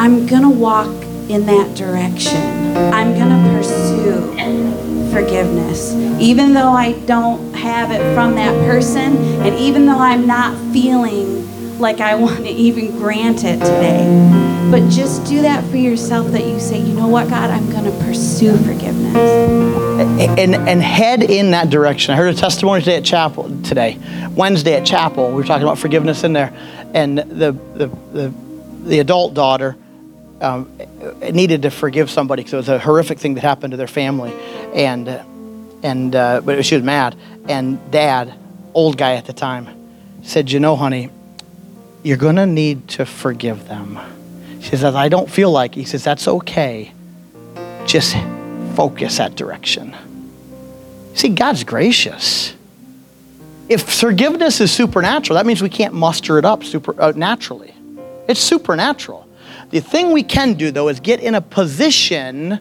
I'm 0.00 0.26
going 0.26 0.40
to 0.40 0.48
walk 0.48 0.88
in 1.28 1.44
that 1.44 1.76
direction. 1.76 2.74
I'm 2.74 3.12
going 3.12 3.28
to 3.28 3.50
pursue 3.54 5.12
forgiveness. 5.12 5.92
Even 6.18 6.54
though 6.54 6.72
I 6.72 6.92
don't 7.00 7.52
have 7.52 7.90
it 7.90 7.98
from 8.14 8.36
that 8.36 8.54
person, 8.66 9.18
and 9.42 9.54
even 9.54 9.84
though 9.84 9.98
I'm 9.98 10.26
not 10.26 10.56
feeling 10.72 11.37
like 11.78 12.00
I 12.00 12.14
want 12.14 12.38
to 12.38 12.50
even 12.50 12.98
grant 12.98 13.44
it 13.44 13.58
today. 13.58 14.48
But 14.70 14.90
just 14.90 15.24
do 15.24 15.42
that 15.42 15.64
for 15.70 15.76
yourself 15.76 16.28
that 16.32 16.44
you 16.44 16.60
say, 16.60 16.78
you 16.78 16.92
know 16.92 17.08
what, 17.08 17.28
God, 17.28 17.50
I'm 17.50 17.70
going 17.70 17.84
to 17.84 18.04
pursue 18.04 18.56
forgiveness. 18.58 19.16
And, 20.38 20.54
and 20.54 20.82
head 20.82 21.22
in 21.22 21.52
that 21.52 21.70
direction. 21.70 22.12
I 22.12 22.16
heard 22.16 22.34
a 22.34 22.36
testimony 22.36 22.80
today 22.80 22.96
at 22.96 23.04
chapel 23.04 23.44
today, 23.62 23.98
Wednesday 24.36 24.74
at 24.74 24.84
chapel. 24.84 25.28
We 25.28 25.34
were 25.34 25.44
talking 25.44 25.62
about 25.62 25.78
forgiveness 25.78 26.22
in 26.22 26.32
there, 26.34 26.52
and 26.94 27.18
the 27.18 27.52
the 27.74 27.88
the, 28.12 28.34
the 28.84 28.98
adult 29.00 29.34
daughter 29.34 29.76
um, 30.40 30.70
needed 31.32 31.62
to 31.62 31.70
forgive 31.70 32.10
somebody 32.10 32.42
because 32.42 32.52
it 32.52 32.56
was 32.56 32.68
a 32.68 32.78
horrific 32.78 33.18
thing 33.18 33.34
that 33.34 33.42
happened 33.42 33.72
to 33.72 33.76
their 33.76 33.88
family, 33.88 34.32
and 34.74 35.08
and 35.82 36.14
uh, 36.14 36.40
but 36.42 36.64
she 36.64 36.74
was 36.74 36.84
mad. 36.84 37.16
And 37.48 37.90
dad, 37.90 38.34
old 38.74 38.96
guy 38.96 39.14
at 39.14 39.26
the 39.26 39.32
time, 39.32 39.68
said, 40.22 40.50
"You 40.50 40.60
know, 40.60 40.76
honey, 40.76 41.10
you're 42.02 42.16
gonna 42.16 42.46
need 42.46 42.88
to 42.88 43.04
forgive 43.04 43.68
them." 43.68 43.98
She 44.60 44.76
says, 44.76 44.94
"I 44.94 45.08
don't 45.08 45.30
feel 45.30 45.50
like." 45.50 45.74
He 45.74 45.84
says, 45.84 46.04
"That's 46.04 46.28
okay. 46.28 46.92
Just 47.86 48.16
focus 48.74 49.16
that 49.18 49.36
direction." 49.36 49.94
See, 51.14 51.30
God's 51.30 51.64
gracious. 51.64 52.54
If 53.68 53.82
forgiveness 53.82 54.60
is 54.60 54.70
supernatural, 54.70 55.36
that 55.36 55.46
means 55.46 55.60
we 55.60 55.68
can't 55.68 55.92
muster 55.92 56.38
it 56.38 56.44
up 56.44 56.64
super, 56.64 56.94
uh, 57.00 57.12
naturally. 57.14 57.74
It's 58.28 58.40
supernatural. 58.40 59.26
The 59.70 59.80
thing 59.80 60.12
we 60.12 60.22
can 60.22 60.54
do, 60.54 60.70
though, 60.70 60.88
is 60.88 61.00
get 61.00 61.20
in 61.20 61.34
a 61.34 61.40
position, 61.40 62.60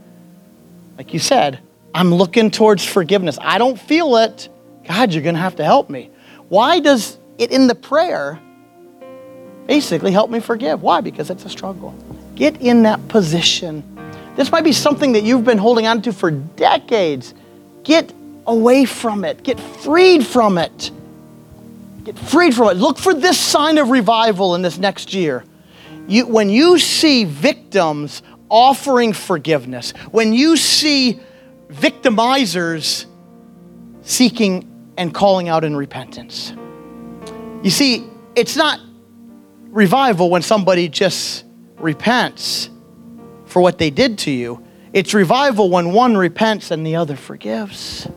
like 0.98 1.14
you 1.14 1.20
said, 1.20 1.60
I'm 1.94 2.14
looking 2.14 2.52
towards 2.52 2.84
forgiveness. 2.84 3.38
I 3.42 3.58
don't 3.58 3.80
feel 3.80 4.18
it. 4.18 4.50
God, 4.88 5.14
you're 5.14 5.24
going 5.24 5.36
to 5.36 5.42
have 5.42 5.56
to 5.58 5.64
help 5.64 5.90
me. 5.90 6.10
Why 6.50 6.80
does 6.80 7.18
it 7.38 7.52
in 7.52 7.68
the 7.68 7.76
prayer 7.76 8.40
basically 9.68 10.12
help 10.12 10.32
me 10.32 10.40
forgive? 10.40 10.82
Why? 10.82 11.02
Because 11.02 11.30
it's 11.30 11.46
a 11.46 11.50
struggle. 11.50 11.94
Get 12.36 12.62
in 12.62 12.84
that 12.84 13.08
position. 13.08 13.84
This 14.36 14.52
might 14.52 14.64
be 14.64 14.72
something 14.72 15.12
that 15.14 15.24
you've 15.24 15.44
been 15.44 15.58
holding 15.58 15.86
on 15.86 16.02
to 16.04 16.14
for 16.14 16.32
decades. 16.32 17.34
Get 17.84 18.14
away 18.46 18.86
from 18.86 19.26
it, 19.26 19.44
get 19.44 19.60
freed 19.60 20.26
from 20.26 20.58
it. 20.58 20.92
Get 22.04 22.18
freed 22.18 22.56
from 22.56 22.70
it. 22.70 22.76
Look 22.76 22.98
for 22.98 23.14
this 23.14 23.38
sign 23.38 23.78
of 23.78 23.90
revival 23.90 24.56
in 24.56 24.62
this 24.62 24.78
next 24.78 25.14
year. 25.14 25.44
You, 26.08 26.26
when 26.26 26.50
you 26.50 26.80
see 26.80 27.26
victims 27.26 28.24
offering 28.50 29.12
forgiveness, 29.12 29.92
when 30.12 30.32
you 30.32 30.56
see 30.56 31.20
victimizers 31.68 33.06
seeking 34.04 34.94
and 34.96 35.14
calling 35.14 35.50
out 35.50 35.66
in 35.66 35.76
repentance, 35.76 36.54
you 37.62 37.70
see, 37.70 38.08
it's 38.36 38.56
not 38.56 38.80
revival 39.78 40.32
when 40.32 40.42
somebody 40.42 40.90
just 40.90 41.46
repents 41.78 42.72
for 43.46 43.62
what 43.62 43.78
they 43.78 43.92
did 43.92 44.18
to 44.18 44.32
you. 44.32 44.64
It's 44.92 45.14
revival 45.14 45.70
when 45.70 45.94
one 45.94 46.18
repents 46.18 46.72
and 46.72 46.86
the 46.86 46.96
other 46.96 47.16
forgives. 47.16 48.08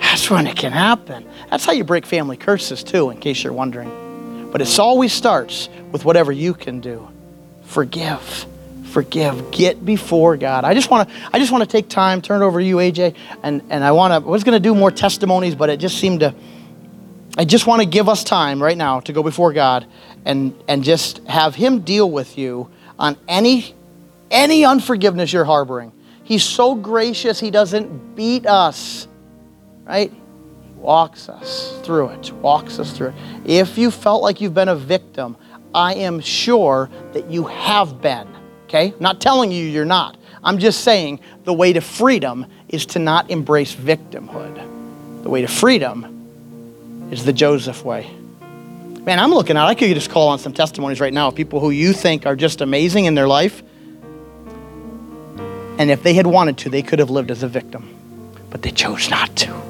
That's 0.00 0.28
when 0.28 0.48
it 0.48 0.56
can 0.56 0.72
happen. 0.72 1.28
That's 1.48 1.64
how 1.64 1.70
you 1.70 1.84
break 1.84 2.04
family 2.04 2.36
curses, 2.36 2.82
too, 2.82 3.10
in 3.10 3.18
case 3.18 3.44
you're 3.44 3.52
wondering. 3.52 4.48
But 4.50 4.62
it 4.62 4.78
always 4.80 5.12
starts 5.12 5.68
with 5.92 6.04
whatever 6.04 6.32
you 6.32 6.54
can 6.54 6.80
do. 6.80 7.08
Forgive. 7.62 8.46
Forgive. 8.86 9.52
Get 9.52 9.84
before 9.84 10.36
God. 10.36 10.64
I 10.64 10.74
just 10.74 10.90
want 10.90 11.08
to 11.08 11.14
I 11.32 11.38
just 11.38 11.52
want 11.52 11.62
to 11.62 11.70
take 11.70 11.88
time, 11.88 12.20
turn 12.20 12.42
it 12.42 12.44
over 12.44 12.58
to 12.58 12.66
you, 12.66 12.76
AJ, 12.78 13.14
and, 13.44 13.62
and 13.70 13.84
I 13.84 13.92
want 13.92 14.10
to 14.10 14.28
I 14.28 14.30
was 14.30 14.42
gonna 14.42 14.58
do 14.58 14.74
more 14.74 14.90
testimonies, 14.90 15.54
but 15.54 15.70
it 15.70 15.76
just 15.76 15.98
seemed 15.98 16.18
to 16.20 16.34
I 17.38 17.44
just 17.44 17.66
want 17.66 17.80
to 17.80 17.86
give 17.86 18.08
us 18.08 18.24
time 18.24 18.60
right 18.60 18.76
now 18.76 19.00
to 19.00 19.12
go 19.12 19.22
before 19.22 19.52
God 19.52 19.86
and 20.24 20.54
and 20.68 20.84
just 20.84 21.18
have 21.26 21.54
him 21.54 21.80
deal 21.80 22.10
with 22.10 22.38
you 22.38 22.70
on 22.98 23.16
any 23.28 23.74
any 24.30 24.64
unforgiveness 24.64 25.32
you're 25.32 25.44
harboring. 25.44 25.92
He's 26.22 26.44
so 26.44 26.74
gracious, 26.74 27.40
he 27.40 27.50
doesn't 27.50 28.14
beat 28.14 28.46
us 28.46 29.08
right? 29.90 30.12
Walks 30.76 31.28
us 31.28 31.78
through 31.82 32.10
it, 32.10 32.32
walks 32.34 32.78
us 32.78 32.96
through 32.96 33.08
it. 33.08 33.14
If 33.44 33.76
you 33.76 33.90
felt 33.90 34.22
like 34.22 34.40
you've 34.40 34.54
been 34.54 34.68
a 34.68 34.76
victim, 34.76 35.36
I 35.74 35.94
am 35.94 36.20
sure 36.20 36.88
that 37.12 37.28
you 37.28 37.44
have 37.44 38.00
been, 38.00 38.28
okay? 38.64 38.92
I'm 38.92 39.00
not 39.00 39.20
telling 39.20 39.50
you 39.50 39.64
you're 39.64 39.84
not. 39.84 40.16
I'm 40.44 40.58
just 40.58 40.84
saying 40.84 41.20
the 41.44 41.52
way 41.52 41.72
to 41.72 41.80
freedom 41.80 42.46
is 42.68 42.86
to 42.86 42.98
not 43.00 43.30
embrace 43.30 43.74
victimhood. 43.74 45.22
The 45.24 45.28
way 45.28 45.42
to 45.42 45.48
freedom 45.48 47.08
is 47.10 47.24
the 47.24 47.32
Joseph 47.32 47.84
way. 47.84 48.08
Man, 49.02 49.18
I'm 49.18 49.30
looking 49.30 49.56
out. 49.56 49.66
I 49.66 49.74
could 49.74 49.94
just 49.94 50.10
call 50.10 50.28
on 50.28 50.38
some 50.38 50.52
testimonies 50.52 51.00
right 51.00 51.12
now 51.12 51.28
of 51.28 51.34
people 51.34 51.58
who 51.58 51.70
you 51.70 51.92
think 51.92 52.26
are 52.26 52.36
just 52.36 52.60
amazing 52.60 53.06
in 53.06 53.14
their 53.14 53.26
life. 53.26 53.62
And 55.78 55.90
if 55.90 56.02
they 56.02 56.12
had 56.12 56.26
wanted 56.26 56.58
to, 56.58 56.70
they 56.70 56.82
could 56.82 56.98
have 56.98 57.08
lived 57.08 57.30
as 57.30 57.42
a 57.42 57.48
victim, 57.48 57.88
but 58.50 58.60
they 58.60 58.70
chose 58.70 59.08
not 59.08 59.34
to. 59.36 59.69